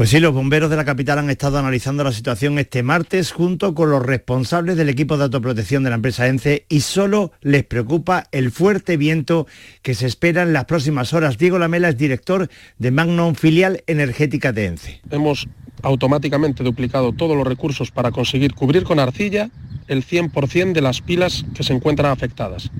Pues 0.00 0.08
sí, 0.08 0.18
los 0.18 0.32
bomberos 0.32 0.70
de 0.70 0.76
la 0.76 0.86
capital 0.86 1.18
han 1.18 1.28
estado 1.28 1.58
analizando 1.58 2.02
la 2.02 2.12
situación 2.12 2.58
este 2.58 2.82
martes 2.82 3.32
junto 3.32 3.74
con 3.74 3.90
los 3.90 4.02
responsables 4.02 4.78
del 4.78 4.88
equipo 4.88 5.18
de 5.18 5.24
autoprotección 5.24 5.82
de 5.82 5.90
la 5.90 5.96
empresa 5.96 6.26
ENCE 6.26 6.64
y 6.70 6.80
solo 6.80 7.32
les 7.42 7.64
preocupa 7.64 8.24
el 8.32 8.50
fuerte 8.50 8.96
viento 8.96 9.46
que 9.82 9.94
se 9.94 10.06
espera 10.06 10.40
en 10.40 10.54
las 10.54 10.64
próximas 10.64 11.12
horas. 11.12 11.36
Diego 11.36 11.58
Lamela 11.58 11.90
es 11.90 11.98
director 11.98 12.48
de 12.78 12.90
Magnum 12.90 13.34
Filial 13.34 13.84
Energética 13.86 14.52
de 14.52 14.68
ENCE. 14.68 15.02
Hemos 15.10 15.46
automáticamente 15.82 16.64
duplicado 16.64 17.12
todos 17.12 17.36
los 17.36 17.46
recursos 17.46 17.90
para 17.90 18.10
conseguir 18.10 18.54
cubrir 18.54 18.84
con 18.84 19.00
arcilla 19.00 19.50
el 19.86 20.02
100% 20.02 20.72
de 20.72 20.80
las 20.80 21.02
pilas 21.02 21.44
que 21.54 21.62
se 21.62 21.74
encuentran 21.74 22.10
afectadas. 22.10 22.70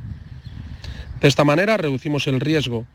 De 1.20 1.28
esta 1.28 1.44
manera 1.44 1.76
reducimos 1.76 2.26
el 2.28 2.40
riesgo 2.40 2.86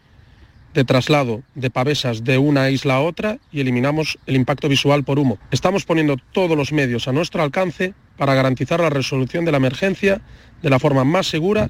de 0.75 0.83
traslado 0.83 1.41
de 1.55 1.71
pavesas 1.71 2.23
de 2.23 2.37
una 2.37 2.69
isla 2.69 2.95
a 2.95 3.01
otra 3.01 3.39
y 3.51 3.61
eliminamos 3.61 4.19
el 4.27 4.35
impacto 4.35 4.67
visual 4.69 5.03
por 5.05 5.17
humo. 5.17 5.39
Estamos 5.49 5.85
poniendo 5.85 6.17
todos 6.33 6.55
los 6.55 6.73
medios 6.73 7.07
a 7.07 7.13
nuestro 7.13 7.41
alcance 7.41 7.93
para 8.17 8.35
garantizar 8.35 8.81
la 8.81 8.89
resolución 8.89 9.45
de 9.45 9.51
la 9.51 9.57
emergencia 9.57 10.21
de 10.61 10.69
la 10.69 10.77
forma 10.77 11.05
más 11.05 11.27
segura 11.27 11.69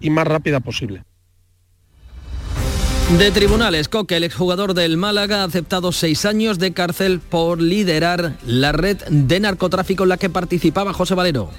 y 0.00 0.10
más 0.10 0.26
rápida 0.26 0.60
posible. 0.60 1.02
De 3.12 3.30
tribunales, 3.30 3.88
Coque, 3.88 4.16
el 4.16 4.24
exjugador 4.24 4.74
del 4.74 4.96
Málaga, 4.96 5.42
ha 5.42 5.44
aceptado 5.44 5.92
seis 5.92 6.24
años 6.24 6.58
de 6.58 6.72
cárcel 6.72 7.20
por 7.20 7.60
liderar 7.62 8.32
la 8.44 8.72
red 8.72 8.96
de 9.08 9.38
narcotráfico 9.38 10.02
en 10.02 10.08
la 10.08 10.16
que 10.16 10.30
participaba 10.30 10.94
José 10.94 11.14
Valero. 11.14 11.50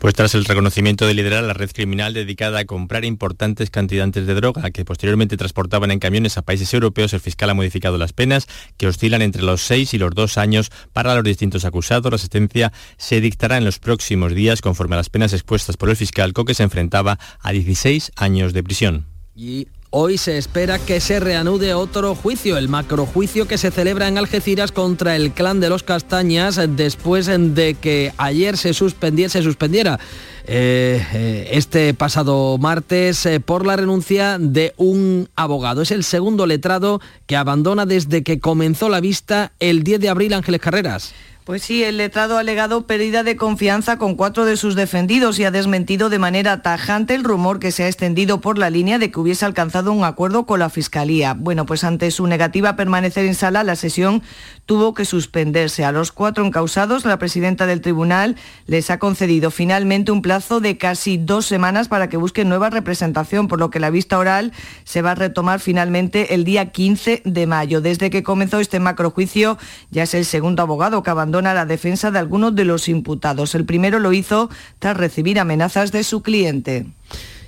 Pues 0.00 0.12
tras 0.14 0.34
el 0.34 0.44
reconocimiento 0.44 1.06
de 1.06 1.14
liderar 1.14 1.44
la 1.44 1.54
red 1.54 1.70
criminal 1.72 2.12
dedicada 2.12 2.58
a 2.58 2.64
comprar 2.66 3.06
importantes 3.06 3.70
cantidades 3.70 4.26
de 4.26 4.34
droga 4.34 4.70
que 4.70 4.84
posteriormente 4.84 5.38
transportaban 5.38 5.92
en 5.92 5.98
camiones 6.00 6.36
a 6.36 6.42
países 6.42 6.74
europeos, 6.74 7.14
el 7.14 7.20
fiscal 7.20 7.48
ha 7.48 7.54
modificado 7.54 7.96
las 7.96 8.12
penas 8.12 8.46
que 8.76 8.88
oscilan 8.88 9.22
entre 9.22 9.42
los 9.42 9.62
seis 9.62 9.94
y 9.94 9.98
los 9.98 10.10
dos 10.10 10.36
años 10.36 10.70
para 10.92 11.14
los 11.14 11.24
distintos 11.24 11.64
acusados. 11.64 12.12
La 12.12 12.18
sentencia 12.18 12.72
se 12.98 13.22
dictará 13.22 13.56
en 13.56 13.64
los 13.64 13.78
próximos 13.78 14.34
días 14.34 14.60
conforme 14.60 14.96
a 14.96 14.98
las 14.98 15.08
penas 15.08 15.32
expuestas 15.32 15.78
por 15.78 15.88
el 15.88 15.96
fiscal. 15.96 16.34
Coque 16.34 16.54
se 16.54 16.64
enfrentaba 16.64 17.18
a 17.40 17.52
16 17.52 18.12
años 18.16 18.52
de 18.52 18.62
prisión. 18.62 19.06
Y 19.34 19.68
Hoy 19.90 20.18
se 20.18 20.36
espera 20.36 20.78
que 20.78 21.00
se 21.00 21.18
reanude 21.18 21.72
otro 21.72 22.14
juicio, 22.14 22.58
el 22.58 22.68
macrojuicio 22.68 23.48
que 23.48 23.56
se 23.56 23.70
celebra 23.70 24.06
en 24.06 24.18
Algeciras 24.18 24.70
contra 24.70 25.16
el 25.16 25.32
clan 25.32 25.60
de 25.60 25.70
los 25.70 25.82
Castañas 25.82 26.60
después 26.76 27.24
de 27.26 27.72
que 27.72 28.12
ayer 28.18 28.58
se 28.58 28.74
suspendiese, 28.74 29.42
suspendiera 29.42 29.98
eh, 30.44 31.02
eh, 31.14 31.48
este 31.52 31.94
pasado 31.94 32.58
martes 32.58 33.24
eh, 33.24 33.40
por 33.40 33.64
la 33.64 33.76
renuncia 33.76 34.36
de 34.38 34.74
un 34.76 35.30
abogado. 35.36 35.80
Es 35.80 35.90
el 35.90 36.04
segundo 36.04 36.44
letrado 36.44 37.00
que 37.26 37.36
abandona 37.36 37.86
desde 37.86 38.22
que 38.22 38.40
comenzó 38.40 38.90
la 38.90 39.00
vista 39.00 39.52
el 39.58 39.84
10 39.84 40.00
de 40.00 40.08
abril 40.10 40.34
Ángeles 40.34 40.60
Carreras. 40.60 41.14
Pues 41.48 41.62
sí, 41.62 41.82
el 41.82 41.96
letrado 41.96 42.36
ha 42.36 42.40
alegado 42.40 42.86
pérdida 42.86 43.22
de 43.22 43.36
confianza 43.36 43.96
con 43.96 44.16
cuatro 44.16 44.44
de 44.44 44.58
sus 44.58 44.74
defendidos 44.74 45.38
y 45.38 45.46
ha 45.46 45.50
desmentido 45.50 46.10
de 46.10 46.18
manera 46.18 46.60
tajante 46.60 47.14
el 47.14 47.24
rumor 47.24 47.58
que 47.58 47.72
se 47.72 47.84
ha 47.84 47.86
extendido 47.86 48.42
por 48.42 48.58
la 48.58 48.68
línea 48.68 48.98
de 48.98 49.10
que 49.10 49.18
hubiese 49.18 49.46
alcanzado 49.46 49.92
un 49.92 50.04
acuerdo 50.04 50.44
con 50.44 50.58
la 50.58 50.68
Fiscalía. 50.68 51.32
Bueno, 51.32 51.64
pues 51.64 51.84
ante 51.84 52.10
su 52.10 52.26
negativa 52.26 52.68
a 52.68 52.76
permanecer 52.76 53.24
en 53.24 53.34
sala, 53.34 53.64
la 53.64 53.76
sesión 53.76 54.22
tuvo 54.66 54.92
que 54.92 55.06
suspenderse. 55.06 55.86
A 55.86 55.92
los 55.92 56.12
cuatro 56.12 56.44
encausados, 56.44 57.06
la 57.06 57.18
presidenta 57.18 57.64
del 57.64 57.80
tribunal 57.80 58.36
les 58.66 58.90
ha 58.90 58.98
concedido 58.98 59.50
finalmente 59.50 60.12
un 60.12 60.20
plazo 60.20 60.60
de 60.60 60.76
casi 60.76 61.16
dos 61.16 61.46
semanas 61.46 61.88
para 61.88 62.10
que 62.10 62.18
busquen 62.18 62.50
nueva 62.50 62.68
representación, 62.68 63.48
por 63.48 63.58
lo 63.58 63.70
que 63.70 63.80
la 63.80 63.88
vista 63.88 64.18
oral 64.18 64.52
se 64.84 65.00
va 65.00 65.12
a 65.12 65.14
retomar 65.14 65.60
finalmente 65.60 66.34
el 66.34 66.44
día 66.44 66.72
15 66.72 67.22
de 67.24 67.46
mayo. 67.46 67.80
Desde 67.80 68.10
que 68.10 68.22
comenzó 68.22 68.60
este 68.60 68.80
macrojuicio, 68.80 69.56
ya 69.90 70.02
es 70.02 70.12
el 70.12 70.26
segundo 70.26 70.60
abogado 70.60 71.02
que 71.02 71.08
abandona 71.38 71.54
la 71.54 71.66
defensa 71.66 72.10
de 72.10 72.18
algunos 72.18 72.54
de 72.54 72.64
los 72.64 72.88
imputados. 72.88 73.54
El 73.54 73.64
primero 73.64 74.00
lo 74.00 74.12
hizo 74.12 74.50
tras 74.80 74.96
recibir 74.96 75.38
amenazas 75.38 75.92
de 75.92 76.02
su 76.02 76.22
cliente. 76.22 76.86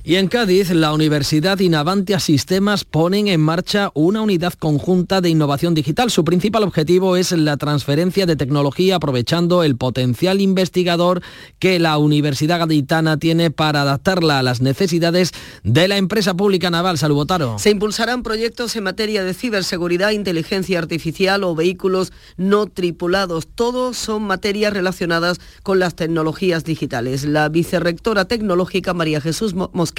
Y 0.02 0.14
en 0.14 0.28
Cádiz, 0.28 0.70
la 0.70 0.94
Universidad 0.94 1.58
y 1.60 1.68
Navantia 1.68 2.20
Sistemas 2.20 2.84
ponen 2.84 3.28
en 3.28 3.38
marcha 3.42 3.90
una 3.92 4.22
unidad 4.22 4.54
conjunta 4.54 5.20
de 5.20 5.28
innovación 5.28 5.74
digital. 5.74 6.10
Su 6.10 6.24
principal 6.24 6.62
objetivo 6.62 7.16
es 7.16 7.32
la 7.32 7.58
transferencia 7.58 8.24
de 8.24 8.34
tecnología 8.34 8.96
aprovechando 8.96 9.62
el 9.62 9.76
potencial 9.76 10.40
investigador 10.40 11.20
que 11.58 11.78
la 11.78 11.98
Universidad 11.98 12.60
Gaditana 12.60 13.18
tiene 13.18 13.50
para 13.50 13.82
adaptarla 13.82 14.38
a 14.38 14.42
las 14.42 14.62
necesidades 14.62 15.32
de 15.64 15.86
la 15.86 15.98
empresa 15.98 16.32
pública 16.32 16.70
naval. 16.70 16.96
Saludotaro. 16.96 17.58
Se 17.58 17.68
impulsarán 17.68 18.22
proyectos 18.22 18.74
en 18.76 18.84
materia 18.84 19.22
de 19.22 19.34
ciberseguridad, 19.34 20.12
inteligencia 20.12 20.78
artificial 20.78 21.44
o 21.44 21.54
vehículos 21.54 22.10
no 22.38 22.66
tripulados. 22.66 23.48
Todos 23.54 23.98
son 23.98 24.22
materias 24.22 24.72
relacionadas 24.72 25.40
con 25.62 25.78
las 25.78 25.94
tecnologías 25.94 26.64
digitales. 26.64 27.24
La 27.24 27.50
vicerrectora 27.50 28.24
tecnológica 28.24 28.94
María 28.94 29.20
Jesús 29.20 29.52
Mos 29.52 29.89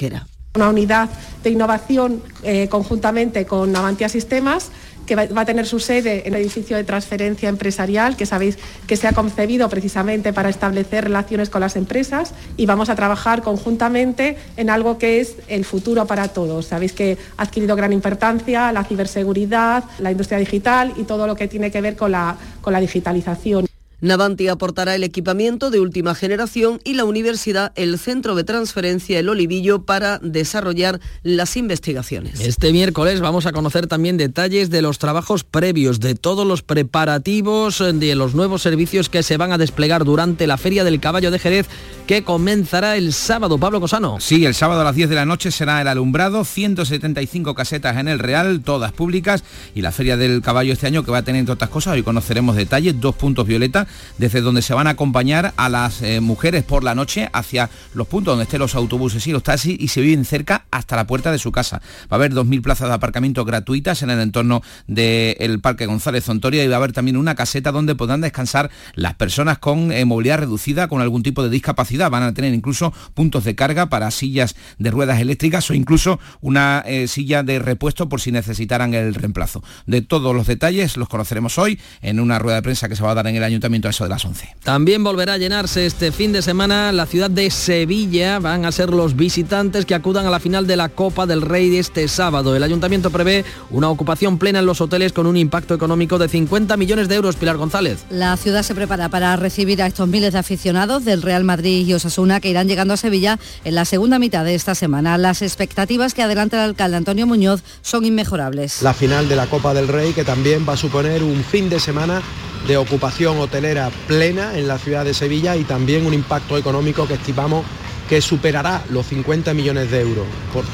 una 0.54 0.68
unidad 0.68 1.08
de 1.42 1.48
innovación 1.48 2.22
eh, 2.42 2.68
conjuntamente 2.68 3.46
con 3.46 3.74
Avantia 3.74 4.10
Sistemas 4.10 4.70
que 5.06 5.16
va, 5.16 5.40
a 5.40 5.44
tener 5.44 5.66
su 5.66 5.80
sede 5.80 6.28
en 6.28 6.34
el 6.34 6.42
edificio 6.42 6.76
de 6.76 6.84
transferencia 6.84 7.48
empresarial, 7.48 8.16
que 8.16 8.26
sabéis 8.26 8.58
que 8.86 8.96
se 8.96 9.08
ha 9.08 9.12
concebido 9.12 9.68
precisamente 9.68 10.32
para 10.32 10.48
establecer 10.48 11.04
relaciones 11.04 11.50
con 11.50 11.60
las 11.60 11.76
empresas 11.76 12.34
y 12.56 12.66
vamos 12.66 12.88
a 12.88 12.94
trabajar 12.94 13.42
conjuntamente 13.42 14.36
en 14.56 14.70
algo 14.70 14.98
que 14.98 15.20
es 15.20 15.36
el 15.48 15.64
futuro 15.64 16.06
para 16.06 16.28
todos. 16.28 16.66
Sabéis 16.66 16.92
que 16.92 17.18
ha 17.36 17.42
adquirido 17.42 17.74
gran 17.74 17.92
importancia 17.92 18.70
la 18.72 18.84
ciberseguridad, 18.84 19.84
la 19.98 20.10
industria 20.10 20.38
digital 20.38 20.92
y 20.96 21.04
todo 21.04 21.26
lo 21.26 21.34
que 21.34 21.48
tiene 21.48 21.70
que 21.70 21.80
ver 21.80 21.96
con 21.96 22.12
la, 22.12 22.36
con 22.60 22.72
la 22.72 22.80
digitalización. 22.80 23.71
Navanti 24.02 24.48
aportará 24.48 24.96
el 24.96 25.04
equipamiento 25.04 25.70
de 25.70 25.78
última 25.78 26.16
generación 26.16 26.80
y 26.82 26.94
la 26.94 27.04
universidad 27.04 27.70
el 27.76 28.00
centro 28.00 28.34
de 28.34 28.42
transferencia 28.42 29.20
El 29.20 29.28
Olivillo 29.28 29.82
para 29.84 30.18
desarrollar 30.18 30.98
las 31.22 31.56
investigaciones. 31.56 32.40
Este 32.40 32.72
miércoles 32.72 33.20
vamos 33.20 33.46
a 33.46 33.52
conocer 33.52 33.86
también 33.86 34.16
detalles 34.16 34.70
de 34.70 34.82
los 34.82 34.98
trabajos 34.98 35.44
previos, 35.44 36.00
de 36.00 36.16
todos 36.16 36.44
los 36.44 36.62
preparativos 36.62 37.78
de 37.78 38.14
los 38.16 38.34
nuevos 38.34 38.62
servicios 38.62 39.08
que 39.08 39.22
se 39.22 39.36
van 39.36 39.52
a 39.52 39.58
desplegar 39.58 40.04
durante 40.04 40.48
la 40.48 40.56
Feria 40.56 40.82
del 40.82 40.98
Caballo 40.98 41.30
de 41.30 41.38
Jerez 41.38 41.68
que 42.08 42.24
comenzará 42.24 42.96
el 42.96 43.12
sábado. 43.12 43.56
Pablo 43.56 43.80
Cosano. 43.80 44.18
Sí, 44.18 44.44
el 44.44 44.54
sábado 44.54 44.80
a 44.80 44.84
las 44.84 44.96
10 44.96 45.10
de 45.10 45.14
la 45.14 45.26
noche 45.26 45.52
será 45.52 45.80
el 45.80 45.86
alumbrado, 45.86 46.44
175 46.44 47.54
casetas 47.54 47.96
en 47.98 48.08
el 48.08 48.18
Real, 48.18 48.62
todas 48.62 48.90
públicas 48.90 49.44
y 49.76 49.82
la 49.82 49.92
Feria 49.92 50.16
del 50.16 50.42
Caballo 50.42 50.72
este 50.72 50.88
año 50.88 51.04
que 51.04 51.12
va 51.12 51.18
a 51.18 51.22
tener 51.22 51.38
entre 51.38 51.52
otras 51.52 51.70
cosas, 51.70 51.94
hoy 51.94 52.02
conoceremos 52.02 52.56
detalles, 52.56 53.00
dos 53.00 53.14
puntos 53.14 53.46
violeta 53.46 53.86
desde 54.18 54.40
donde 54.40 54.62
se 54.62 54.74
van 54.74 54.86
a 54.86 54.90
acompañar 54.90 55.52
a 55.56 55.68
las 55.68 56.02
eh, 56.02 56.20
mujeres 56.20 56.64
por 56.64 56.84
la 56.84 56.94
noche 56.94 57.28
hacia 57.32 57.70
los 57.94 58.06
puntos 58.06 58.32
donde 58.32 58.44
estén 58.44 58.60
los 58.60 58.74
autobuses 58.74 59.26
y 59.26 59.32
los 59.32 59.42
taxis 59.42 59.76
y 59.78 59.88
se 59.88 60.00
viven 60.00 60.24
cerca 60.24 60.66
hasta 60.70 60.96
la 60.96 61.06
puerta 61.06 61.32
de 61.32 61.38
su 61.38 61.52
casa. 61.52 61.82
Va 62.04 62.12
a 62.12 62.14
haber 62.16 62.32
2.000 62.32 62.62
plazas 62.62 62.88
de 62.88 62.94
aparcamiento 62.94 63.44
gratuitas 63.44 64.02
en 64.02 64.10
el 64.10 64.20
entorno 64.20 64.62
del 64.86 65.60
Parque 65.60 65.86
González 65.86 66.24
Zontoria 66.24 66.64
y 66.64 66.68
va 66.68 66.74
a 66.74 66.78
haber 66.78 66.92
también 66.92 67.16
una 67.16 67.34
caseta 67.34 67.72
donde 67.72 67.94
podrán 67.94 68.20
descansar 68.20 68.70
las 68.94 69.14
personas 69.14 69.58
con 69.58 69.92
eh, 69.92 70.04
movilidad 70.04 70.38
reducida, 70.38 70.88
con 70.88 71.00
algún 71.00 71.22
tipo 71.22 71.42
de 71.42 71.50
discapacidad. 71.50 72.10
Van 72.10 72.22
a 72.22 72.34
tener 72.34 72.54
incluso 72.54 72.92
puntos 73.14 73.44
de 73.44 73.54
carga 73.54 73.86
para 73.86 74.10
sillas 74.10 74.56
de 74.78 74.90
ruedas 74.90 75.20
eléctricas 75.20 75.70
o 75.70 75.74
incluso 75.74 76.18
una 76.40 76.82
eh, 76.86 77.08
silla 77.08 77.42
de 77.42 77.58
repuesto 77.58 78.08
por 78.08 78.20
si 78.20 78.32
necesitaran 78.32 78.94
el 78.94 79.14
reemplazo. 79.14 79.62
De 79.86 80.02
todos 80.02 80.34
los 80.34 80.46
detalles 80.46 80.96
los 80.96 81.08
conoceremos 81.08 81.58
hoy 81.58 81.78
en 82.00 82.20
una 82.20 82.38
rueda 82.38 82.56
de 82.56 82.62
prensa 82.62 82.88
que 82.88 82.96
se 82.96 83.02
va 83.02 83.12
a 83.12 83.14
dar 83.14 83.26
en 83.26 83.36
el 83.36 83.44
Ayuntamiento 83.44 83.81
eso 83.90 84.04
de 84.04 84.10
las 84.10 84.24
11. 84.24 84.56
También 84.62 85.02
volverá 85.02 85.34
a 85.34 85.38
llenarse 85.38 85.86
este 85.86 86.12
fin 86.12 86.32
de 86.32 86.42
semana 86.42 86.92
la 86.92 87.06
ciudad 87.06 87.30
de 87.30 87.50
Sevilla. 87.50 88.38
Van 88.38 88.64
a 88.64 88.72
ser 88.72 88.90
los 88.90 89.16
visitantes 89.16 89.86
que 89.86 89.94
acudan 89.94 90.26
a 90.26 90.30
la 90.30 90.40
final 90.40 90.66
de 90.66 90.76
la 90.76 90.88
Copa 90.90 91.26
del 91.26 91.42
Rey 91.42 91.70
de 91.70 91.78
este 91.78 92.06
sábado. 92.08 92.54
El 92.54 92.62
ayuntamiento 92.62 93.10
prevé 93.10 93.44
una 93.70 93.88
ocupación 93.88 94.38
plena 94.38 94.58
en 94.58 94.66
los 94.66 94.80
hoteles 94.80 95.12
con 95.12 95.26
un 95.26 95.36
impacto 95.36 95.74
económico 95.74 96.18
de 96.18 96.28
50 96.28 96.76
millones 96.76 97.08
de 97.08 97.14
euros. 97.16 97.36
Pilar 97.36 97.56
González. 97.56 98.04
La 98.10 98.36
ciudad 98.36 98.62
se 98.62 98.74
prepara 98.74 99.08
para 99.08 99.34
recibir 99.36 99.82
a 99.82 99.86
estos 99.86 100.06
miles 100.06 100.32
de 100.34 100.38
aficionados 100.38 101.04
del 101.04 101.22
Real 101.22 101.44
Madrid 101.44 101.86
y 101.86 101.94
Osasuna 101.94 102.40
que 102.40 102.50
irán 102.50 102.68
llegando 102.68 102.94
a 102.94 102.96
Sevilla 102.96 103.38
en 103.64 103.74
la 103.74 103.84
segunda 103.84 104.18
mitad 104.18 104.44
de 104.44 104.54
esta 104.54 104.74
semana. 104.74 105.18
Las 105.18 105.42
expectativas 105.42 106.14
que 106.14 106.22
adelanta 106.22 106.58
el 106.58 106.70
alcalde 106.70 106.98
Antonio 106.98 107.26
Muñoz 107.26 107.62
son 107.80 108.04
inmejorables. 108.04 108.82
La 108.82 108.94
final 108.94 109.28
de 109.28 109.36
la 109.36 109.46
Copa 109.46 109.74
del 109.74 109.88
Rey 109.88 110.12
que 110.12 110.24
también 110.24 110.66
va 110.68 110.74
a 110.74 110.76
suponer 110.76 111.22
un 111.22 111.42
fin 111.42 111.70
de 111.70 111.80
semana 111.80 112.22
de 112.66 112.76
ocupación 112.76 113.38
hotelera 113.38 113.61
plena 114.06 114.58
en 114.58 114.66
la 114.66 114.78
ciudad 114.78 115.04
de 115.04 115.14
Sevilla 115.14 115.56
y 115.56 115.64
también 115.64 116.06
un 116.06 116.14
impacto 116.14 116.58
económico 116.58 117.06
que 117.06 117.14
estimamos 117.14 117.64
que 118.08 118.20
superará 118.20 118.82
los 118.90 119.06
50 119.06 119.54
millones 119.54 119.90
de 119.90 120.00
euros. 120.00 120.26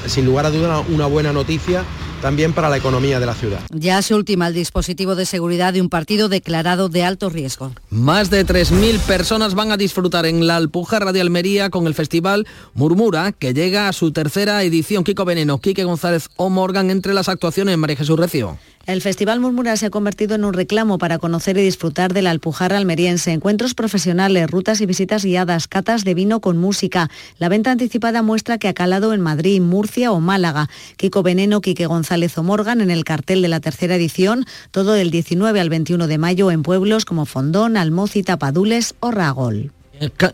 sin 0.06 0.24
lugar 0.24 0.46
a 0.46 0.50
duda 0.50 0.80
una 0.80 1.06
buena 1.06 1.32
noticia 1.32 1.84
también 2.20 2.52
para 2.52 2.68
la 2.68 2.76
economía 2.76 3.20
de 3.20 3.26
la 3.26 3.34
ciudad. 3.34 3.60
Ya 3.70 4.02
se 4.02 4.14
ultima 4.14 4.48
el 4.48 4.54
dispositivo 4.54 5.14
de 5.14 5.24
seguridad 5.24 5.72
de 5.72 5.80
un 5.80 5.88
partido 5.88 6.28
declarado 6.28 6.88
de 6.88 7.04
alto 7.04 7.30
riesgo. 7.30 7.72
Más 7.90 8.30
de 8.30 8.44
3.000 8.44 8.98
personas 9.00 9.54
van 9.54 9.70
a 9.70 9.76
disfrutar 9.76 10.26
en 10.26 10.46
la 10.46 10.56
Alpujarra 10.56 11.12
de 11.12 11.20
Almería 11.20 11.70
con 11.70 11.86
el 11.86 11.94
festival 11.94 12.46
Murmura, 12.74 13.30
que 13.32 13.54
llega 13.54 13.88
a 13.88 13.92
su 13.92 14.10
tercera 14.10 14.62
edición. 14.64 15.04
Kiko 15.04 15.24
Veneno, 15.24 15.58
Quique 15.58 15.84
González 15.84 16.28
o 16.36 16.50
Morgan 16.50 16.90
entre 16.90 17.14
las 17.14 17.28
actuaciones. 17.28 17.78
María 17.78 17.96
Jesús 17.96 18.18
Recio. 18.18 18.58
El 18.88 19.02
Festival 19.02 19.38
Murmura 19.38 19.76
se 19.76 19.84
ha 19.84 19.90
convertido 19.90 20.34
en 20.34 20.46
un 20.46 20.54
reclamo 20.54 20.96
para 20.96 21.18
conocer 21.18 21.58
y 21.58 21.62
disfrutar 21.62 22.14
de 22.14 22.22
la 22.22 22.30
Alpujarra 22.30 22.78
almeriense. 22.78 23.32
Encuentros 23.32 23.74
profesionales, 23.74 24.50
rutas 24.50 24.80
y 24.80 24.86
visitas 24.86 25.26
guiadas, 25.26 25.68
catas 25.68 26.04
de 26.04 26.14
vino 26.14 26.40
con 26.40 26.56
música. 26.56 27.10
La 27.36 27.50
venta 27.50 27.70
anticipada 27.70 28.22
muestra 28.22 28.56
que 28.56 28.66
ha 28.66 28.72
calado 28.72 29.12
en 29.12 29.20
Madrid, 29.20 29.60
Murcia 29.60 30.10
o 30.10 30.20
Málaga. 30.20 30.70
Kiko 30.96 31.22
Veneno, 31.22 31.60
Quique 31.60 31.84
González 31.84 32.38
o 32.38 32.42
Morgan 32.42 32.80
en 32.80 32.90
el 32.90 33.04
cartel 33.04 33.42
de 33.42 33.48
la 33.48 33.60
tercera 33.60 33.94
edición, 33.94 34.46
todo 34.70 34.94
del 34.94 35.10
19 35.10 35.60
al 35.60 35.68
21 35.68 36.06
de 36.06 36.16
mayo 36.16 36.50
en 36.50 36.62
pueblos 36.62 37.04
como 37.04 37.26
Fondón, 37.26 37.76
Almócita, 37.76 38.38
Padules 38.38 38.94
o 39.00 39.10
Ragol. 39.10 39.70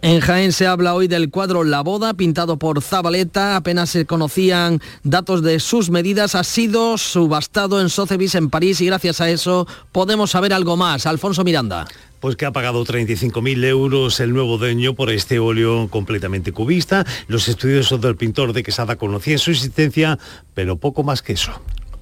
En 0.02 0.20
Jaén 0.20 0.52
se 0.52 0.66
habla 0.66 0.94
hoy 0.94 1.08
del 1.08 1.30
cuadro 1.30 1.64
La 1.64 1.80
Boda, 1.80 2.14
pintado 2.14 2.58
por 2.58 2.82
Zabaleta. 2.82 3.56
Apenas 3.56 3.90
se 3.90 4.04
conocían 4.04 4.80
datos 5.02 5.42
de 5.42 5.58
sus 5.58 5.90
medidas. 5.90 6.34
Ha 6.34 6.44
sido 6.44 6.98
subastado 6.98 7.80
en 7.80 7.88
Sotheby's 7.88 8.34
en 8.34 8.50
París 8.50 8.80
y 8.82 8.86
gracias 8.86 9.20
a 9.20 9.30
eso 9.30 9.66
podemos 9.92 10.32
saber 10.32 10.52
algo 10.52 10.76
más. 10.76 11.06
Alfonso 11.06 11.44
Miranda 11.44 11.86
pues 12.20 12.36
que 12.36 12.46
ha 12.46 12.52
pagado 12.52 12.82
35.000 12.82 13.64
euros 13.66 14.18
el 14.18 14.32
nuevo 14.32 14.56
dueño 14.56 14.94
por 14.94 15.10
este 15.10 15.38
óleo 15.38 15.88
completamente 15.90 16.52
cubista. 16.52 17.04
Los 17.28 17.48
estudiosos 17.48 18.00
del 18.00 18.16
pintor 18.16 18.54
de 18.54 18.62
Quesada 18.62 18.96
conocían 18.96 19.38
su 19.38 19.50
existencia, 19.50 20.18
pero 20.54 20.76
poco 20.76 21.02
más 21.02 21.20
que 21.20 21.34
eso. 21.34 21.52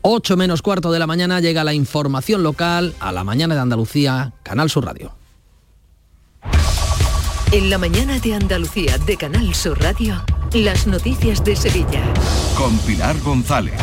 8 0.02 0.36
menos 0.36 0.62
cuarto 0.62 0.92
de 0.92 1.00
la 1.00 1.08
mañana 1.08 1.40
llega 1.40 1.64
la 1.64 1.74
información 1.74 2.44
local 2.44 2.94
a 3.00 3.10
la 3.10 3.24
mañana 3.24 3.56
de 3.56 3.62
Andalucía, 3.62 4.32
Canal 4.44 4.70
Sur 4.70 4.84
Radio. 4.84 5.21
En 7.52 7.68
la 7.68 7.76
mañana 7.76 8.18
de 8.18 8.32
Andalucía 8.32 8.96
de 8.96 9.18
Canal 9.18 9.54
Sur 9.54 9.78
Radio, 9.78 10.24
las 10.54 10.86
noticias 10.86 11.44
de 11.44 11.54
Sevilla. 11.54 12.02
Con 12.56 12.78
Pilar 12.78 13.20
González. 13.20 13.74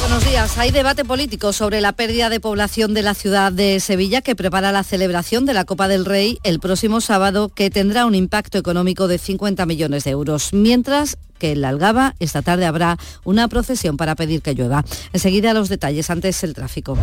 Buenos 0.00 0.28
días. 0.28 0.58
Hay 0.58 0.70
debate 0.72 1.06
político 1.06 1.54
sobre 1.54 1.80
la 1.80 1.92
pérdida 1.92 2.28
de 2.28 2.38
población 2.38 2.92
de 2.92 3.00
la 3.00 3.14
ciudad 3.14 3.50
de 3.50 3.80
Sevilla 3.80 4.20
que 4.20 4.36
prepara 4.36 4.72
la 4.72 4.84
celebración 4.84 5.46
de 5.46 5.54
la 5.54 5.64
Copa 5.64 5.88
del 5.88 6.04
Rey 6.04 6.38
el 6.42 6.60
próximo 6.60 7.00
sábado 7.00 7.48
que 7.48 7.70
tendrá 7.70 8.04
un 8.04 8.14
impacto 8.14 8.58
económico 8.58 9.08
de 9.08 9.16
50 9.16 9.64
millones 9.64 10.04
de 10.04 10.10
euros. 10.10 10.52
Mientras 10.52 11.16
que 11.38 11.52
en 11.52 11.62
la 11.62 11.70
Algaba 11.70 12.14
esta 12.20 12.42
tarde 12.42 12.66
habrá 12.66 12.98
una 13.24 13.48
procesión 13.48 13.96
para 13.96 14.16
pedir 14.16 14.42
que 14.42 14.54
llueva. 14.54 14.84
Enseguida 15.14 15.54
los 15.54 15.70
detalles, 15.70 16.10
antes 16.10 16.44
el 16.44 16.52
tráfico. 16.52 16.98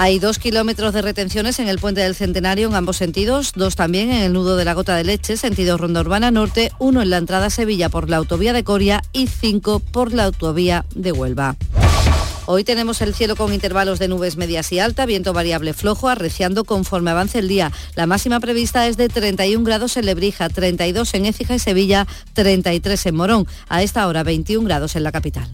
Hay 0.00 0.20
dos 0.20 0.38
kilómetros 0.38 0.94
de 0.94 1.02
retenciones 1.02 1.58
en 1.58 1.66
el 1.66 1.80
puente 1.80 2.02
del 2.02 2.14
Centenario 2.14 2.68
en 2.68 2.76
ambos 2.76 2.96
sentidos, 2.96 3.50
dos 3.56 3.74
también 3.74 4.12
en 4.12 4.22
el 4.22 4.32
nudo 4.32 4.56
de 4.56 4.64
la 4.64 4.72
Gota 4.72 4.94
de 4.94 5.02
Leche, 5.02 5.36
sentido 5.36 5.76
Ronda 5.76 6.02
Urbana 6.02 6.30
Norte, 6.30 6.70
uno 6.78 7.02
en 7.02 7.10
la 7.10 7.16
entrada 7.16 7.46
a 7.46 7.50
Sevilla 7.50 7.88
por 7.88 8.08
la 8.08 8.18
autovía 8.18 8.52
de 8.52 8.62
Coria 8.62 9.02
y 9.12 9.26
cinco 9.26 9.80
por 9.80 10.12
la 10.12 10.26
autovía 10.26 10.86
de 10.94 11.10
Huelva. 11.10 11.56
Hoy 12.46 12.62
tenemos 12.62 13.00
el 13.02 13.12
cielo 13.12 13.34
con 13.34 13.52
intervalos 13.52 13.98
de 13.98 14.06
nubes 14.06 14.36
medias 14.36 14.70
y 14.70 14.78
alta, 14.78 15.04
viento 15.04 15.32
variable 15.32 15.74
flojo, 15.74 16.08
arreciando 16.08 16.62
conforme 16.62 17.10
avance 17.10 17.40
el 17.40 17.48
día. 17.48 17.72
La 17.96 18.06
máxima 18.06 18.38
prevista 18.38 18.86
es 18.86 18.96
de 18.96 19.08
31 19.08 19.64
grados 19.64 19.96
en 19.96 20.06
Lebrija, 20.06 20.48
32 20.48 21.12
en 21.14 21.26
Écija 21.26 21.56
y 21.56 21.58
Sevilla, 21.58 22.06
33 22.34 23.04
en 23.06 23.16
Morón. 23.16 23.48
A 23.68 23.82
esta 23.82 24.06
hora 24.06 24.22
21 24.22 24.64
grados 24.64 24.94
en 24.94 25.02
la 25.02 25.10
capital. 25.10 25.48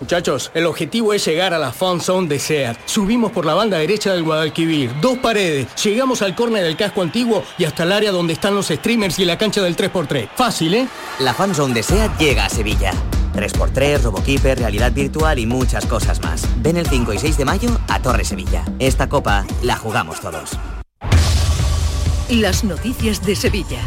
Muchachos, 0.00 0.52
el 0.54 0.66
objetivo 0.66 1.12
es 1.12 1.24
llegar 1.24 1.52
a 1.52 1.58
la 1.58 1.72
Fun 1.72 2.00
Zone 2.00 2.28
de 2.28 2.38
SEAT. 2.38 2.78
Subimos 2.86 3.32
por 3.32 3.44
la 3.44 3.54
banda 3.54 3.78
derecha 3.78 4.12
del 4.12 4.22
Guadalquivir, 4.22 4.92
dos 5.00 5.18
paredes, 5.18 5.66
llegamos 5.82 6.22
al 6.22 6.36
córner 6.36 6.62
del 6.62 6.76
casco 6.76 7.02
antiguo 7.02 7.42
y 7.58 7.64
hasta 7.64 7.82
el 7.82 7.90
área 7.90 8.12
donde 8.12 8.34
están 8.34 8.54
los 8.54 8.68
streamers 8.68 9.18
y 9.18 9.24
la 9.24 9.36
cancha 9.36 9.60
del 9.60 9.76
3x3. 9.76 10.28
Fácil, 10.36 10.74
¿eh? 10.74 10.88
La 11.18 11.34
Fun 11.34 11.52
Zone 11.52 11.74
de 11.74 11.82
SEAT 11.82 12.16
llega 12.16 12.44
a 12.44 12.48
Sevilla. 12.48 12.92
3x3, 13.34 14.02
RoboKeeper, 14.02 14.58
realidad 14.60 14.92
virtual 14.92 15.38
y 15.40 15.46
muchas 15.46 15.84
cosas 15.86 16.22
más. 16.22 16.46
Ven 16.62 16.76
el 16.76 16.86
5 16.86 17.12
y 17.12 17.18
6 17.18 17.36
de 17.36 17.44
mayo 17.44 17.80
a 17.88 18.00
Torre 18.00 18.24
Sevilla. 18.24 18.64
Esta 18.78 19.08
copa 19.08 19.44
la 19.62 19.76
jugamos 19.76 20.20
todos. 20.20 20.52
Las 22.28 22.62
noticias 22.62 23.24
de 23.24 23.34
Sevilla. 23.34 23.80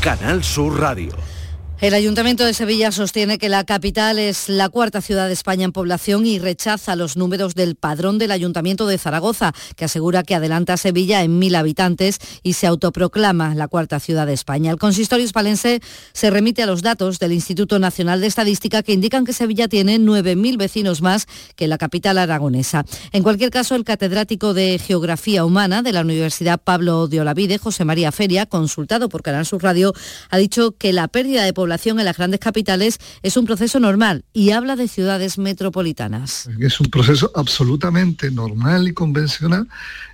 Canal 0.00 0.44
Sur 0.44 0.78
Radio. 0.78 1.35
El 1.78 1.92
Ayuntamiento 1.92 2.42
de 2.46 2.54
Sevilla 2.54 2.90
sostiene 2.90 3.36
que 3.36 3.50
la 3.50 3.62
capital 3.64 4.18
es 4.18 4.48
la 4.48 4.70
cuarta 4.70 5.02
ciudad 5.02 5.26
de 5.26 5.34
España 5.34 5.66
en 5.66 5.72
población 5.72 6.24
y 6.24 6.38
rechaza 6.38 6.96
los 6.96 7.18
números 7.18 7.54
del 7.54 7.76
padrón 7.76 8.16
del 8.16 8.30
Ayuntamiento 8.30 8.86
de 8.86 8.96
Zaragoza, 8.96 9.52
que 9.76 9.84
asegura 9.84 10.22
que 10.22 10.34
adelanta 10.34 10.72
a 10.72 10.76
Sevilla 10.78 11.22
en 11.22 11.38
mil 11.38 11.54
habitantes 11.54 12.18
y 12.42 12.54
se 12.54 12.66
autoproclama 12.66 13.54
la 13.54 13.68
cuarta 13.68 14.00
ciudad 14.00 14.26
de 14.26 14.32
España. 14.32 14.70
El 14.70 14.78
consistorio 14.78 15.26
hispalense 15.26 15.82
se 16.14 16.30
remite 16.30 16.62
a 16.62 16.66
los 16.66 16.80
datos 16.80 17.18
del 17.18 17.32
Instituto 17.32 17.78
Nacional 17.78 18.22
de 18.22 18.28
Estadística 18.28 18.82
que 18.82 18.94
indican 18.94 19.26
que 19.26 19.34
Sevilla 19.34 19.68
tiene 19.68 19.98
9.000 19.98 20.56
vecinos 20.56 21.02
más 21.02 21.26
que 21.56 21.68
la 21.68 21.76
capital 21.76 22.16
aragonesa. 22.16 22.86
En 23.12 23.22
cualquier 23.22 23.50
caso, 23.50 23.74
el 23.74 23.84
catedrático 23.84 24.54
de 24.54 24.78
Geografía 24.78 25.44
Humana 25.44 25.82
de 25.82 25.92
la 25.92 26.00
Universidad 26.00 26.58
Pablo 26.58 27.06
de 27.06 27.20
Olavide, 27.20 27.58
José 27.58 27.84
María 27.84 28.12
Feria, 28.12 28.46
consultado 28.46 29.10
por 29.10 29.22
Canal 29.22 29.44
Sur 29.44 29.62
Radio, 29.62 29.92
ha 30.30 30.38
dicho 30.38 30.72
que 30.72 30.94
la 30.94 31.08
pérdida 31.08 31.44
de 31.44 31.52
población 31.52 31.65
en 31.74 32.04
las 32.04 32.16
grandes 32.16 32.40
capitales 32.40 32.98
es 33.22 33.36
un 33.36 33.44
proceso 33.44 33.80
normal 33.80 34.24
y 34.32 34.50
habla 34.50 34.76
de 34.76 34.88
ciudades 34.88 35.38
metropolitanas. 35.38 36.48
Es 36.60 36.80
un 36.80 36.90
proceso 36.90 37.30
absolutamente 37.34 38.30
normal 38.30 38.88
y 38.88 38.94
convencional 38.94 39.66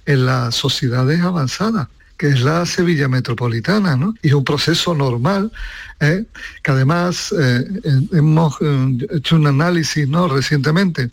en 0.07 0.27
las 0.27 0.55
sociedades 0.55 1.21
avanzadas 1.21 1.89
que 2.19 2.29
es 2.29 2.43
la 2.43 2.65
Sevilla 2.67 3.09
metropolitana, 3.09 3.97
¿no? 3.97 4.15
Y 4.23 4.29
es 4.29 4.35
un 4.35 4.45
proceso 4.45 4.95
normal, 4.95 5.51
¿eh? 5.99 6.25
que 6.63 6.71
además 6.71 7.35
eh, 7.37 7.65
hemos 8.13 8.55
eh, 8.61 9.09
hecho 9.11 9.35
un 9.35 9.49
análisis, 9.49 10.07
¿no? 10.07 10.29
Recientemente 10.29 11.11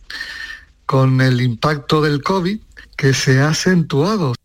con 0.86 1.20
el 1.22 1.42
impacto 1.42 2.02
del 2.04 2.22
COVID 2.22 2.60
que 2.96 3.14
se 3.16 3.40
ha 3.40 3.50
acentuado. 3.50 4.36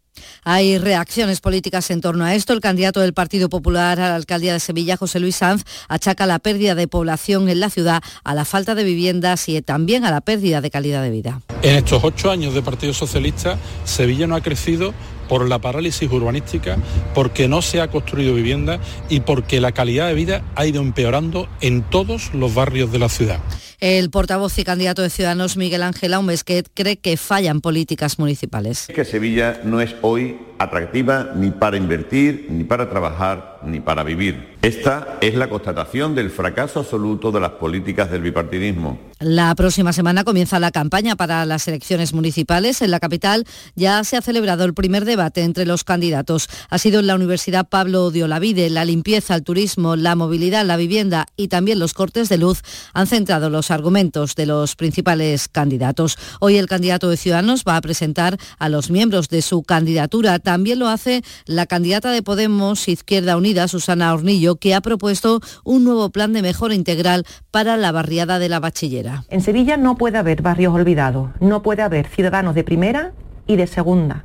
Hay 0.44 0.78
reacciones 0.78 1.40
políticas 1.40 1.90
en 1.90 2.00
torno 2.00 2.24
a 2.24 2.34
esto. 2.34 2.52
El 2.52 2.60
candidato 2.60 3.00
del 3.00 3.14
Partido 3.14 3.48
Popular 3.48 4.00
a 4.00 4.08
la 4.08 4.16
alcaldía 4.16 4.52
de 4.52 4.60
Sevilla, 4.60 4.96
José 4.96 5.20
Luis 5.20 5.36
Sanz, 5.36 5.64
achaca 5.88 6.26
la 6.26 6.38
pérdida 6.38 6.74
de 6.74 6.88
población 6.88 7.48
en 7.48 7.60
la 7.60 7.70
ciudad 7.70 8.02
a 8.24 8.34
la 8.34 8.44
falta 8.44 8.74
de 8.74 8.84
viviendas 8.84 9.48
y 9.48 9.60
también 9.62 10.04
a 10.04 10.10
la 10.10 10.20
pérdida 10.20 10.60
de 10.60 10.70
calidad 10.70 11.02
de 11.02 11.10
vida. 11.10 11.40
En 11.62 11.76
estos 11.76 12.02
ocho 12.04 12.30
años 12.30 12.54
de 12.54 12.62
Partido 12.62 12.92
Socialista, 12.92 13.58
Sevilla 13.84 14.26
no 14.26 14.36
ha 14.36 14.42
crecido 14.42 14.92
por 15.28 15.48
la 15.48 15.58
parálisis 15.58 16.10
urbanística, 16.10 16.76
porque 17.14 17.48
no 17.48 17.62
se 17.62 17.80
ha 17.80 17.88
construido 17.88 18.34
vivienda 18.34 18.80
y 19.08 19.20
porque 19.20 19.60
la 19.60 19.72
calidad 19.72 20.08
de 20.08 20.14
vida 20.14 20.44
ha 20.54 20.66
ido 20.66 20.82
empeorando 20.82 21.48
en 21.60 21.82
todos 21.82 22.34
los 22.34 22.54
barrios 22.54 22.92
de 22.92 22.98
la 22.98 23.08
ciudad. 23.08 23.40
El 23.84 24.08
portavoz 24.08 24.58
y 24.58 24.64
candidato 24.64 25.02
de 25.02 25.10
Ciudadanos, 25.10 25.58
Miguel 25.58 25.82
Ángel 25.82 26.14
Aumesquet, 26.14 26.70
cree 26.72 26.96
que 26.96 27.18
fallan 27.18 27.60
políticas 27.60 28.18
municipales. 28.18 28.86
Que 28.86 29.04
Sevilla 29.04 29.60
no 29.62 29.82
es 29.82 29.94
hoy 30.00 30.38
atractiva 30.58 31.32
ni 31.36 31.50
para 31.50 31.76
invertir, 31.76 32.46
ni 32.48 32.64
para 32.64 32.88
trabajar, 32.88 33.60
ni 33.64 33.80
para 33.80 34.02
vivir. 34.02 34.54
Esta 34.62 35.18
es 35.20 35.34
la 35.34 35.50
constatación 35.50 36.14
del 36.14 36.30
fracaso 36.30 36.80
absoluto 36.80 37.30
de 37.30 37.40
las 37.40 37.50
políticas 37.50 38.10
del 38.10 38.22
bipartidismo. 38.22 38.98
La 39.20 39.54
próxima 39.54 39.92
semana 39.92 40.24
comienza 40.24 40.58
la 40.58 40.70
campaña 40.70 41.16
para 41.16 41.44
las 41.44 41.68
elecciones 41.68 42.12
municipales. 42.14 42.82
En 42.82 42.90
la 42.90 43.00
capital 43.00 43.44
ya 43.74 44.02
se 44.04 44.16
ha 44.16 44.22
celebrado 44.22 44.64
el 44.64 44.74
primer 44.74 45.04
debate 45.04 45.42
entre 45.42 45.66
los 45.66 45.84
candidatos. 45.84 46.48
Ha 46.68 46.78
sido 46.78 47.00
en 47.00 47.06
la 47.06 47.14
Universidad 47.14 47.68
Pablo 47.68 48.10
de 48.10 48.24
Olavide. 48.24 48.70
La 48.70 48.84
limpieza, 48.84 49.34
el 49.34 49.44
turismo, 49.44 49.96
la 49.96 50.14
movilidad, 50.14 50.64
la 50.64 50.76
vivienda 50.76 51.26
y 51.36 51.48
también 51.48 51.78
los 51.78 51.94
cortes 51.94 52.28
de 52.28 52.38
luz 52.38 52.62
han 52.92 53.06
centrado 53.06 53.50
los 53.50 53.70
argumentos 53.74 54.34
de 54.34 54.46
los 54.46 54.76
principales 54.76 55.48
candidatos. 55.48 56.16
Hoy 56.40 56.56
el 56.56 56.66
candidato 56.66 57.10
de 57.10 57.16
Ciudadanos 57.16 57.64
va 57.68 57.76
a 57.76 57.80
presentar 57.80 58.38
a 58.58 58.68
los 58.68 58.90
miembros 58.90 59.28
de 59.28 59.42
su 59.42 59.62
candidatura. 59.62 60.38
También 60.38 60.78
lo 60.78 60.88
hace 60.88 61.22
la 61.46 61.66
candidata 61.66 62.10
de 62.10 62.22
Podemos 62.22 62.88
Izquierda 62.88 63.36
Unida, 63.36 63.68
Susana 63.68 64.14
Hornillo, 64.14 64.56
que 64.56 64.74
ha 64.74 64.80
propuesto 64.80 65.40
un 65.64 65.84
nuevo 65.84 66.10
plan 66.10 66.32
de 66.32 66.42
mejora 66.42 66.74
integral 66.74 67.24
para 67.50 67.76
la 67.76 67.92
barriada 67.92 68.38
de 68.38 68.48
la 68.48 68.60
Bachillera. 68.60 69.24
En 69.28 69.42
Sevilla 69.42 69.76
no 69.76 69.96
puede 69.96 70.18
haber 70.18 70.42
barrios 70.42 70.74
olvidados, 70.74 71.30
no 71.40 71.62
puede 71.62 71.82
haber 71.82 72.06
ciudadanos 72.08 72.54
de 72.54 72.64
primera 72.64 73.12
y 73.46 73.56
de 73.56 73.66
segunda. 73.66 74.24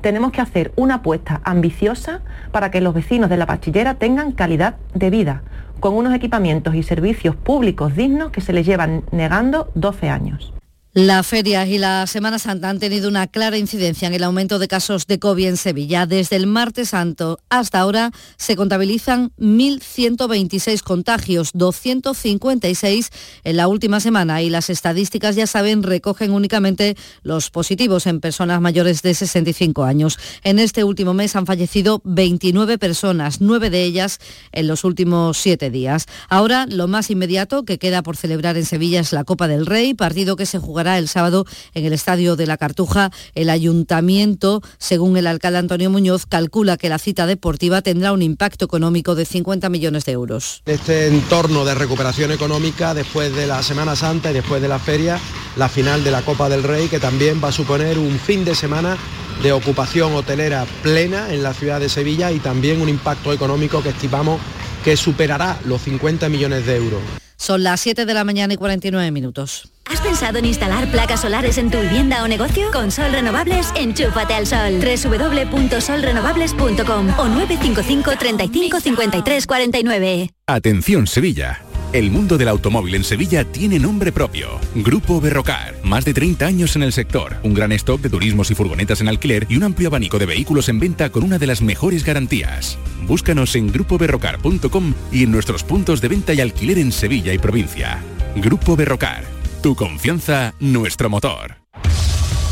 Tenemos 0.00 0.32
que 0.32 0.40
hacer 0.40 0.72
una 0.76 0.96
apuesta 0.96 1.40
ambiciosa 1.44 2.20
para 2.52 2.70
que 2.70 2.80
los 2.80 2.94
vecinos 2.94 3.30
de 3.30 3.36
la 3.36 3.46
Bachillera 3.46 3.94
tengan 3.94 4.32
calidad 4.32 4.76
de 4.94 5.10
vida, 5.10 5.42
con 5.80 5.94
unos 5.94 6.14
equipamientos 6.14 6.74
y 6.74 6.82
servicios 6.82 7.36
públicos 7.36 7.94
dignos 7.94 8.30
que 8.30 8.40
se 8.40 8.52
les 8.52 8.66
llevan 8.66 9.04
negando 9.12 9.70
12 9.74 10.08
años. 10.08 10.55
Las 10.98 11.26
ferias 11.26 11.68
y 11.68 11.76
la 11.76 12.06
Semana 12.06 12.38
Santa 12.38 12.70
han 12.70 12.78
tenido 12.78 13.10
una 13.10 13.26
clara 13.26 13.58
incidencia 13.58 14.08
en 14.08 14.14
el 14.14 14.22
aumento 14.22 14.58
de 14.58 14.66
casos 14.66 15.06
de 15.06 15.18
COVID 15.18 15.48
en 15.48 15.56
Sevilla. 15.58 16.06
Desde 16.06 16.36
el 16.36 16.46
martes 16.46 16.88
santo 16.88 17.38
hasta 17.50 17.80
ahora 17.80 18.12
se 18.38 18.56
contabilizan 18.56 19.30
1.126 19.38 20.80
contagios, 20.80 21.50
256 21.52 23.10
en 23.44 23.56
la 23.58 23.68
última 23.68 24.00
semana 24.00 24.40
y 24.40 24.48
las 24.48 24.70
estadísticas, 24.70 25.36
ya 25.36 25.46
saben, 25.46 25.82
recogen 25.82 26.30
únicamente 26.30 26.96
los 27.22 27.50
positivos 27.50 28.06
en 28.06 28.20
personas 28.20 28.62
mayores 28.62 29.02
de 29.02 29.12
65 29.12 29.84
años. 29.84 30.18
En 30.44 30.58
este 30.58 30.82
último 30.82 31.12
mes 31.12 31.36
han 31.36 31.44
fallecido 31.44 32.00
29 32.04 32.78
personas, 32.78 33.42
nueve 33.42 33.68
de 33.68 33.82
ellas 33.82 34.18
en 34.50 34.66
los 34.66 34.82
últimos 34.82 35.36
siete 35.36 35.68
días. 35.68 36.06
Ahora, 36.30 36.64
lo 36.66 36.88
más 36.88 37.10
inmediato 37.10 37.66
que 37.66 37.76
queda 37.76 38.02
por 38.02 38.16
celebrar 38.16 38.56
en 38.56 38.64
Sevilla 38.64 39.00
es 39.00 39.12
la 39.12 39.24
Copa 39.24 39.46
del 39.46 39.66
Rey, 39.66 39.92
partido 39.92 40.36
que 40.36 40.46
se 40.46 40.58
jugará 40.58 40.85
el 40.94 41.08
sábado 41.08 41.44
en 41.74 41.84
el 41.84 41.92
Estadio 41.92 42.36
de 42.36 42.46
la 42.46 42.56
Cartuja. 42.56 43.10
El 43.34 43.50
ayuntamiento, 43.50 44.62
según 44.78 45.16
el 45.16 45.26
alcalde 45.26 45.58
Antonio 45.58 45.90
Muñoz, 45.90 46.26
calcula 46.26 46.76
que 46.76 46.88
la 46.88 46.98
cita 46.98 47.26
deportiva 47.26 47.82
tendrá 47.82 48.12
un 48.12 48.22
impacto 48.22 48.64
económico 48.64 49.14
de 49.14 49.24
50 49.24 49.68
millones 49.68 50.04
de 50.04 50.12
euros. 50.12 50.62
Este 50.66 51.08
entorno 51.08 51.64
de 51.64 51.74
recuperación 51.74 52.30
económica 52.30 52.94
después 52.94 53.34
de 53.34 53.46
la 53.46 53.62
Semana 53.62 53.96
Santa 53.96 54.30
y 54.30 54.34
después 54.34 54.62
de 54.62 54.68
la 54.68 54.78
feria, 54.78 55.18
la 55.56 55.68
final 55.68 56.04
de 56.04 56.10
la 56.10 56.22
Copa 56.22 56.48
del 56.48 56.62
Rey, 56.62 56.88
que 56.88 57.00
también 57.00 57.40
va 57.42 57.48
a 57.48 57.52
suponer 57.52 57.98
un 57.98 58.18
fin 58.18 58.44
de 58.44 58.54
semana 58.54 58.96
de 59.42 59.52
ocupación 59.52 60.14
hotelera 60.14 60.66
plena 60.82 61.32
en 61.32 61.42
la 61.42 61.52
ciudad 61.52 61.80
de 61.80 61.88
Sevilla 61.88 62.32
y 62.32 62.38
también 62.38 62.80
un 62.80 62.88
impacto 62.88 63.32
económico 63.32 63.82
que 63.82 63.90
estimamos 63.90 64.40
que 64.84 64.96
superará 64.96 65.58
los 65.64 65.82
50 65.82 66.28
millones 66.28 66.64
de 66.66 66.76
euros. 66.76 67.02
Son 67.36 67.62
las 67.62 67.80
7 67.80 68.06
de 68.06 68.14
la 68.14 68.24
mañana 68.24 68.54
y 68.54 68.56
49 68.56 69.10
minutos. 69.10 69.68
¿Has 69.88 70.00
pensado 70.00 70.38
en 70.38 70.46
instalar 70.46 70.90
placas 70.90 71.20
solares 71.20 71.58
en 71.58 71.70
tu 71.70 71.78
vivienda 71.78 72.24
o 72.24 72.28
negocio? 72.28 72.70
Con 72.72 72.90
Sol 72.90 73.12
Renovables, 73.12 73.70
enchúfate 73.76 74.34
al 74.34 74.44
sol. 74.46 74.80
www.solrenovables.com 74.80 77.08
o 77.18 77.28
955 77.28 78.16
35 78.18 78.80
53 78.80 79.46
49. 79.46 80.30
Atención 80.46 81.06
Sevilla. 81.06 81.62
El 81.92 82.10
mundo 82.10 82.36
del 82.36 82.48
automóvil 82.48 82.96
en 82.96 83.04
Sevilla 83.04 83.44
tiene 83.44 83.78
nombre 83.78 84.10
propio. 84.10 84.58
Grupo 84.74 85.20
Berrocar. 85.20 85.76
Más 85.84 86.04
de 86.04 86.12
30 86.12 86.44
años 86.44 86.74
en 86.74 86.82
el 86.82 86.92
sector. 86.92 87.36
Un 87.44 87.54
gran 87.54 87.70
stock 87.72 88.00
de 88.00 88.10
turismos 88.10 88.50
y 88.50 88.56
furgonetas 88.56 89.00
en 89.00 89.06
alquiler 89.08 89.46
y 89.48 89.56
un 89.56 89.62
amplio 89.62 89.86
abanico 89.88 90.18
de 90.18 90.26
vehículos 90.26 90.68
en 90.68 90.80
venta 90.80 91.10
con 91.10 91.22
una 91.22 91.38
de 91.38 91.46
las 91.46 91.62
mejores 91.62 92.04
garantías. 92.04 92.76
Búscanos 93.06 93.54
en 93.54 93.72
grupoberrocar.com 93.72 94.94
y 95.12 95.22
en 95.22 95.30
nuestros 95.30 95.62
puntos 95.62 96.00
de 96.00 96.08
venta 96.08 96.34
y 96.34 96.40
alquiler 96.40 96.78
en 96.78 96.90
Sevilla 96.90 97.32
y 97.32 97.38
provincia. 97.38 98.02
Grupo 98.34 98.74
Berrocar. 98.74 99.35
Tu 99.66 99.74
confianza, 99.74 100.54
nuestro 100.60 101.10
motor. 101.10 101.65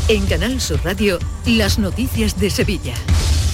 En 0.07 0.27
Canal 0.27 0.61
Sur 0.61 0.79
Radio, 0.83 1.17
las 1.47 1.79
noticias 1.79 2.39
de 2.39 2.51
Sevilla. 2.51 2.93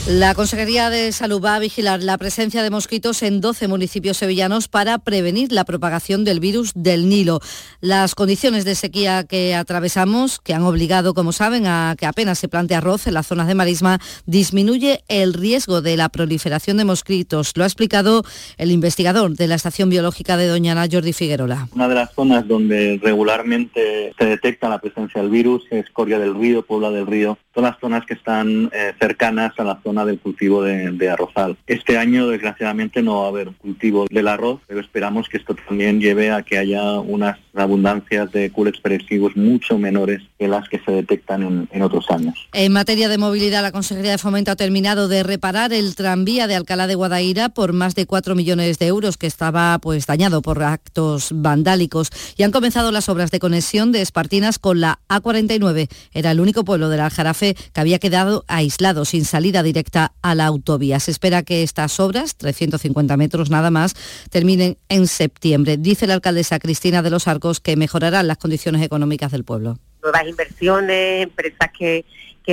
La 0.08 0.34
Consejería 0.34 0.89
de 0.89 1.12
Salud 1.12 1.39
va 1.45 1.56
a 1.56 1.60
vigilar 1.60 2.02
la 2.02 2.18
presencia 2.18 2.64
de 2.64 2.72
mosquitos 2.72 3.22
en 3.22 3.39
12 3.39 3.68
municipios 3.68 4.18
sevillanos 4.18 4.68
para 4.68 4.97
prevenir 4.97 5.52
la 5.52 5.64
propagación 5.64 6.26
del 6.26 6.39
virus 6.39 6.72
del 6.74 7.08
Nilo. 7.08 7.39
Las 7.82 8.16
condiciones 8.16 8.66
de 8.66 8.74
sequía 8.74 9.26
que 9.26 9.54
atravesamos, 9.54 10.39
que 10.39 10.56
han 10.56 10.64
obligado, 10.64 11.14
como 11.14 11.32
saben, 11.32 11.68
a 11.68 11.95
que 11.99 12.08
apenas 12.08 12.39
se 12.39 12.47
plante 12.47 12.74
arroz 12.74 13.06
en 13.06 13.14
las 13.14 13.28
zonas 13.28 13.47
de 13.47 13.54
marisma, 13.54 13.99
disminuye 14.26 15.04
el 15.08 15.36
riesgo 15.36 15.84
de 15.84 15.95
la 15.95 16.10
proliferación 16.10 16.78
de 16.78 16.86
mosquitos. 16.86 17.52
Lo 17.56 17.64
ha 17.64 17.68
explicado 17.68 18.24
el 18.58 18.72
investigador 18.72 19.36
de 19.36 19.47
la 19.47 19.56
Estación 19.56 19.91
Biológica 19.91 20.36
de 20.36 20.47
Doñana, 20.47 20.88
Jordi 20.91 21.14
Figuerola. 21.14 21.70
Una 21.76 21.88
de 21.88 21.95
las 21.95 22.12
zonas 22.16 22.47
donde 22.47 22.99
regularmente 23.04 24.14
se 24.18 24.26
detecta 24.26 24.68
la 24.68 24.80
presencia 24.80 25.22
del 25.22 25.30
virus 25.30 25.62
es 25.70 25.86
Coria 25.91 26.18
del 26.18 26.34
Río, 26.42 26.64
Puebla 26.64 26.89
del 26.89 27.06
Río, 27.06 27.38
todas 27.54 27.72
las 27.72 27.80
zonas 27.80 28.06
que 28.06 28.14
están 28.14 28.70
eh, 28.74 28.93
cercanas 28.99 29.54
a 29.58 29.64
la 29.64 29.80
zona 29.84 30.06
del 30.06 30.20
cultivo 30.20 30.64
de, 30.64 31.10
arrozal. 31.10 31.58
Este 31.68 31.97
año, 31.97 32.28
desgraciadamente, 32.28 33.02
no 33.02 33.22
va 33.22 33.26
a 33.26 33.30
haber 33.30 33.52
cultivo 33.54 34.06
del 34.10 34.28
arroz, 34.28 34.62
pero 34.68 34.80
esperamos 34.80 35.28
que 35.28 35.38
esto 35.38 35.56
también 35.56 35.99
lleve 35.99 36.32
a 36.32 36.43
que 36.43 36.58
haya 36.58 36.99
unas 36.99 37.38
abundancias 37.54 38.32
de 38.32 38.49
culex 38.52 38.80
peresivos 38.80 39.36
mucho 39.36 39.78
menores 39.78 40.22
que 40.39 40.47
las 40.47 40.70
que 40.70 40.80
se 40.80 40.91
detectan 40.91 41.68
en, 41.72 41.82
otros 41.82 42.10
años. 42.10 42.47
En 42.54 42.72
materia 42.72 43.10
de 43.10 43.18
movilidad, 43.18 43.62
la 43.62 43.72
Consejería 43.72 44.12
de 44.12 44.18
Fomento 44.18 44.52
ha 44.52 44.56
terminado 44.56 45.08
de 45.08 45.24
reparar 45.24 45.74
el 45.74 45.95
tranvía 45.95 46.47
de 46.47 46.56
Alcalá 46.56 46.88
de 46.88 46.95
Guadaira 46.95 47.49
por 47.49 47.74
más 47.74 47.95
de 47.95 48.06
4 48.06 48.36
millones 48.36 48.80
de 48.80 48.88
euros 48.88 49.18
que 49.18 49.28
estaba 49.28 49.78
pues 49.80 50.06
dañado 50.06 50.41
por 50.41 50.64
actos 50.64 51.30
vandálicos 51.34 52.12
y 52.38 52.43
han 52.43 52.52
comenzado 52.52 52.91
las 52.91 53.10
obras 53.10 53.32
de 53.32 53.39
conexión 53.39 53.91
de 53.91 54.02
Espartinas 54.02 54.60
con 54.60 54.80
la 54.80 54.99
A49. 55.10 55.89
Era 56.14 56.32
el 56.32 56.39
único 56.39 56.64
pueblo 56.64 56.89
del 56.89 57.02
Aljarafe 57.02 57.41
que 57.42 57.82
había 57.82 58.00
quedado 58.00 58.46
aislado 58.48 59.06
sin 59.06 59.26
salida 59.26 59.64
directa 59.64 60.14
a 60.22 60.36
la 60.36 60.46
autovía. 60.46 61.00
Se 61.00 61.12
espera 61.12 61.44
que 61.44 61.64
estas 61.64 62.00
obras, 62.00 62.36
350 62.36 63.18
metros 63.18 63.50
nada 63.50 63.72
más, 63.72 63.96
terminen 64.30 64.78
en 64.89 65.08
septiembre. 65.08 65.78
Dice 65.78 66.08
la 66.08 66.14
alcaldesa 66.16 66.60
Cristina 66.60 67.02
de 67.02 67.10
los 67.10 67.28
Arcos 67.28 67.60
que 67.60 67.76
mejorarán 67.76 68.28
las 68.28 68.38
condiciones 68.38 68.82
económicas 68.82 69.32
del 69.32 69.44
pueblo. 69.44 69.78
Nuevas 70.02 70.28
inversiones, 70.28 71.24
empresas 71.24 71.70
que, 71.78 72.06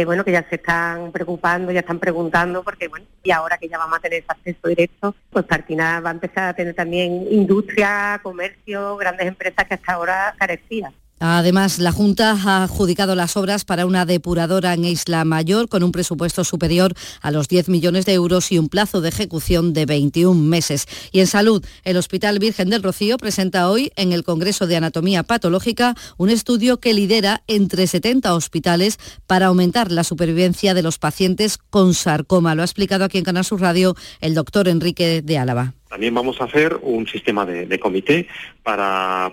bueno 0.04 0.24
que 0.24 0.32
ya 0.32 0.46
se 0.48 0.56
están 0.56 1.10
preocupando, 1.12 1.72
ya 1.72 1.80
están 1.80 1.98
preguntando, 1.98 2.62
porque 2.62 2.88
bueno, 2.88 3.06
y 3.22 3.30
ahora 3.30 3.58
que 3.58 3.68
ya 3.68 3.78
vamos 3.78 3.98
a 3.98 4.02
tener 4.02 4.20
ese 4.20 4.28
acceso 4.28 4.68
directo, 4.68 5.14
pues 5.30 5.44
Partina 5.44 6.00
va 6.00 6.10
a 6.10 6.12
empezar 6.12 6.48
a 6.48 6.54
tener 6.54 6.74
también 6.74 7.26
industria, 7.30 8.20
comercio, 8.22 8.96
grandes 8.96 9.26
empresas 9.26 9.66
que 9.66 9.74
hasta 9.74 9.92
ahora 9.92 10.34
carecían. 10.38 10.92
Además, 11.20 11.78
la 11.78 11.92
Junta 11.92 12.30
ha 12.32 12.62
adjudicado 12.62 13.14
las 13.14 13.36
obras 13.36 13.64
para 13.64 13.86
una 13.86 14.06
depuradora 14.06 14.74
en 14.74 14.84
Isla 14.84 15.24
Mayor 15.24 15.68
con 15.68 15.82
un 15.82 15.92
presupuesto 15.92 16.44
superior 16.44 16.94
a 17.20 17.30
los 17.30 17.48
10 17.48 17.68
millones 17.68 18.06
de 18.06 18.14
euros 18.14 18.52
y 18.52 18.58
un 18.58 18.68
plazo 18.68 19.00
de 19.00 19.08
ejecución 19.08 19.72
de 19.72 19.86
21 19.86 20.40
meses. 20.40 20.86
Y 21.12 21.20
en 21.20 21.26
salud, 21.26 21.64
el 21.84 21.96
Hospital 21.96 22.38
Virgen 22.38 22.70
del 22.70 22.82
Rocío 22.82 23.16
presenta 23.16 23.68
hoy 23.68 23.92
en 23.96 24.12
el 24.12 24.24
Congreso 24.24 24.66
de 24.66 24.76
Anatomía 24.76 25.22
Patológica 25.22 25.94
un 26.16 26.30
estudio 26.30 26.78
que 26.78 26.94
lidera 26.94 27.42
entre 27.46 27.86
70 27.86 28.34
hospitales 28.34 28.98
para 29.26 29.46
aumentar 29.46 29.90
la 29.90 30.04
supervivencia 30.04 30.74
de 30.74 30.82
los 30.82 30.98
pacientes 30.98 31.58
con 31.58 31.94
sarcoma. 31.94 32.54
Lo 32.54 32.62
ha 32.62 32.64
explicado 32.64 33.04
aquí 33.04 33.18
en 33.18 33.24
Canal 33.24 33.44
Sur 33.44 33.60
Radio 33.60 33.96
el 34.20 34.34
doctor 34.34 34.68
Enrique 34.68 35.22
de 35.22 35.38
Álava. 35.38 35.77
También 35.88 36.14
vamos 36.14 36.40
a 36.40 36.44
hacer 36.44 36.78
un 36.82 37.06
sistema 37.06 37.46
de, 37.46 37.78
comité 37.78 38.26
para, 38.62 39.26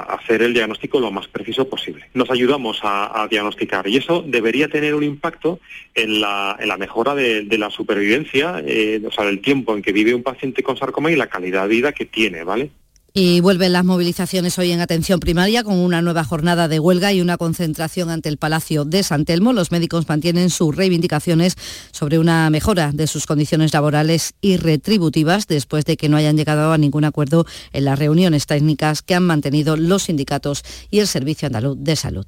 hacer 0.00 0.42
el 0.42 0.54
diagnóstico 0.54 1.00
lo 1.00 1.10
más 1.10 1.26
preciso 1.26 1.68
posible. 1.68 2.08
Nos 2.14 2.30
ayudamos 2.30 2.80
a, 2.82 3.26
diagnosticar 3.28 3.88
y 3.88 3.96
eso 3.96 4.22
debería 4.26 4.68
tener 4.68 4.94
un 4.94 5.02
impacto 5.02 5.58
en 5.94 6.20
la, 6.20 6.76
mejora 6.78 7.14
de, 7.14 7.58
la 7.58 7.70
supervivencia, 7.70 8.62
eh, 8.64 9.02
o 9.06 9.10
sea, 9.10 9.24
del 9.24 9.40
tiempo 9.40 9.74
en 9.74 9.82
que 9.82 9.92
vive 9.92 10.14
un 10.14 10.22
paciente 10.22 10.62
con 10.62 10.76
sarcoma 10.76 11.10
y 11.10 11.16
la 11.16 11.26
calidad 11.26 11.62
de 11.62 11.68
vida 11.68 11.92
que 11.92 12.06
tiene, 12.06 12.44
¿vale? 12.44 12.70
Y 13.18 13.40
vuelven 13.40 13.72
las 13.72 13.82
movilizaciones 13.82 14.58
hoy 14.58 14.72
en 14.72 14.82
atención 14.82 15.20
primaria 15.20 15.64
con 15.64 15.78
una 15.78 16.02
nueva 16.02 16.22
jornada 16.22 16.68
de 16.68 16.78
huelga 16.78 17.14
y 17.14 17.22
una 17.22 17.38
concentración 17.38 18.10
ante 18.10 18.28
el 18.28 18.36
Palacio 18.36 18.84
de 18.84 19.02
San 19.02 19.24
Telmo. 19.24 19.54
Los 19.54 19.72
médicos 19.72 20.06
mantienen 20.06 20.50
sus 20.50 20.76
reivindicaciones 20.76 21.56
sobre 21.92 22.18
una 22.18 22.50
mejora 22.50 22.92
de 22.92 23.06
sus 23.06 23.24
condiciones 23.24 23.72
laborales 23.72 24.34
y 24.42 24.58
retributivas 24.58 25.46
después 25.46 25.86
de 25.86 25.96
que 25.96 26.10
no 26.10 26.18
hayan 26.18 26.36
llegado 26.36 26.74
a 26.74 26.76
ningún 26.76 27.06
acuerdo 27.06 27.46
en 27.72 27.86
las 27.86 27.98
reuniones 27.98 28.44
técnicas 28.44 29.00
que 29.00 29.14
han 29.14 29.22
mantenido 29.22 29.78
los 29.78 30.02
sindicatos 30.02 30.62
y 30.90 30.98
el 30.98 31.06
Servicio 31.06 31.46
Andaluz 31.46 31.78
de 31.80 31.96
Salud. 31.96 32.26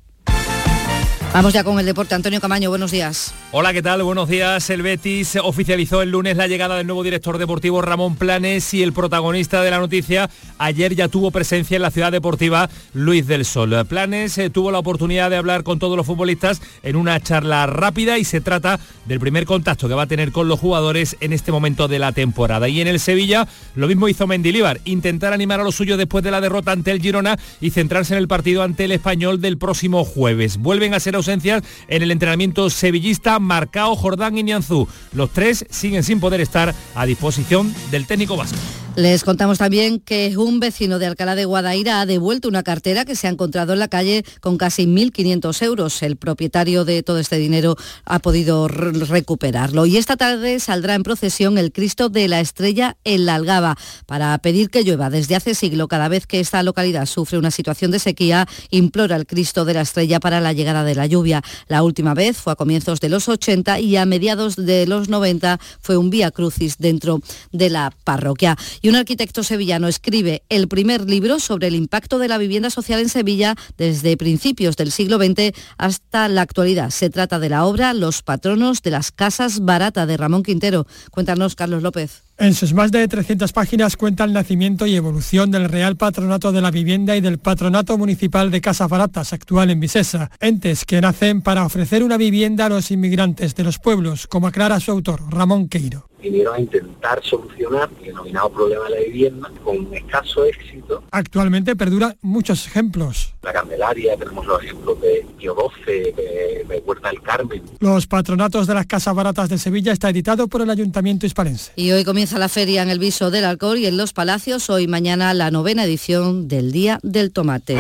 Vamos 1.33 1.53
ya 1.53 1.63
con 1.63 1.79
el 1.79 1.85
deporte. 1.85 2.15
Antonio 2.15 2.41
Camaño, 2.41 2.71
buenos 2.71 2.91
días. 2.91 3.35
Hola, 3.53 3.73
¿qué 3.75 3.83
tal? 3.83 4.03
Buenos 4.03 4.29
días. 4.31 4.71
El 4.71 4.83
Betis 4.83 5.37
oficializó 5.43 6.01
el 6.01 6.11
lunes 6.11 6.37
la 6.37 6.47
llegada 6.47 6.77
del 6.77 6.87
nuevo 6.87 7.05
director 7.05 7.37
deportivo 7.37 7.83
Ramón 7.83 8.17
Planes 8.17 8.73
y 8.73 8.83
el 8.83 8.95
protagonista 8.95 9.63
de 9.63 9.71
la 9.71 9.79
noticia 9.79 10.31
ayer 10.57 10.95
ya 10.95 11.09
tuvo 11.09 11.31
presencia 11.31 11.77
en 11.77 11.83
la 11.83 11.91
ciudad 11.91 12.11
deportiva 12.11 12.71
Luis 12.95 13.27
del 13.27 13.45
Sol. 13.45 13.87
Planes 13.87 14.39
eh, 14.39 14.49
tuvo 14.49 14.73
la 14.73 14.79
oportunidad 14.79 15.29
de 15.29 15.37
hablar 15.37 15.65
con 15.65 15.79
todos 15.79 15.97
los 15.97 16.07
futbolistas 16.07 16.63
en 16.83 16.97
una 16.97 17.21
charla 17.21 17.67
rápida 17.67 18.19
y 18.19 18.25
se 18.25 18.41
trata 18.41 18.81
del 19.05 19.21
primer 19.21 19.45
contacto 19.45 19.87
que 19.87 19.95
va 19.95 20.03
a 20.03 20.07
tener 20.07 20.33
con 20.33 20.49
los 20.49 20.59
jugadores 20.59 21.17
en 21.21 21.35
este 21.35 21.53
momento 21.53 21.89
de 21.89 21.99
la 21.99 22.13
temporada. 22.13 22.69
Y 22.69 22.81
en 22.81 22.89
el 22.89 23.01
Sevilla 23.01 23.47
lo 23.75 23.87
mismo 23.87 24.09
hizo 24.09 24.27
Mendilíbar, 24.27 24.81
intentar 24.87 25.35
animar 25.35 25.61
a 25.61 25.65
los 25.65 25.75
suyos 25.75 25.99
después 25.99 26.25
de 26.25 26.31
la 26.31 26.41
derrota 26.41 26.73
ante 26.73 26.91
el 26.91 27.03
Girona 27.03 27.39
y 27.61 27.71
centrarse 27.71 28.15
en 28.15 28.19
el 28.19 28.29
partido 28.29 28.63
ante 28.63 28.87
el 28.87 28.93
Español 28.93 29.41
del 29.41 29.59
próximo 29.59 30.05
jueves. 30.05 30.57
Vuelven 30.57 30.95
a 30.95 31.01
ser 31.01 31.18
ausencias 31.19 31.63
en 31.89 32.03
el 32.03 32.11
entrenamiento 32.11 32.71
sevillista 32.71 33.39
Marcao, 33.39 33.95
Jordán 33.95 34.39
y 34.39 34.43
Nianzú. 34.43 34.89
Los 35.13 35.31
tres 35.31 35.67
siguen 35.71 36.03
sin 36.03 36.21
poder 36.21 36.41
estar 36.41 36.75
a 36.95 37.07
disposición 37.07 37.75
del 37.91 38.07
técnico 38.07 38.37
vasco. 38.37 38.59
Les 38.99 39.23
contamos 39.23 39.59
también 39.59 40.01
que 40.01 40.37
un 40.37 40.59
vecino 40.59 40.99
de 40.99 41.07
Alcalá 41.07 41.37
de 41.37 41.45
Guadaira 41.45 42.01
ha 42.01 42.07
devuelto 42.07 42.49
una 42.49 42.65
cartera 42.65 43.05
que 43.05 43.15
se 43.15 43.29
ha 43.29 43.31
encontrado 43.31 43.73
en 43.73 43.79
la 43.79 43.87
calle 43.87 44.25
con 44.41 44.59
casi 44.59 44.87
1.500 44.87 45.63
euros. 45.63 46.03
El 46.03 46.17
propietario 46.17 46.85
de 46.85 47.05
todo 47.05 47.21
este 47.21 47.37
dinero 47.37 47.77
ha 48.05 48.19
podido 48.19 48.67
recuperarlo. 48.67 49.87
Y 49.87 49.99
esta 49.99 50.17
tarde 50.17 50.59
saldrá 50.59 50.97
en 50.97 51.05
procesión 51.05 51.59
el 51.59 51.71
Cristo 51.71 52.09
de 52.09 52.27
la 52.27 52.41
Estrella 52.41 52.97
en 53.05 53.25
la 53.25 53.37
Algaba 53.37 53.77
para 54.07 54.37
pedir 54.39 54.69
que 54.69 54.83
llueva. 54.83 55.11
Desde 55.11 55.37
hace 55.37 55.55
siglo, 55.55 55.87
cada 55.87 56.09
vez 56.09 56.27
que 56.27 56.41
esta 56.41 56.65
localidad 56.65 57.07
sufre 57.07 57.39
una 57.39 57.53
situación 57.53 57.93
de 57.93 58.01
sequía, 58.01 58.49
implora 58.71 59.15
al 59.15 59.27
Cristo 59.27 59.65
de 59.65 59.75
la 59.75 59.83
Estrella 59.83 60.19
para 60.19 60.41
la 60.41 60.53
llegada 60.53 60.83
de 60.83 60.97
la 60.97 61.07
lluvia. 61.07 61.45
La 61.69 61.85
última 61.85 62.15
vez 62.15 62.37
fue 62.37 62.53
a 62.53 62.57
comienzos 62.57 62.99
de 62.99 63.11
los 63.11 63.29
80 63.29 63.79
y 63.79 63.95
a 63.95 64.05
mediados 64.07 64.57
de 64.57 64.89
los 64.89 65.09
90 65.09 65.61
fue 65.81 65.97
un 65.97 66.11
vía 66.11 66.33
crucis 66.33 66.79
dentro 66.79 67.21
de 67.53 67.71
la 67.71 67.93
parroquia 68.03 68.57
un 68.89 68.97
arquitecto 68.97 69.43
sevillano 69.43 69.89
escribe 69.89 70.43
el 70.49 70.69
primer 70.69 71.09
libro 71.09 71.41
sobre 71.41 71.67
el 71.67 71.75
impacto 71.75 72.19
de 72.19 72.29
la 72.29 72.39
vivienda 72.39 72.71
social 72.71 73.01
en 73.01 73.09
Sevilla 73.09 73.57
desde 73.77 74.17
principios 74.17 74.77
del 74.77 74.93
siglo 74.93 75.17
XX 75.19 75.53
hasta 75.77 76.29
la 76.29 76.43
actualidad. 76.43 76.91
Se 76.91 77.11
trata 77.11 77.39
de 77.39 77.49
la 77.49 77.65
obra 77.65 77.93
Los 77.93 78.23
patronos 78.23 78.83
de 78.83 78.91
las 78.91 79.11
casas 79.11 79.61
barata 79.61 80.07
de 80.07 80.17
Ramón 80.17 80.43
Quintero. 80.43 80.87
Cuéntanos, 81.11 81.55
Carlos 81.55 81.83
López. 81.83 82.28
En 82.41 82.55
sus 82.55 82.73
más 82.73 82.93
de 82.93 83.09
300 83.09 83.53
páginas 83.53 83.97
cuenta 83.97 84.23
el 84.23 84.33
nacimiento 84.33 84.87
y 84.87 84.95
evolución 84.95 85.51
del 85.51 85.69
Real 85.69 85.97
Patronato 85.97 86.53
de 86.53 86.61
la 86.61 86.71
Vivienda 86.71 87.17
y 87.17 87.21
del 87.21 87.39
Patronato 87.39 87.99
Municipal 87.99 88.53
de 88.53 88.61
Casas 88.61 88.89
Baratas, 88.89 89.33
actual 89.33 89.71
en 89.71 89.81
Visesa, 89.81 90.31
entes 90.39 90.85
que 90.85 91.01
nacen 91.01 91.43
para 91.43 91.67
ofrecer 91.67 92.05
una 92.05 92.17
vivienda 92.17 92.67
a 92.67 92.69
los 92.69 92.93
inmigrantes 92.93 93.57
de 93.57 93.65
los 93.65 93.81
pueblos, 93.81 94.29
como 94.29 94.47
aclara 94.47 94.79
su 94.79 94.93
autor, 94.93 95.23
Ramón 95.29 95.69
Queiro 95.69 96.09
vinieron 96.23 96.55
a 96.55 96.61
intentar 96.61 97.23
solucionar 97.23 97.89
el 98.01 98.07
denominado 98.07 98.51
problema 98.51 98.85
de 98.85 98.91
la 98.91 99.01
vivienda 99.01 99.51
con 99.63 99.95
escaso 99.95 100.45
éxito. 100.45 101.05
Actualmente 101.11 101.77
perdura 101.77 102.17
muchos 102.23 102.67
ejemplos. 102.67 103.35
La 103.43 103.53
Candelaria, 103.53 104.17
tenemos 104.17 104.47
los 104.47 104.63
ejemplos 104.63 105.01
de 105.01 105.27
Pío 105.39 105.55
XII, 105.55 106.13
de, 106.13 106.83
Huerta 106.85 107.09
del 107.09 107.23
Carmen. 107.23 107.63
Los 107.81 108.07
patronatos 108.07 108.67
de 108.67 108.75
las 108.75 108.87
casas 108.87 109.15
baratas 109.15 109.49
de 109.49 109.59
Sevilla 109.59 109.93
está 109.93 110.11
editado 110.11 110.49
por 110.49 110.63
el 110.63 110.71
Ayuntamiento 110.71 111.27
Hispalense. 111.27 111.73
Y 111.77 111.91
hoy 111.93 112.05
comienza 112.05 112.28
la 112.37 112.49
feria 112.49 112.83
en 112.83 112.91
el 112.91 112.99
Viso 112.99 113.31
del 113.31 113.45
Alcor 113.45 113.79
y 113.79 113.87
en 113.87 113.97
Los 113.97 114.13
Palacios, 114.13 114.69
hoy 114.69 114.87
mañana 114.87 115.33
la 115.33 115.51
novena 115.51 115.85
edición 115.85 116.49
del 116.49 116.73
Día 116.73 116.99
del 117.03 117.33
Tomate. 117.33 117.79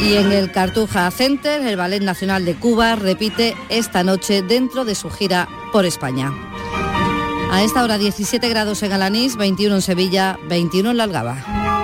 Y 0.00 0.14
en 0.14 0.32
el 0.32 0.50
Cartuja 0.50 1.10
Center, 1.10 1.66
el 1.66 1.76
Ballet 1.76 2.02
Nacional 2.02 2.44
de 2.44 2.54
Cuba 2.54 2.96
repite 2.96 3.54
esta 3.68 4.02
noche 4.02 4.42
dentro 4.42 4.84
de 4.84 4.94
su 4.94 5.10
gira 5.10 5.48
por 5.72 5.84
España. 5.84 6.32
A 7.50 7.62
esta 7.62 7.84
hora 7.84 7.98
17 7.98 8.48
grados 8.48 8.82
en 8.82 8.92
Alanís, 8.92 9.36
21 9.36 9.74
en 9.74 9.82
Sevilla, 9.82 10.38
21 10.48 10.90
en 10.90 10.96
La 10.96 11.04
Algaba. 11.04 11.83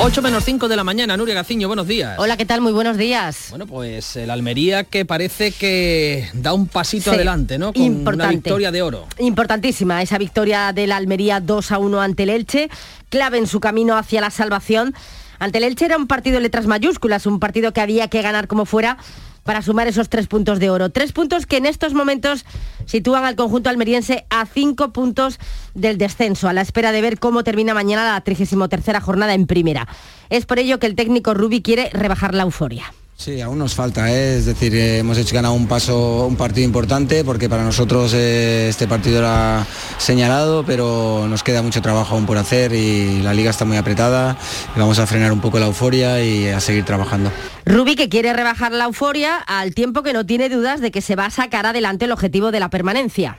8 0.00 0.22
menos 0.22 0.44
5 0.44 0.68
de 0.68 0.76
la 0.76 0.84
mañana, 0.84 1.16
Nuria 1.16 1.34
Gaciño, 1.34 1.68
buenos 1.68 1.86
días. 1.86 2.18
Hola, 2.18 2.36
¿qué 2.36 2.44
tal? 2.44 2.60
Muy 2.60 2.72
buenos 2.72 2.96
días. 2.98 3.46
Bueno, 3.50 3.66
pues 3.66 4.16
el 4.16 4.28
Almería 4.30 4.84
que 4.84 5.04
parece 5.04 5.52
que 5.52 6.28
da 6.34 6.52
un 6.52 6.66
pasito 6.66 7.12
adelante, 7.12 7.58
¿no? 7.58 7.72
Con 7.72 8.06
una 8.06 8.28
victoria 8.28 8.70
de 8.70 8.82
oro. 8.82 9.06
Importantísima, 9.18 10.02
esa 10.02 10.18
victoria 10.18 10.72
del 10.72 10.92
Almería 10.92 11.40
2 11.40 11.72
a 11.72 11.78
1 11.78 12.00
ante 12.00 12.24
el 12.24 12.30
Elche, 12.30 12.68
clave 13.08 13.38
en 13.38 13.46
su 13.46 13.60
camino 13.60 13.96
hacia 13.96 14.20
la 14.20 14.30
salvación 14.30 14.94
ante 15.38 15.58
el 15.58 15.64
Elche 15.64 15.84
era 15.84 15.96
un 15.96 16.06
partido 16.06 16.36
de 16.36 16.42
letras 16.42 16.66
mayúsculas, 16.66 17.26
un 17.26 17.40
partido 17.40 17.72
que 17.72 17.80
había 17.80 18.08
que 18.08 18.22
ganar 18.22 18.46
como 18.46 18.66
fuera 18.66 18.98
para 19.44 19.62
sumar 19.62 19.86
esos 19.86 20.08
tres 20.08 20.26
puntos 20.26 20.58
de 20.58 20.70
oro. 20.70 20.90
Tres 20.90 21.12
puntos 21.12 21.46
que 21.46 21.58
en 21.58 21.66
estos 21.66 21.94
momentos 21.94 22.44
sitúan 22.86 23.24
al 23.24 23.36
conjunto 23.36 23.70
almeriense 23.70 24.26
a 24.30 24.46
cinco 24.46 24.92
puntos 24.92 25.38
del 25.74 25.98
descenso, 25.98 26.48
a 26.48 26.52
la 26.52 26.62
espera 26.62 26.90
de 26.90 27.02
ver 27.02 27.18
cómo 27.18 27.44
termina 27.44 27.74
mañana 27.74 28.12
la 28.12 28.20
33 28.20 29.02
jornada 29.02 29.34
en 29.34 29.46
primera. 29.46 29.86
Es 30.30 30.46
por 30.46 30.58
ello 30.58 30.78
que 30.78 30.86
el 30.86 30.96
técnico 30.96 31.34
Rubi 31.34 31.62
quiere 31.62 31.90
rebajar 31.92 32.34
la 32.34 32.42
euforia. 32.42 32.92
Sí, 33.16 33.40
aún 33.40 33.58
nos 33.58 33.74
falta, 33.74 34.12
¿eh? 34.12 34.38
es 34.38 34.46
decir, 34.46 34.74
eh, 34.74 34.98
hemos 34.98 35.16
hecho 35.16 35.34
ganar 35.34 35.52
un 35.52 35.68
paso, 35.68 36.26
un 36.26 36.36
partido 36.36 36.64
importante 36.64 37.24
porque 37.24 37.48
para 37.48 37.62
nosotros 37.62 38.12
eh, 38.12 38.68
este 38.68 38.88
partido 38.88 39.18
era 39.18 39.64
señalado, 39.98 40.64
pero 40.64 41.26
nos 41.28 41.42
queda 41.42 41.62
mucho 41.62 41.80
trabajo 41.80 42.16
aún 42.16 42.26
por 42.26 42.36
hacer 42.38 42.72
y 42.74 43.22
la 43.22 43.32
liga 43.32 43.50
está 43.50 43.64
muy 43.64 43.76
apretada 43.76 44.36
y 44.74 44.78
vamos 44.78 44.98
a 44.98 45.06
frenar 45.06 45.32
un 45.32 45.40
poco 45.40 45.58
la 45.58 45.66
euforia 45.66 46.22
y 46.22 46.48
a 46.48 46.60
seguir 46.60 46.84
trabajando. 46.84 47.30
Rubi 47.64 47.94
que 47.94 48.08
quiere 48.08 48.32
rebajar 48.32 48.72
la 48.72 48.84
euforia 48.84 49.36
al 49.38 49.74
tiempo 49.74 50.02
que 50.02 50.12
no 50.12 50.26
tiene 50.26 50.48
dudas 50.48 50.80
de 50.80 50.90
que 50.90 51.00
se 51.00 51.14
va 51.14 51.26
a 51.26 51.30
sacar 51.30 51.66
adelante 51.66 52.06
el 52.06 52.12
objetivo 52.12 52.50
de 52.50 52.60
la 52.60 52.68
permanencia. 52.68 53.38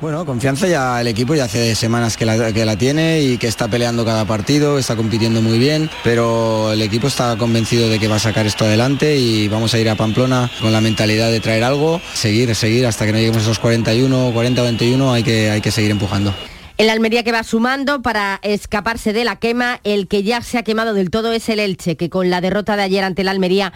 Bueno, 0.00 0.26
confianza 0.26 0.66
ya 0.66 1.00
el 1.00 1.06
equipo 1.06 1.34
ya 1.34 1.44
hace 1.44 1.74
semanas 1.74 2.16
que 2.16 2.26
la, 2.26 2.76
tiene 2.76 3.22
y 3.22 3.38
que 3.38 3.46
está 3.46 3.68
peleando 3.68 4.04
cada 4.04 4.24
partido, 4.24 4.78
está 4.78 4.96
compitiendo 4.96 5.40
muy 5.40 5.58
bien, 5.58 5.88
pero 6.02 6.72
el 6.72 6.82
equipo 6.82 7.06
está 7.06 7.36
convencido 7.36 7.88
de 7.88 7.98
que 7.98 8.08
va 8.08 8.16
a 8.16 8.18
sacar 8.18 8.44
esto 8.44 8.64
adelante 8.64 9.16
y 9.16 9.48
vamos 9.48 9.72
a 9.72 9.78
ir 9.78 9.88
a 9.88 9.94
Pamplona 9.94 10.50
con 10.60 10.72
la 10.72 10.80
mentalidad 10.80 11.30
de 11.30 11.40
traer 11.40 11.64
algo, 11.64 12.00
seguir, 12.12 12.54
seguir 12.54 12.86
hasta 12.86 13.06
que 13.06 13.12
no 13.12 13.18
lleguemos 13.18 13.38
a 13.38 13.42
esos 13.42 13.58
41, 13.60 14.32
40, 14.34 14.62
21, 14.62 15.12
hay 15.12 15.22
que, 15.22 15.50
hay 15.50 15.60
que 15.60 15.70
seguir 15.70 15.92
empujando. 15.92 16.34
El 16.76 16.90
Almería 16.90 17.22
que 17.22 17.30
va 17.30 17.44
sumando 17.44 18.02
para 18.02 18.40
escaparse 18.42 19.12
de 19.12 19.24
la 19.24 19.36
quema, 19.36 19.78
el 19.84 20.08
que 20.08 20.24
ya 20.24 20.42
se 20.42 20.58
ha 20.58 20.64
quemado 20.64 20.92
del 20.92 21.10
todo 21.10 21.32
es 21.32 21.48
el 21.48 21.60
Elche, 21.60 21.96
que 21.96 22.10
con 22.10 22.30
la 22.30 22.40
derrota 22.40 22.76
de 22.76 22.82
ayer 22.82 23.04
ante 23.04 23.22
el 23.22 23.28
Almería 23.28 23.72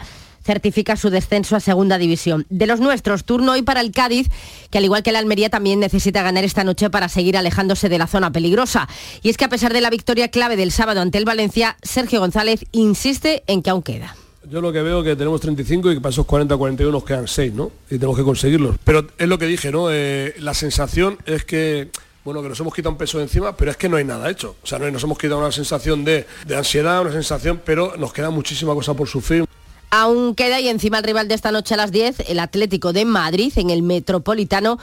certifica 0.48 0.96
su 0.96 1.10
descenso 1.10 1.56
a 1.56 1.60
segunda 1.60 1.98
división. 1.98 2.46
De 2.48 2.66
los 2.66 2.80
nuestros, 2.80 3.24
turno 3.24 3.52
hoy 3.52 3.60
para 3.60 3.82
el 3.82 3.92
Cádiz, 3.92 4.30
que 4.70 4.78
al 4.78 4.84
igual 4.84 5.02
que 5.02 5.10
el 5.10 5.16
Almería 5.16 5.50
también 5.50 5.78
necesita 5.78 6.22
ganar 6.22 6.42
esta 6.42 6.64
noche 6.64 6.88
para 6.88 7.10
seguir 7.10 7.36
alejándose 7.36 7.90
de 7.90 7.98
la 7.98 8.06
zona 8.06 8.32
peligrosa. 8.32 8.88
Y 9.22 9.28
es 9.28 9.36
que 9.36 9.44
a 9.44 9.50
pesar 9.50 9.74
de 9.74 9.82
la 9.82 9.90
victoria 9.90 10.28
clave 10.28 10.56
del 10.56 10.72
sábado 10.72 11.02
ante 11.02 11.18
el 11.18 11.26
Valencia, 11.26 11.76
Sergio 11.82 12.20
González 12.20 12.64
insiste 12.72 13.42
en 13.46 13.62
que 13.62 13.68
aún 13.68 13.82
queda. 13.82 14.16
Yo 14.50 14.62
lo 14.62 14.72
que 14.72 14.80
veo 14.80 15.00
es 15.00 15.04
que 15.04 15.16
tenemos 15.16 15.38
35 15.42 15.90
y 15.90 15.94
que 15.96 16.00
para 16.00 16.12
esos 16.12 16.26
40-41 16.26 16.90
nos 16.90 17.04
quedan 17.04 17.28
6, 17.28 17.52
¿no? 17.52 17.70
Y 17.90 17.96
tenemos 17.98 18.16
que 18.16 18.24
conseguirlos. 18.24 18.76
Pero 18.84 19.06
es 19.18 19.28
lo 19.28 19.38
que 19.38 19.44
dije, 19.44 19.70
¿no? 19.70 19.92
Eh, 19.92 20.34
la 20.38 20.54
sensación 20.54 21.18
es 21.26 21.44
que 21.44 21.90
bueno, 22.24 22.42
que 22.42 22.48
nos 22.48 22.60
hemos 22.60 22.74
quitado 22.74 22.92
un 22.92 22.98
peso 22.98 23.20
encima, 23.20 23.54
pero 23.54 23.70
es 23.70 23.76
que 23.76 23.88
no 23.88 23.96
hay 23.98 24.04
nada 24.04 24.30
hecho. 24.30 24.56
O 24.62 24.66
sea, 24.66 24.78
nos 24.78 25.02
hemos 25.02 25.18
quitado 25.18 25.40
una 25.40 25.52
sensación 25.52 26.04
de, 26.04 26.26
de, 26.46 26.56
ansiedad, 26.56 27.02
una 27.02 27.12
sensación, 27.12 27.60
pero 27.64 27.94
nos 27.96 28.12
queda 28.12 28.30
muchísima 28.30 28.74
cosa 28.74 28.94
por 28.94 29.08
sufrir. 29.08 29.44
Aún 29.90 30.34
queda 30.34 30.60
y 30.60 30.68
encima 30.68 30.98
el 30.98 31.04
rival 31.04 31.28
de 31.28 31.34
esta 31.34 31.52
noche 31.52 31.74
a 31.74 31.76
las 31.76 31.92
10, 31.92 32.28
el 32.28 32.40
Atlético 32.40 32.92
de 32.92 33.04
Madrid, 33.04 33.52
en 33.56 33.70
el 33.70 33.82
Metropolitano. 33.82 34.78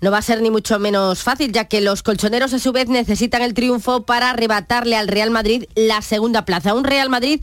No 0.00 0.10
va 0.10 0.18
a 0.18 0.22
ser 0.22 0.42
ni 0.42 0.50
mucho 0.50 0.78
menos 0.78 1.22
fácil, 1.22 1.52
ya 1.52 1.64
que 1.64 1.80
los 1.80 2.02
colchoneros 2.02 2.52
a 2.52 2.58
su 2.58 2.72
vez 2.72 2.88
necesitan 2.88 3.42
el 3.42 3.54
triunfo 3.54 4.04
para 4.04 4.30
arrebatarle 4.30 4.96
al 4.96 5.08
Real 5.08 5.30
Madrid 5.30 5.64
la 5.74 6.02
segunda 6.02 6.44
plaza. 6.44 6.74
Un 6.74 6.84
Real 6.84 7.08
Madrid 7.08 7.42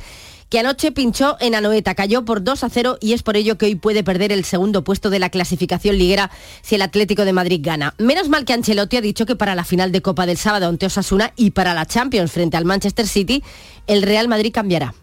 que 0.53 0.59
anoche 0.59 0.91
pinchó 0.91 1.35
en 1.39 1.55
Anoeta, 1.55 1.95
cayó 1.95 2.25
por 2.25 2.43
2 2.43 2.63
a 2.63 2.69
0 2.69 2.99
y 3.01 3.13
es 3.13 3.23
por 3.23 3.37
ello 3.37 3.57
que 3.57 3.65
hoy 3.65 3.73
puede 3.73 4.03
perder 4.03 4.31
el 4.31 4.45
segundo 4.45 4.83
puesto 4.83 5.09
de 5.09 5.17
la 5.17 5.31
clasificación 5.31 5.97
liguera 5.97 6.29
si 6.61 6.75
el 6.75 6.83
Atlético 6.83 7.25
de 7.25 7.33
Madrid 7.33 7.59
gana. 7.63 7.95
Menos 7.97 8.29
mal 8.29 8.45
que 8.45 8.53
Ancelotti 8.53 8.97
ha 8.97 9.01
dicho 9.01 9.25
que 9.25 9.35
para 9.35 9.55
la 9.55 9.63
final 9.63 9.91
de 9.91 10.03
Copa 10.03 10.27
del 10.27 10.37
sábado 10.37 10.67
ante 10.67 10.85
Osasuna 10.85 11.33
y 11.35 11.51
para 11.51 11.73
la 11.73 11.87
Champions 11.87 12.31
frente 12.31 12.55
al 12.55 12.65
Manchester 12.65 13.07
City, 13.07 13.43
el 13.87 14.03
Real 14.03 14.27
Madrid 14.27 14.51
cambiará. 14.53 14.93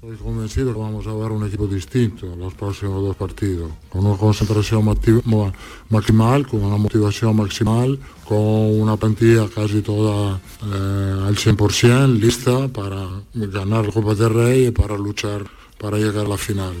Estoy 0.00 0.16
convencido 0.16 0.72
que 0.72 0.78
vamos 0.78 1.04
a 1.08 1.12
ver 1.12 1.32
un 1.32 1.44
equipo 1.44 1.66
distinto 1.66 2.32
en 2.32 2.38
los 2.38 2.54
próximos 2.54 3.02
dos 3.02 3.16
partidos, 3.16 3.72
con 3.88 4.06
una 4.06 4.16
concentración 4.16 4.84
maximal, 4.84 6.46
con 6.46 6.62
una 6.62 6.76
motivación 6.76 7.34
maximal, 7.34 7.98
con 8.24 8.38
una 8.38 8.96
plantilla 8.96 9.48
casi 9.52 9.82
toda 9.82 10.38
eh, 10.62 11.26
al 11.26 11.34
100%, 11.34 12.16
lista 12.16 12.68
para 12.68 13.08
ganar 13.34 13.86
la 13.86 13.92
Copa 13.92 14.14
del 14.14 14.34
Rey 14.34 14.66
y 14.68 14.70
para 14.70 14.96
luchar 14.96 15.42
para 15.80 15.98
llegar 15.98 16.26
a 16.26 16.28
la 16.28 16.38
final. 16.38 16.74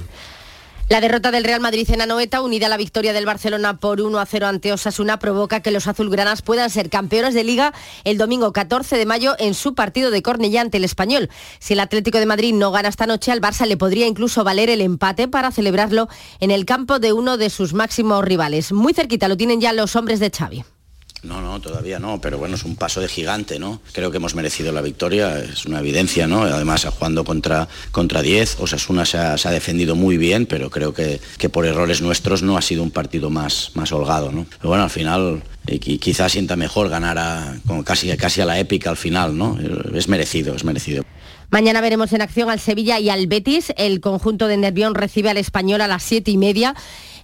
La 0.88 1.02
derrota 1.02 1.30
del 1.30 1.44
Real 1.44 1.60
Madrid 1.60 1.86
en 1.90 2.00
Anoeta, 2.00 2.40
unida 2.40 2.64
a 2.64 2.68
la 2.70 2.78
victoria 2.78 3.12
del 3.12 3.26
Barcelona 3.26 3.78
por 3.78 4.00
1 4.00 4.18
a 4.18 4.24
0 4.24 4.46
ante 4.46 4.72
Osasuna, 4.72 5.18
provoca 5.18 5.60
que 5.60 5.70
los 5.70 5.86
azulgranas 5.86 6.40
puedan 6.40 6.70
ser 6.70 6.88
campeones 6.88 7.34
de 7.34 7.44
liga 7.44 7.74
el 8.04 8.16
domingo 8.16 8.54
14 8.54 8.96
de 8.96 9.04
mayo 9.04 9.36
en 9.38 9.52
su 9.52 9.74
partido 9.74 10.10
de 10.10 10.22
Cornellá 10.22 10.62
ante 10.62 10.78
el 10.78 10.84
Español. 10.84 11.28
Si 11.58 11.74
el 11.74 11.80
Atlético 11.80 12.18
de 12.18 12.24
Madrid 12.24 12.54
no 12.54 12.72
gana 12.72 12.88
esta 12.88 13.06
noche, 13.06 13.30
al 13.30 13.42
Barça 13.42 13.66
le 13.66 13.76
podría 13.76 14.06
incluso 14.06 14.44
valer 14.44 14.70
el 14.70 14.80
empate 14.80 15.28
para 15.28 15.52
celebrarlo 15.52 16.08
en 16.40 16.50
el 16.50 16.64
campo 16.64 16.98
de 16.98 17.12
uno 17.12 17.36
de 17.36 17.50
sus 17.50 17.74
máximos 17.74 18.24
rivales. 18.24 18.72
Muy 18.72 18.94
cerquita 18.94 19.28
lo 19.28 19.36
tienen 19.36 19.60
ya 19.60 19.74
los 19.74 19.94
hombres 19.94 20.20
de 20.20 20.30
Xavi. 20.30 20.64
No, 21.22 21.42
no, 21.42 21.60
todavía 21.60 21.98
no, 21.98 22.20
pero 22.20 22.38
bueno, 22.38 22.54
es 22.54 22.64
un 22.64 22.76
paso 22.76 23.00
de 23.00 23.08
gigante, 23.08 23.58
¿no? 23.58 23.80
Creo 23.92 24.10
que 24.10 24.18
hemos 24.18 24.34
merecido 24.34 24.72
la 24.72 24.82
victoria, 24.82 25.38
es 25.40 25.66
una 25.66 25.80
evidencia, 25.80 26.26
¿no? 26.28 26.42
Además, 26.42 26.86
jugando 26.86 27.24
contra, 27.24 27.68
contra 27.90 28.22
10, 28.22 28.60
Osasuna 28.60 29.04
se 29.04 29.18
ha, 29.18 29.36
se 29.36 29.48
ha 29.48 29.50
defendido 29.50 29.96
muy 29.96 30.16
bien, 30.16 30.46
pero 30.46 30.70
creo 30.70 30.94
que, 30.94 31.20
que, 31.38 31.48
por 31.48 31.66
errores 31.66 32.02
nuestros 32.02 32.42
no 32.42 32.56
ha 32.56 32.62
sido 32.62 32.82
un 32.84 32.92
partido 32.92 33.30
más, 33.30 33.72
más 33.74 33.90
holgado, 33.90 34.30
¿no? 34.30 34.46
Pero 34.58 34.68
bueno, 34.68 34.84
al 34.84 34.90
final 34.90 35.42
eh, 35.66 35.80
quizás 35.80 36.32
sienta 36.32 36.54
mejor 36.54 36.88
ganar 36.88 37.18
a, 37.18 37.58
como 37.66 37.84
casi, 37.84 38.16
casi 38.16 38.40
a 38.40 38.46
la 38.46 38.58
épica 38.58 38.90
al 38.90 38.96
final, 38.96 39.36
¿no? 39.36 39.58
Es 39.94 40.08
merecido, 40.08 40.54
es 40.54 40.64
merecido. 40.64 41.04
Mañana 41.50 41.80
veremos 41.80 42.12
en 42.12 42.20
acción 42.20 42.50
al 42.50 42.60
Sevilla 42.60 43.00
y 43.00 43.08
al 43.08 43.26
Betis. 43.26 43.72
El 43.78 44.02
conjunto 44.02 44.48
de 44.48 44.58
Nervión 44.58 44.94
recibe 44.94 45.30
al 45.30 45.38
Español 45.38 45.80
a 45.80 45.88
las 45.88 46.02
siete 46.02 46.30
y 46.30 46.36
media. 46.36 46.74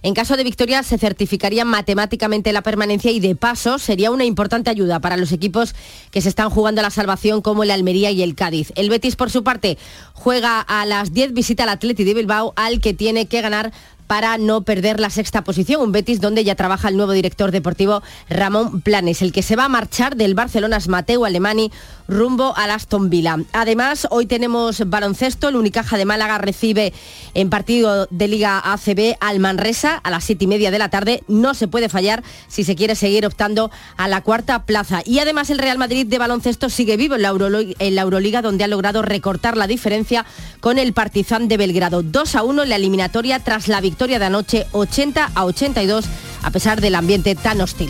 En 0.01 0.15
caso 0.15 0.35
de 0.35 0.43
victoria 0.43 0.81
se 0.81 0.97
certificaría 0.97 1.63
matemáticamente 1.63 2.51
la 2.51 2.63
permanencia 2.63 3.11
y 3.11 3.19
de 3.19 3.35
paso 3.35 3.77
sería 3.77 4.09
una 4.09 4.25
importante 4.25 4.71
ayuda 4.71 4.99
para 4.99 5.15
los 5.15 5.31
equipos 5.31 5.75
que 6.09 6.21
se 6.21 6.29
están 6.29 6.49
jugando 6.49 6.81
la 6.81 6.89
salvación 6.89 7.41
como 7.41 7.63
el 7.63 7.71
Almería 7.71 8.09
y 8.09 8.23
el 8.23 8.33
Cádiz. 8.33 8.71
El 8.75 8.89
Betis 8.89 9.15
por 9.15 9.29
su 9.29 9.43
parte 9.43 9.77
juega 10.13 10.59
a 10.59 10.87
las 10.87 11.13
10 11.13 11.33
visita 11.33 11.63
al 11.63 11.69
Atleti 11.69 12.03
de 12.03 12.15
Bilbao 12.15 12.53
al 12.55 12.81
que 12.81 12.95
tiene 12.95 13.27
que 13.27 13.41
ganar 13.41 13.73
para 14.07 14.37
no 14.37 14.61
perder 14.61 14.99
la 14.99 15.09
sexta 15.09 15.43
posición. 15.43 15.81
Un 15.81 15.91
Betis 15.91 16.21
donde 16.21 16.43
ya 16.43 16.55
trabaja 16.55 16.89
el 16.89 16.97
nuevo 16.97 17.11
director 17.11 17.51
deportivo 17.51 18.03
Ramón 18.29 18.81
Planes, 18.81 19.21
el 19.21 19.31
que 19.31 19.41
se 19.41 19.55
va 19.55 19.65
a 19.65 19.69
marchar 19.69 20.15
del 20.15 20.35
Barcelona 20.35 20.79
Mateo 20.87 21.25
Alemani 21.25 21.71
rumbo 22.07 22.53
al 22.55 22.71
Aston 22.71 23.09
Villa. 23.09 23.37
Además, 23.53 24.07
hoy 24.09 24.25
tenemos 24.25 24.87
baloncesto. 24.87 25.49
El 25.49 25.55
Unicaja 25.55 25.97
de 25.97 26.05
Málaga 26.05 26.37
recibe 26.37 26.93
en 27.33 27.49
partido 27.49 28.07
de 28.09 28.27
Liga 28.27 28.61
ACB 28.63 29.15
al 29.19 29.39
Manresa 29.39 29.95
a 29.95 30.09
las 30.09 30.23
siete 30.23 30.45
y 30.45 30.47
media 30.47 30.71
de 30.71 30.79
la 30.79 30.89
tarde. 30.89 31.23
No 31.27 31.53
se 31.53 31.67
puede 31.67 31.89
fallar 31.89 32.23
si 32.47 32.63
se 32.63 32.75
quiere 32.75 32.95
seguir 32.95 33.25
optando 33.25 33.71
a 33.97 34.07
la 34.07 34.21
cuarta 34.21 34.65
plaza. 34.65 35.01
Y 35.05 35.19
además 35.19 35.49
el 35.49 35.59
Real 35.59 35.77
Madrid 35.77 36.05
de 36.05 36.17
baloncesto 36.17 36.69
sigue 36.69 36.97
vivo 36.97 37.15
en 37.15 37.21
la, 37.21 37.33
en 37.79 37.95
la 37.95 38.01
Euroliga, 38.01 38.41
donde 38.41 38.63
ha 38.63 38.67
logrado 38.67 39.01
recortar 39.01 39.57
la 39.57 39.67
diferencia 39.67 40.25
con 40.59 40.79
el 40.79 40.93
Partizan 40.93 41.47
de 41.47 41.57
Belgrado. 41.57 42.03
2 42.03 42.35
a 42.35 42.43
1 42.43 42.63
en 42.63 42.69
la 42.69 42.75
eliminatoria 42.75 43.39
tras 43.39 43.67
la 43.67 43.81
victoria 43.81 44.19
de 44.19 44.25
anoche 44.25 44.65
80 44.71 45.31
a 45.33 45.45
82 45.45 46.05
a 46.43 46.51
pesar 46.51 46.81
del 46.81 46.95
ambiente 46.95 47.35
tan 47.35 47.61
hostil. 47.61 47.89